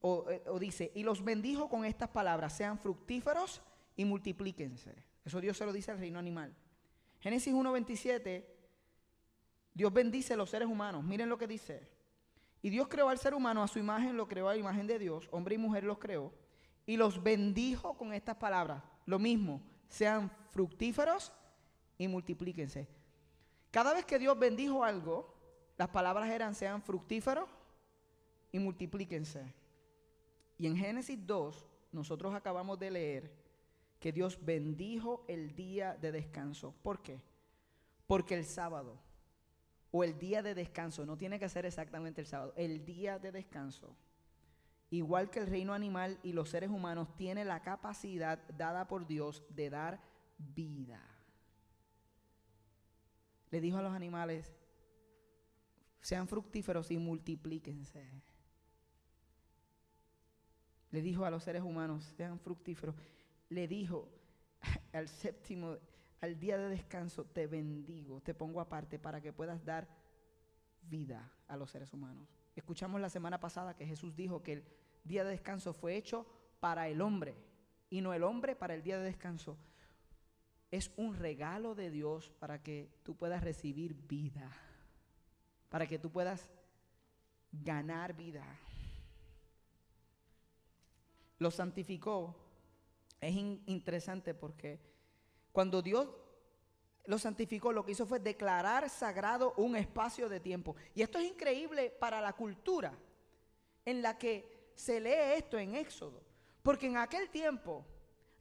o, 0.00 0.30
eh, 0.30 0.42
o 0.46 0.58
dice, 0.58 0.92
y 0.94 1.02
los 1.02 1.24
bendijo 1.24 1.68
con 1.68 1.84
estas 1.84 2.08
palabras, 2.08 2.56
sean 2.56 2.78
fructíferos 2.78 3.62
y 3.96 4.04
multiplíquense. 4.04 4.94
Eso 5.24 5.40
Dios 5.40 5.56
se 5.56 5.66
lo 5.66 5.72
dice 5.72 5.90
al 5.90 5.98
reino 5.98 6.18
animal. 6.18 6.54
Génesis 7.20 7.52
1.27, 7.52 8.44
Dios 9.74 9.92
bendice 9.92 10.34
a 10.34 10.36
los 10.36 10.50
seres 10.50 10.68
humanos. 10.68 11.04
Miren 11.04 11.28
lo 11.28 11.38
que 11.38 11.46
dice. 11.46 11.88
Y 12.62 12.70
Dios 12.70 12.88
creó 12.88 13.08
al 13.08 13.18
ser 13.18 13.34
humano 13.34 13.62
a 13.62 13.68
su 13.68 13.78
imagen, 13.78 14.16
lo 14.16 14.26
creó 14.26 14.48
a 14.48 14.54
la 14.54 14.58
imagen 14.58 14.86
de 14.86 14.98
Dios, 14.98 15.28
hombre 15.30 15.54
y 15.54 15.58
mujer 15.58 15.84
los 15.84 15.98
creó, 15.98 16.32
y 16.86 16.96
los 16.96 17.22
bendijo 17.22 17.96
con 17.96 18.12
estas 18.12 18.36
palabras. 18.36 18.82
Lo 19.06 19.18
mismo, 19.18 19.62
sean 19.88 20.30
fructíferos 20.50 21.32
y 21.96 22.08
multiplíquense. 22.08 22.88
Cada 23.70 23.94
vez 23.94 24.04
que 24.04 24.18
Dios 24.18 24.38
bendijo 24.38 24.82
algo, 24.82 25.34
las 25.76 25.88
palabras 25.88 26.28
eran 26.30 26.54
sean 26.54 26.82
fructíferos 26.82 27.48
y 28.50 28.58
multiplíquense. 28.58 29.54
Y 30.58 30.66
en 30.66 30.76
Génesis 30.76 31.18
2, 31.26 31.66
nosotros 31.92 32.34
acabamos 32.34 32.78
de 32.78 32.90
leer 32.90 33.32
que 34.00 34.12
Dios 34.12 34.38
bendijo 34.44 35.24
el 35.28 35.54
día 35.54 35.96
de 35.96 36.12
descanso. 36.12 36.74
¿Por 36.82 37.02
qué? 37.02 37.22
Porque 38.06 38.34
el 38.34 38.44
sábado 38.44 38.98
o 39.90 40.04
el 40.04 40.18
día 40.18 40.42
de 40.42 40.54
descanso, 40.54 41.06
no 41.06 41.16
tiene 41.16 41.38
que 41.38 41.48
ser 41.48 41.64
exactamente 41.64 42.20
el 42.20 42.26
sábado, 42.26 42.52
el 42.56 42.84
día 42.84 43.18
de 43.18 43.32
descanso, 43.32 43.96
igual 44.90 45.30
que 45.30 45.38
el 45.38 45.46
reino 45.46 45.72
animal 45.72 46.18
y 46.22 46.32
los 46.32 46.50
seres 46.50 46.70
humanos, 46.70 47.08
tiene 47.16 47.44
la 47.44 47.62
capacidad 47.62 48.38
dada 48.50 48.86
por 48.86 49.06
Dios 49.06 49.42
de 49.48 49.70
dar 49.70 50.00
vida. 50.36 51.02
Le 53.50 53.60
dijo 53.60 53.78
a 53.78 53.82
los 53.82 53.94
animales, 53.94 54.52
sean 56.02 56.28
fructíferos 56.28 56.90
y 56.90 56.98
multiplíquense. 56.98 58.22
Le 60.90 61.02
dijo 61.02 61.24
a 61.24 61.30
los 61.30 61.44
seres 61.44 61.62
humanos, 61.62 62.04
sean 62.16 62.38
fructíferos 62.38 62.94
le 63.48 63.66
dijo 63.66 64.08
al 64.92 65.08
séptimo, 65.08 65.76
al 66.20 66.38
día 66.38 66.58
de 66.58 66.68
descanso, 66.68 67.24
te 67.24 67.46
bendigo, 67.46 68.20
te 68.20 68.34
pongo 68.34 68.60
aparte 68.60 68.98
para 68.98 69.20
que 69.20 69.32
puedas 69.32 69.64
dar 69.64 69.88
vida 70.82 71.30
a 71.46 71.56
los 71.56 71.70
seres 71.70 71.92
humanos. 71.92 72.28
Escuchamos 72.56 73.00
la 73.00 73.10
semana 73.10 73.38
pasada 73.38 73.76
que 73.76 73.86
Jesús 73.86 74.16
dijo 74.16 74.42
que 74.42 74.54
el 74.54 74.64
día 75.04 75.24
de 75.24 75.30
descanso 75.30 75.72
fue 75.72 75.96
hecho 75.96 76.26
para 76.60 76.88
el 76.88 77.00
hombre 77.00 77.36
y 77.88 78.00
no 78.00 78.12
el 78.12 78.24
hombre 78.24 78.56
para 78.56 78.74
el 78.74 78.82
día 78.82 78.98
de 78.98 79.04
descanso. 79.04 79.56
Es 80.70 80.90
un 80.96 81.14
regalo 81.14 81.74
de 81.74 81.90
Dios 81.90 82.30
para 82.38 82.62
que 82.62 82.90
tú 83.02 83.16
puedas 83.16 83.42
recibir 83.42 83.94
vida, 83.94 84.50
para 85.68 85.86
que 85.86 85.98
tú 85.98 86.10
puedas 86.10 86.50
ganar 87.52 88.14
vida. 88.14 88.44
Lo 91.38 91.50
santificó 91.50 92.34
es 93.20 93.34
interesante 93.66 94.34
porque 94.34 94.80
cuando 95.52 95.82
Dios 95.82 96.08
lo 97.04 97.18
santificó, 97.18 97.72
lo 97.72 97.84
que 97.84 97.92
hizo 97.92 98.04
fue 98.04 98.20
declarar 98.20 98.90
sagrado 98.90 99.54
un 99.56 99.76
espacio 99.76 100.28
de 100.28 100.40
tiempo. 100.40 100.76
Y 100.94 101.00
esto 101.00 101.18
es 101.18 101.24
increíble 101.24 101.90
para 101.90 102.20
la 102.20 102.34
cultura 102.34 102.92
en 103.84 104.02
la 104.02 104.18
que 104.18 104.70
se 104.74 105.00
lee 105.00 105.36
esto 105.38 105.56
en 105.56 105.74
Éxodo. 105.74 106.20
Porque 106.62 106.86
en 106.86 106.98
aquel 106.98 107.30
tiempo 107.30 107.86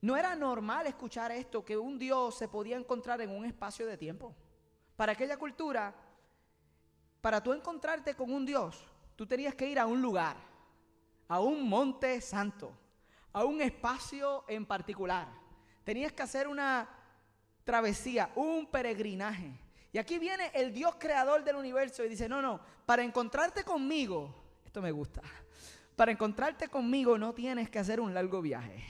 no 0.02 0.18
era 0.18 0.36
normal 0.36 0.86
escuchar 0.86 1.32
esto, 1.32 1.64
que 1.64 1.78
un 1.78 1.98
Dios 1.98 2.36
se 2.36 2.50
podía 2.50 2.76
encontrar 2.76 3.22
en 3.22 3.30
un 3.30 3.46
espacio 3.46 3.88
de 3.88 3.98
tiempo. 3.98 4.36
Para 4.98 5.14
aquella 5.14 5.38
cultura, 5.38 5.96
para 7.22 7.42
tú 7.42 7.54
encontrarte 7.54 8.16
con 8.16 8.34
un 8.34 8.46
Dios, 8.46 8.84
tú 9.16 9.26
tenías 9.26 9.56
que 9.56 9.70
ir 9.70 9.80
a 9.80 9.86
un 9.86 10.02
lugar, 10.02 10.36
a 11.30 11.40
un 11.40 11.70
monte 11.70 12.20
santo 12.20 12.74
a 13.38 13.46
un 13.46 13.62
espacio 13.62 14.44
en 14.48 14.66
particular. 14.66 15.28
Tenías 15.84 16.12
que 16.12 16.24
hacer 16.24 16.48
una 16.48 16.90
travesía, 17.64 18.32
un 18.36 18.66
peregrinaje. 18.66 19.52
Y 19.92 20.00
aquí 20.00 20.18
viene 20.18 20.50
el 20.56 20.74
Dios 20.74 20.96
creador 20.98 21.44
del 21.44 21.56
universo 21.56 22.04
y 22.04 22.10
dice, 22.10 22.28
no, 22.28 22.42
no, 22.42 22.60
para 22.88 23.04
encontrarte 23.04 23.64
conmigo, 23.64 24.34
esto 24.66 24.82
me 24.82 24.90
gusta, 24.90 25.22
para 25.96 26.12
encontrarte 26.12 26.68
conmigo 26.68 27.20
no 27.20 27.36
tienes 27.36 27.70
que 27.70 27.78
hacer 27.78 28.00
un 28.00 28.12
largo 28.12 28.42
viaje. 28.42 28.84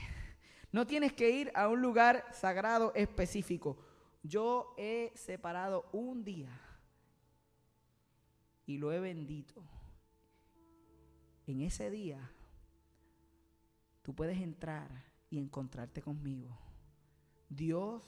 No 0.72 0.86
tienes 0.86 1.12
que 1.12 1.28
ir 1.28 1.52
a 1.54 1.68
un 1.68 1.82
lugar 1.82 2.24
sagrado 2.32 2.92
específico. 2.94 3.78
Yo 4.22 4.74
he 4.78 5.12
separado 5.14 5.90
un 5.92 6.24
día 6.24 6.58
y 8.64 8.78
lo 8.78 8.92
he 8.92 8.98
bendito. 8.98 9.62
En 11.46 11.60
ese 11.60 11.90
día 11.90 12.30
Tú 14.08 14.14
puedes 14.14 14.38
entrar 14.38 14.88
y 15.28 15.38
encontrarte 15.38 16.00
conmigo. 16.00 16.48
Dios 17.46 18.02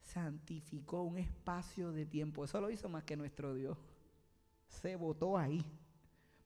santificó 0.00 1.02
un 1.02 1.18
espacio 1.18 1.90
de 1.90 2.06
tiempo. 2.06 2.44
Eso 2.44 2.60
lo 2.60 2.70
hizo 2.70 2.88
más 2.88 3.02
que 3.02 3.16
nuestro 3.16 3.52
Dios. 3.52 3.76
Se 4.68 4.94
votó 4.94 5.36
ahí. 5.36 5.66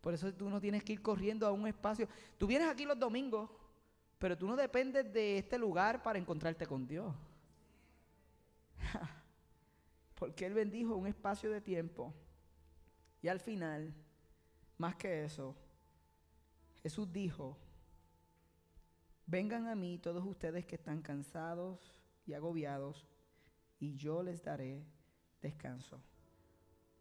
Por 0.00 0.14
eso 0.14 0.32
tú 0.32 0.48
no 0.48 0.58
tienes 0.58 0.82
que 0.82 0.94
ir 0.94 1.02
corriendo 1.02 1.46
a 1.46 1.52
un 1.52 1.66
espacio. 1.66 2.08
Tú 2.38 2.46
vienes 2.46 2.66
aquí 2.70 2.86
los 2.86 2.98
domingos, 2.98 3.50
pero 4.18 4.38
tú 4.38 4.46
no 4.46 4.56
dependes 4.56 5.12
de 5.12 5.36
este 5.36 5.58
lugar 5.58 6.02
para 6.02 6.18
encontrarte 6.18 6.66
con 6.66 6.86
Dios. 6.86 7.14
Porque 10.14 10.46
Él 10.46 10.54
bendijo 10.54 10.96
un 10.96 11.06
espacio 11.06 11.50
de 11.50 11.60
tiempo. 11.60 12.14
Y 13.20 13.28
al 13.28 13.38
final, 13.38 13.92
más 14.78 14.96
que 14.96 15.26
eso, 15.26 15.54
Jesús 16.82 17.12
dijo, 17.12 17.58
vengan 19.26 19.66
a 19.68 19.74
mí 19.74 19.98
todos 19.98 20.24
ustedes 20.24 20.64
que 20.64 20.76
están 20.76 21.02
cansados 21.02 22.00
y 22.24 22.34
agobiados, 22.34 23.06
y 23.78 23.94
yo 23.96 24.22
les 24.22 24.42
daré 24.42 24.84
descanso. 25.42 26.00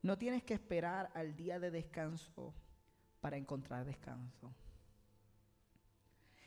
No 0.02 0.18
tienes 0.18 0.44
que 0.44 0.54
esperar 0.54 1.12
al 1.14 1.36
día 1.36 1.60
de 1.60 1.72
descanso 1.72 2.54
para 3.22 3.38
encontrar 3.38 3.86
descanso. 3.86 4.54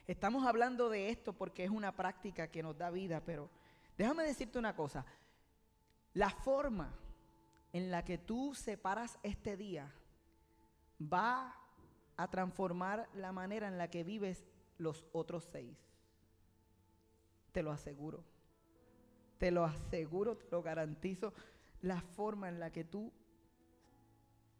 Estamos 0.06 0.46
hablando 0.46 0.88
de 0.88 1.10
esto 1.10 1.32
porque 1.32 1.64
es 1.64 1.70
una 1.70 1.94
práctica 1.94 2.50
que 2.50 2.62
nos 2.62 2.76
da 2.76 2.90
vida, 2.90 3.22
pero 3.24 3.50
déjame 3.96 4.24
decirte 4.24 4.58
una 4.58 4.74
cosa. 4.74 5.04
La 6.14 6.30
forma 6.30 6.94
en 7.72 7.90
la 7.90 8.04
que 8.04 8.16
tú 8.16 8.54
separas 8.54 9.18
este 9.22 9.56
día 9.56 9.92
va 11.00 11.54
a 12.16 12.28
transformar 12.28 13.08
la 13.14 13.32
manera 13.32 13.68
en 13.68 13.76
la 13.76 13.90
que 13.90 14.04
vives 14.04 14.44
los 14.78 15.04
otros 15.12 15.44
seis. 15.52 15.76
Te 17.52 17.62
lo 17.62 17.70
aseguro. 17.70 18.24
Te 19.38 19.50
lo 19.50 19.64
aseguro, 19.64 20.36
te 20.36 20.48
lo 20.50 20.62
garantizo. 20.62 21.32
La 21.82 22.00
forma 22.00 22.48
en 22.48 22.58
la 22.58 22.72
que 22.72 22.84
tú 22.84 23.12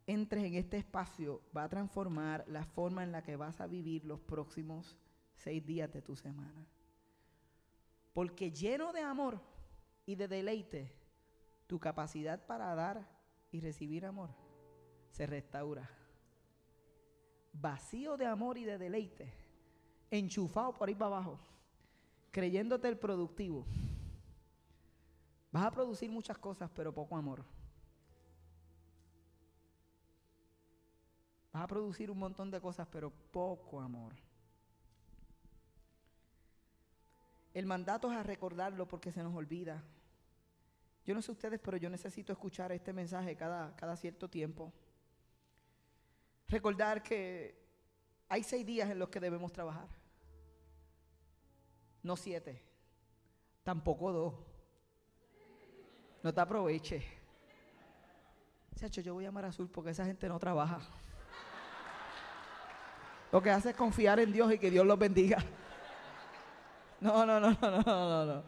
entres 0.06 0.44
en 0.44 0.54
este 0.54 0.76
espacio 0.76 1.42
va 1.56 1.64
a 1.64 1.68
transformar 1.68 2.44
la 2.48 2.64
forma 2.64 3.02
en 3.02 3.12
la 3.12 3.22
que 3.22 3.36
vas 3.36 3.60
a 3.60 3.66
vivir 3.66 4.04
los 4.04 4.20
próximos 4.20 4.96
seis 5.34 5.64
días 5.64 5.92
de 5.92 6.02
tu 6.02 6.16
semana. 6.16 6.66
Porque 8.12 8.50
lleno 8.50 8.92
de 8.92 9.00
amor 9.00 9.40
y 10.06 10.14
de 10.14 10.28
deleite, 10.28 10.92
tu 11.66 11.78
capacidad 11.78 12.46
para 12.46 12.74
dar 12.74 13.08
y 13.50 13.60
recibir 13.60 14.06
amor 14.06 14.30
se 15.10 15.26
restaura 15.26 15.90
vacío 17.60 18.16
de 18.16 18.26
amor 18.26 18.58
y 18.58 18.64
de 18.64 18.78
deleite, 18.78 19.32
enchufado 20.10 20.72
por 20.74 20.88
ahí 20.88 20.94
para 20.94 21.16
abajo, 21.16 21.38
creyéndote 22.30 22.88
el 22.88 22.98
productivo, 22.98 23.66
vas 25.50 25.64
a 25.64 25.70
producir 25.70 26.10
muchas 26.10 26.38
cosas, 26.38 26.70
pero 26.74 26.92
poco 26.92 27.16
amor. 27.16 27.44
Vas 31.52 31.64
a 31.64 31.66
producir 31.66 32.10
un 32.10 32.18
montón 32.18 32.50
de 32.50 32.60
cosas, 32.60 32.86
pero 32.90 33.10
poco 33.10 33.80
amor. 33.80 34.14
El 37.54 37.66
mandato 37.66 38.10
es 38.12 38.16
a 38.16 38.22
recordarlo 38.22 38.86
porque 38.86 39.10
se 39.10 39.22
nos 39.22 39.34
olvida. 39.34 39.82
Yo 41.04 41.14
no 41.14 41.22
sé 41.22 41.32
ustedes, 41.32 41.58
pero 41.58 41.76
yo 41.76 41.88
necesito 41.88 42.32
escuchar 42.32 42.70
este 42.70 42.92
mensaje 42.92 43.34
cada, 43.34 43.74
cada 43.76 43.96
cierto 43.96 44.28
tiempo. 44.28 44.72
Recordar 46.48 47.02
que 47.02 47.67
hay 48.28 48.42
seis 48.42 48.64
días 48.66 48.90
en 48.90 48.98
los 48.98 49.08
que 49.08 49.20
debemos 49.20 49.52
trabajar. 49.52 49.88
No 52.02 52.16
siete. 52.16 52.62
Tampoco 53.62 54.12
dos. 54.12 54.34
No 56.22 56.32
te 56.32 56.40
aproveche. 56.40 57.02
Chacho, 58.74 59.00
yo 59.00 59.14
voy 59.14 59.26
a 59.26 59.32
Mar 59.32 59.44
Azul 59.44 59.68
porque 59.68 59.90
esa 59.90 60.04
gente 60.04 60.28
no 60.28 60.38
trabaja. 60.38 60.78
Lo 63.32 63.42
que 63.42 63.50
hace 63.50 63.70
es 63.70 63.76
confiar 63.76 64.20
en 64.20 64.32
Dios 64.32 64.52
y 64.52 64.58
que 64.58 64.70
Dios 64.70 64.86
los 64.86 64.98
bendiga. 64.98 65.38
No, 67.00 67.24
no, 67.26 67.38
no, 67.38 67.50
no, 67.60 67.70
no, 67.70 67.82
no, 67.82 68.24
no. 68.24 68.42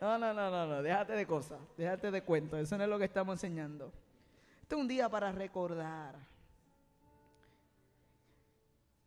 No, 0.00 0.18
no, 0.18 0.32
no, 0.32 0.50
no, 0.50 0.66
no. 0.66 0.82
Déjate 0.82 1.12
de 1.12 1.26
cosas. 1.26 1.60
Déjate 1.76 2.10
de 2.10 2.22
cuentos. 2.22 2.58
Eso 2.58 2.78
no 2.78 2.84
es 2.84 2.90
lo 2.90 2.98
que 2.98 3.04
estamos 3.04 3.34
enseñando. 3.34 3.92
Este 4.62 4.74
es 4.74 4.80
un 4.80 4.88
día 4.88 5.08
para 5.08 5.32
recordar 5.32 6.16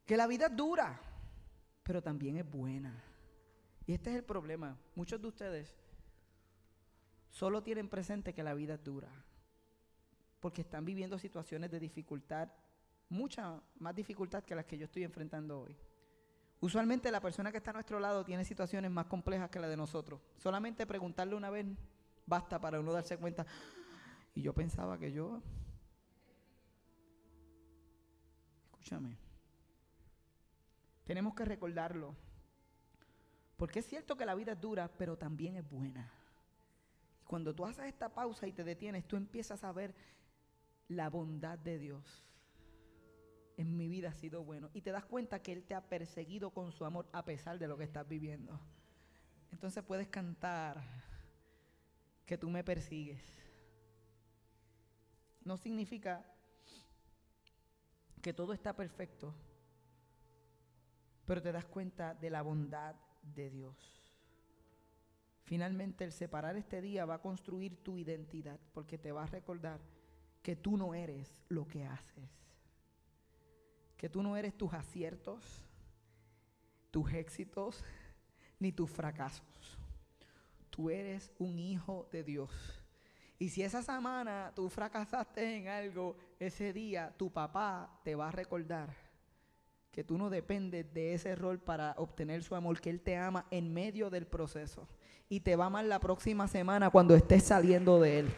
que 0.06 0.18
la 0.18 0.28
vida 0.28 0.48
es 0.48 0.56
dura, 0.56 1.00
pero 1.84 2.02
también 2.02 2.38
es 2.38 2.50
buena. 2.50 3.04
Y 3.86 3.94
este 3.94 4.10
es 4.12 4.16
el 4.16 4.24
problema. 4.24 4.78
Muchos 4.96 5.22
de 5.22 5.28
ustedes 5.28 5.74
solo 7.30 7.64
tienen 7.64 7.90
presente 7.90 8.34
que 8.34 8.44
la 8.44 8.54
vida 8.54 8.76
es 8.76 8.84
dura, 8.84 9.10
porque 10.40 10.62
están 10.62 10.86
viviendo 10.86 11.18
situaciones 11.18 11.72
de 11.72 11.80
dificultad, 11.80 12.50
mucha 13.10 13.62
más 13.80 13.96
dificultad 13.96 14.44
que 14.44 14.56
las 14.56 14.66
que 14.66 14.78
yo 14.78 14.86
estoy 14.86 15.04
enfrentando 15.04 15.62
hoy. 15.62 15.76
Usualmente 16.60 17.12
la 17.12 17.20
persona 17.20 17.52
que 17.52 17.58
está 17.58 17.72
a 17.72 17.74
nuestro 17.74 18.00
lado 18.00 18.24
tiene 18.24 18.46
situaciones 18.46 18.90
más 18.90 19.08
complejas 19.08 19.50
que 19.50 19.60
la 19.60 19.68
de 19.68 19.76
nosotros. 19.76 20.22
Solamente 20.38 20.86
preguntarle 20.88 21.36
una 21.36 21.50
vez 21.50 21.66
basta 22.26 22.60
para 22.60 22.80
uno 22.80 22.94
darse 22.94 23.18
cuenta. 23.18 23.46
Y 24.34 24.42
yo 24.42 24.54
pensaba 24.54 24.98
que 24.98 25.12
yo... 25.12 25.42
Escúchame. 28.72 29.23
Tenemos 31.06 31.34
que 31.36 31.46
recordarlo. 31.46 32.16
Porque 33.58 33.80
es 33.80 33.86
cierto 33.86 34.16
que 34.16 34.26
la 34.26 34.36
vida 34.36 34.54
es 34.54 34.62
dura, 34.62 34.90
pero 34.98 35.18
también 35.18 35.56
es 35.56 35.70
buena. 35.70 36.12
Y 37.22 37.26
cuando 37.26 37.54
tú 37.54 37.66
haces 37.66 37.86
esta 37.86 38.14
pausa 38.14 38.48
y 38.48 38.54
te 38.54 38.64
detienes, 38.64 39.08
tú 39.08 39.16
empiezas 39.16 39.64
a 39.64 39.72
ver 39.72 39.96
la 40.88 41.10
bondad 41.10 41.58
de 41.60 41.78
Dios. 41.78 42.28
En 43.58 43.78
mi 43.78 43.88
vida 43.88 44.10
ha 44.10 44.14
sido 44.14 44.44
bueno. 44.44 44.70
Y 44.74 44.82
te 44.82 44.92
das 44.92 45.06
cuenta 45.06 45.42
que 45.42 45.54
Él 45.54 45.64
te 45.64 45.76
ha 45.76 45.82
perseguido 45.82 46.52
con 46.52 46.72
su 46.72 46.86
amor 46.86 47.08
a 47.12 47.24
pesar 47.24 47.60
de 47.60 47.68
lo 47.68 47.78
que 47.78 47.84
estás 47.84 48.08
viviendo. 48.08 48.60
Entonces 49.52 49.84
puedes 49.84 50.08
cantar 50.08 50.84
que 52.26 52.38
tú 52.38 52.50
me 52.50 52.64
persigues. 52.64 53.22
No 55.44 55.58
significa 55.58 56.26
que 58.22 58.34
todo 58.34 58.54
está 58.54 58.74
perfecto, 58.76 59.36
pero 61.26 61.42
te 61.42 61.52
das 61.52 61.66
cuenta 61.66 62.14
de 62.14 62.30
la 62.30 62.42
bondad 62.42 62.96
de 63.22 63.50
Dios. 63.50 63.76
Finalmente 65.44 66.04
el 66.04 66.12
separar 66.12 66.56
este 66.56 66.82
día 66.82 67.06
va 67.06 67.16
a 67.16 67.22
construir 67.22 67.84
tu 67.84 67.98
identidad 67.98 68.60
porque 68.74 68.98
te 68.98 69.12
va 69.12 69.24
a 69.24 69.28
recordar 69.28 69.80
que 70.42 70.56
tú 70.56 70.78
no 70.78 70.94
eres 70.94 71.36
lo 71.50 71.68
que 71.68 71.86
haces, 71.86 72.30
que 73.98 74.10
tú 74.10 74.24
no 74.24 74.36
eres 74.36 74.58
tus 74.58 74.74
aciertos, 74.74 75.66
tus 76.92 77.12
éxitos, 77.14 77.84
ni 78.60 78.72
tus 78.72 78.90
fracasos. 78.90 79.78
Tú 80.70 80.90
eres 80.90 81.32
un 81.38 81.60
hijo 81.60 82.08
de 82.12 82.24
Dios. 82.24 82.52
Y 83.38 83.50
si 83.50 83.62
esa 83.62 83.82
semana 83.82 84.52
tú 84.56 84.70
fracasaste 84.70 85.58
en 85.58 85.68
algo, 85.68 86.16
ese 86.40 86.72
día 86.72 87.14
tu 87.18 87.32
papá 87.32 88.00
te 88.04 88.16
va 88.16 88.30
a 88.30 88.32
recordar 88.32 89.03
que 89.94 90.04
tú 90.04 90.18
no 90.18 90.32
dependes 90.32 90.92
de 90.92 91.14
ese 91.14 91.36
rol 91.36 91.60
para 91.60 91.94
obtener 91.98 92.44
su 92.44 92.56
amor, 92.56 92.82
que 92.82 92.90
Él 92.90 93.00
te 93.00 93.16
ama 93.16 93.46
en 93.52 93.72
medio 93.72 94.10
del 94.10 94.26
proceso 94.26 94.90
y 95.30 95.42
te 95.42 95.56
va 95.56 95.66
a 95.66 95.68
amar 95.68 95.86
la 95.86 96.00
próxima 96.00 96.48
semana 96.48 96.90
cuando 96.90 97.16
estés 97.16 97.44
saliendo 97.44 98.02
de 98.02 98.20
Él. 98.20 98.34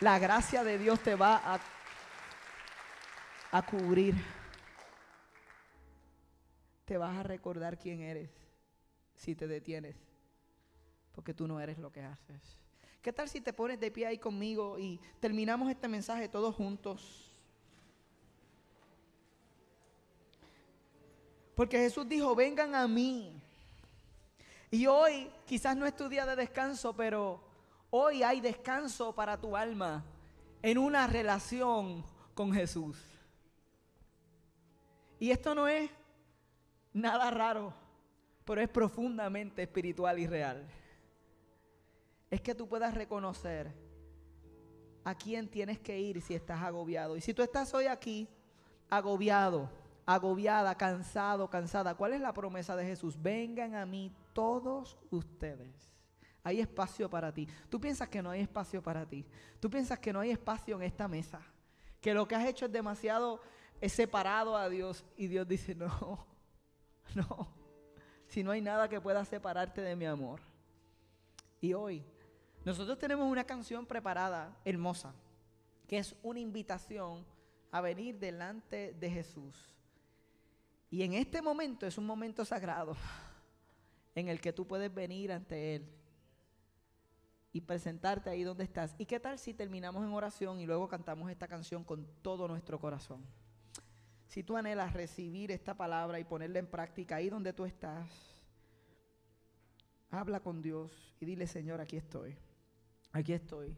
La 0.00 0.18
gracia 0.18 0.64
de 0.64 0.78
Dios 0.78 0.98
te 1.00 1.14
va 1.14 1.36
a, 1.44 1.60
a 3.50 3.66
cubrir. 3.66 4.14
Te 6.86 6.96
vas 6.96 7.14
a 7.18 7.22
recordar 7.22 7.78
quién 7.78 8.00
eres 8.00 8.30
si 9.14 9.34
te 9.34 9.46
detienes, 9.46 9.94
porque 11.12 11.34
tú 11.34 11.46
no 11.46 11.60
eres 11.60 11.78
lo 11.78 11.92
que 11.92 12.02
haces. 12.02 12.58
¿Qué 13.02 13.12
tal 13.12 13.28
si 13.28 13.42
te 13.42 13.52
pones 13.52 13.78
de 13.78 13.90
pie 13.90 14.06
ahí 14.06 14.18
conmigo 14.18 14.78
y 14.78 14.98
terminamos 15.20 15.70
este 15.70 15.86
mensaje 15.86 16.30
todos 16.30 16.54
juntos? 16.54 17.31
Porque 21.54 21.78
Jesús 21.78 22.08
dijo, 22.08 22.34
vengan 22.34 22.74
a 22.74 22.88
mí. 22.88 23.40
Y 24.70 24.86
hoy 24.86 25.30
quizás 25.46 25.76
no 25.76 25.86
es 25.86 25.94
tu 25.94 26.08
día 26.08 26.24
de 26.24 26.34
descanso, 26.34 26.96
pero 26.96 27.42
hoy 27.90 28.22
hay 28.22 28.40
descanso 28.40 29.14
para 29.14 29.38
tu 29.38 29.54
alma 29.54 30.04
en 30.62 30.78
una 30.78 31.06
relación 31.06 32.04
con 32.34 32.52
Jesús. 32.52 32.98
Y 35.18 35.30
esto 35.30 35.54
no 35.54 35.68
es 35.68 35.90
nada 36.92 37.30
raro, 37.30 37.74
pero 38.44 38.60
es 38.60 38.68
profundamente 38.68 39.62
espiritual 39.62 40.18
y 40.18 40.26
real. 40.26 40.66
Es 42.30 42.40
que 42.40 42.54
tú 42.54 42.66
puedas 42.66 42.94
reconocer 42.94 43.72
a 45.04 45.14
quién 45.14 45.48
tienes 45.48 45.78
que 45.78 46.00
ir 46.00 46.22
si 46.22 46.34
estás 46.34 46.62
agobiado. 46.62 47.16
Y 47.16 47.20
si 47.20 47.34
tú 47.34 47.42
estás 47.42 47.74
hoy 47.74 47.86
aquí 47.86 48.28
agobiado, 48.88 49.68
agobiada, 50.06 50.74
cansado, 50.76 51.48
cansada. 51.48 51.94
¿Cuál 51.94 52.14
es 52.14 52.20
la 52.20 52.32
promesa 52.32 52.76
de 52.76 52.84
Jesús? 52.84 53.20
Vengan 53.20 53.74
a 53.74 53.86
mí 53.86 54.12
todos 54.32 54.98
ustedes. 55.10 55.92
Hay 56.44 56.60
espacio 56.60 57.08
para 57.08 57.32
ti. 57.32 57.48
Tú 57.68 57.80
piensas 57.80 58.08
que 58.08 58.22
no 58.22 58.30
hay 58.30 58.40
espacio 58.40 58.82
para 58.82 59.06
ti. 59.06 59.24
Tú 59.60 59.70
piensas 59.70 59.98
que 59.98 60.12
no 60.12 60.20
hay 60.20 60.30
espacio 60.30 60.76
en 60.76 60.82
esta 60.82 61.06
mesa. 61.06 61.40
Que 62.00 62.14
lo 62.14 62.26
que 62.26 62.34
has 62.34 62.46
hecho 62.46 62.66
es 62.66 62.72
demasiado 62.72 63.40
separado 63.80 64.56
a 64.56 64.68
Dios. 64.68 65.04
Y 65.16 65.28
Dios 65.28 65.46
dice, 65.46 65.74
no, 65.74 66.26
no. 67.14 67.48
Si 68.26 68.42
no 68.42 68.50
hay 68.50 68.60
nada 68.60 68.88
que 68.88 69.00
pueda 69.00 69.24
separarte 69.24 69.82
de 69.82 69.94
mi 69.94 70.06
amor. 70.06 70.40
Y 71.60 71.74
hoy 71.74 72.04
nosotros 72.64 72.98
tenemos 72.98 73.30
una 73.30 73.44
canción 73.44 73.86
preparada, 73.86 74.56
hermosa, 74.64 75.14
que 75.86 75.98
es 75.98 76.16
una 76.22 76.40
invitación 76.40 77.24
a 77.70 77.80
venir 77.80 78.18
delante 78.18 78.94
de 78.98 79.10
Jesús. 79.10 79.74
Y 80.92 81.02
en 81.04 81.14
este 81.14 81.40
momento 81.40 81.86
es 81.86 81.96
un 81.96 82.04
momento 82.04 82.44
sagrado 82.44 82.94
en 84.14 84.28
el 84.28 84.42
que 84.42 84.52
tú 84.52 84.66
puedes 84.66 84.92
venir 84.92 85.32
ante 85.32 85.76
Él 85.76 85.88
y 87.50 87.62
presentarte 87.62 88.28
ahí 88.28 88.42
donde 88.42 88.64
estás. 88.64 88.94
¿Y 88.98 89.06
qué 89.06 89.18
tal 89.18 89.38
si 89.38 89.54
terminamos 89.54 90.04
en 90.04 90.12
oración 90.12 90.60
y 90.60 90.66
luego 90.66 90.88
cantamos 90.88 91.30
esta 91.30 91.48
canción 91.48 91.82
con 91.82 92.06
todo 92.20 92.46
nuestro 92.46 92.78
corazón? 92.78 93.24
Si 94.26 94.42
tú 94.42 94.54
anhelas 94.54 94.92
recibir 94.92 95.50
esta 95.50 95.74
palabra 95.74 96.20
y 96.20 96.24
ponerla 96.24 96.58
en 96.58 96.66
práctica 96.66 97.16
ahí 97.16 97.30
donde 97.30 97.54
tú 97.54 97.64
estás, 97.64 98.06
habla 100.10 100.40
con 100.40 100.60
Dios 100.60 101.16
y 101.20 101.24
dile, 101.24 101.46
Señor, 101.46 101.80
aquí 101.80 101.96
estoy. 101.96 102.36
Aquí 103.12 103.32
estoy. 103.32 103.74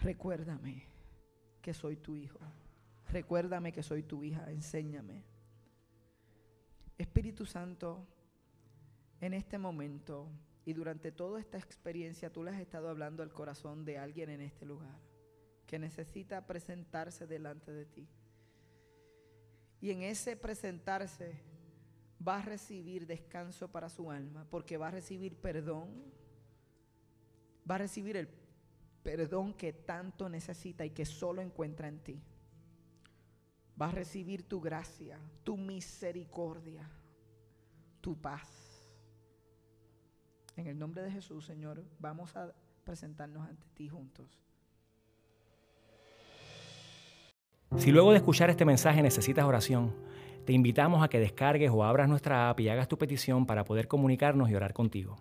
Recuérdame 0.00 0.84
que 1.62 1.72
soy 1.72 1.96
tu 1.96 2.14
hijo. 2.14 2.40
Recuérdame 3.08 3.72
que 3.72 3.82
soy 3.82 4.02
tu 4.02 4.22
hija. 4.22 4.50
Enséñame. 4.50 5.33
Espíritu 6.98 7.44
Santo, 7.44 8.06
en 9.20 9.34
este 9.34 9.58
momento 9.58 10.28
y 10.64 10.72
durante 10.72 11.12
toda 11.12 11.40
esta 11.40 11.58
experiencia 11.58 12.32
tú 12.32 12.42
le 12.42 12.50
has 12.50 12.60
estado 12.60 12.88
hablando 12.88 13.22
al 13.22 13.32
corazón 13.32 13.84
de 13.84 13.98
alguien 13.98 14.30
en 14.30 14.40
este 14.40 14.64
lugar 14.64 14.98
que 15.66 15.78
necesita 15.78 16.46
presentarse 16.46 17.26
delante 17.26 17.72
de 17.72 17.86
ti. 17.86 18.08
Y 19.80 19.90
en 19.90 20.02
ese 20.02 20.36
presentarse 20.36 21.42
va 22.26 22.38
a 22.38 22.42
recibir 22.42 23.06
descanso 23.06 23.70
para 23.70 23.88
su 23.88 24.10
alma, 24.10 24.46
porque 24.50 24.76
va 24.76 24.88
a 24.88 24.92
recibir 24.92 25.36
perdón, 25.36 26.04
va 27.68 27.74
a 27.74 27.78
recibir 27.78 28.16
el 28.16 28.28
perdón 29.02 29.52
que 29.54 29.72
tanto 29.72 30.28
necesita 30.28 30.84
y 30.86 30.90
que 30.90 31.04
solo 31.04 31.42
encuentra 31.42 31.88
en 31.88 31.98
ti. 31.98 32.22
Va 33.80 33.88
a 33.88 33.90
recibir 33.90 34.42
tu 34.44 34.60
gracia, 34.60 35.18
tu 35.42 35.56
misericordia, 35.56 36.88
tu 38.00 38.16
paz. 38.16 38.48
En 40.56 40.68
el 40.68 40.78
nombre 40.78 41.02
de 41.02 41.10
Jesús, 41.10 41.44
Señor, 41.44 41.84
vamos 41.98 42.36
a 42.36 42.52
presentarnos 42.84 43.48
ante 43.48 43.66
ti 43.74 43.88
juntos. 43.88 44.40
Si 47.76 47.90
luego 47.90 48.12
de 48.12 48.18
escuchar 48.18 48.50
este 48.50 48.64
mensaje 48.64 49.02
necesitas 49.02 49.44
oración, 49.44 49.92
te 50.44 50.52
invitamos 50.52 51.02
a 51.02 51.08
que 51.08 51.18
descargues 51.18 51.70
o 51.72 51.82
abras 51.82 52.08
nuestra 52.08 52.48
app 52.50 52.60
y 52.60 52.68
hagas 52.68 52.86
tu 52.86 52.98
petición 52.98 53.46
para 53.46 53.64
poder 53.64 53.88
comunicarnos 53.88 54.48
y 54.50 54.54
orar 54.54 54.72
contigo. 54.72 55.16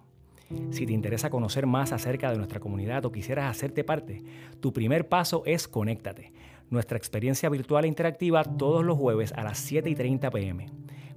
Si 0.70 0.86
te 0.86 0.94
interesa 0.94 1.32
conocer 1.32 1.66
más 1.66 1.92
acerca 1.94 2.30
de 2.30 2.38
nuestra 2.38 2.60
comunidad 2.60 3.06
o 3.06 3.12
quisieras 3.12 3.50
hacerte 3.50 3.84
parte, 3.84 4.22
tu 4.60 4.72
primer 4.72 5.08
paso 5.08 5.42
es 5.46 5.68
conéctate. 5.68 6.32
Nuestra 6.74 6.98
experiencia 6.98 7.50
virtual 7.50 7.86
e 7.86 7.88
interactiva 7.88 8.44
todos 8.44 8.84
los 8.84 8.98
jueves 8.98 9.32
a 9.34 9.44
las 9.44 9.60
7 9.60 9.92
y 9.92 9.94
30 9.94 10.32
pm. 10.32 10.66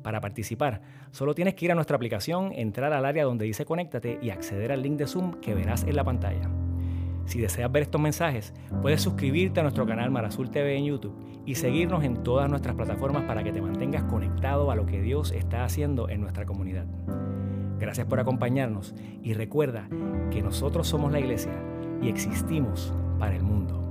Para 0.02 0.20
participar, 0.20 0.82
solo 1.12 1.34
tienes 1.34 1.54
que 1.54 1.64
ir 1.64 1.72
a 1.72 1.74
nuestra 1.74 1.96
aplicación, 1.96 2.52
entrar 2.52 2.92
al 2.92 3.06
área 3.06 3.24
donde 3.24 3.46
dice 3.46 3.64
conéctate 3.64 4.18
y 4.20 4.28
acceder 4.28 4.70
al 4.70 4.82
link 4.82 4.98
de 4.98 5.06
Zoom 5.06 5.40
que 5.40 5.54
verás 5.54 5.84
en 5.84 5.96
la 5.96 6.04
pantalla. 6.04 6.50
Si 7.24 7.40
deseas 7.40 7.72
ver 7.72 7.84
estos 7.84 7.98
mensajes, 7.98 8.52
puedes 8.82 9.00
suscribirte 9.00 9.60
a 9.60 9.62
nuestro 9.62 9.86
canal 9.86 10.10
Marazul 10.10 10.50
TV 10.50 10.76
en 10.76 10.84
YouTube 10.84 11.16
y 11.46 11.54
seguirnos 11.54 12.04
en 12.04 12.22
todas 12.22 12.50
nuestras 12.50 12.76
plataformas 12.76 13.22
para 13.22 13.42
que 13.42 13.52
te 13.52 13.62
mantengas 13.62 14.02
conectado 14.02 14.70
a 14.70 14.74
lo 14.74 14.84
que 14.84 15.00
Dios 15.00 15.32
está 15.32 15.64
haciendo 15.64 16.10
en 16.10 16.20
nuestra 16.20 16.44
comunidad. 16.44 16.84
Gracias 17.78 18.06
por 18.06 18.20
acompañarnos 18.20 18.94
y 19.22 19.32
recuerda 19.32 19.88
que 20.30 20.42
nosotros 20.42 20.86
somos 20.86 21.12
la 21.12 21.20
iglesia 21.20 21.52
y 22.02 22.10
existimos 22.10 22.92
para 23.18 23.34
el 23.34 23.42
mundo. 23.42 23.85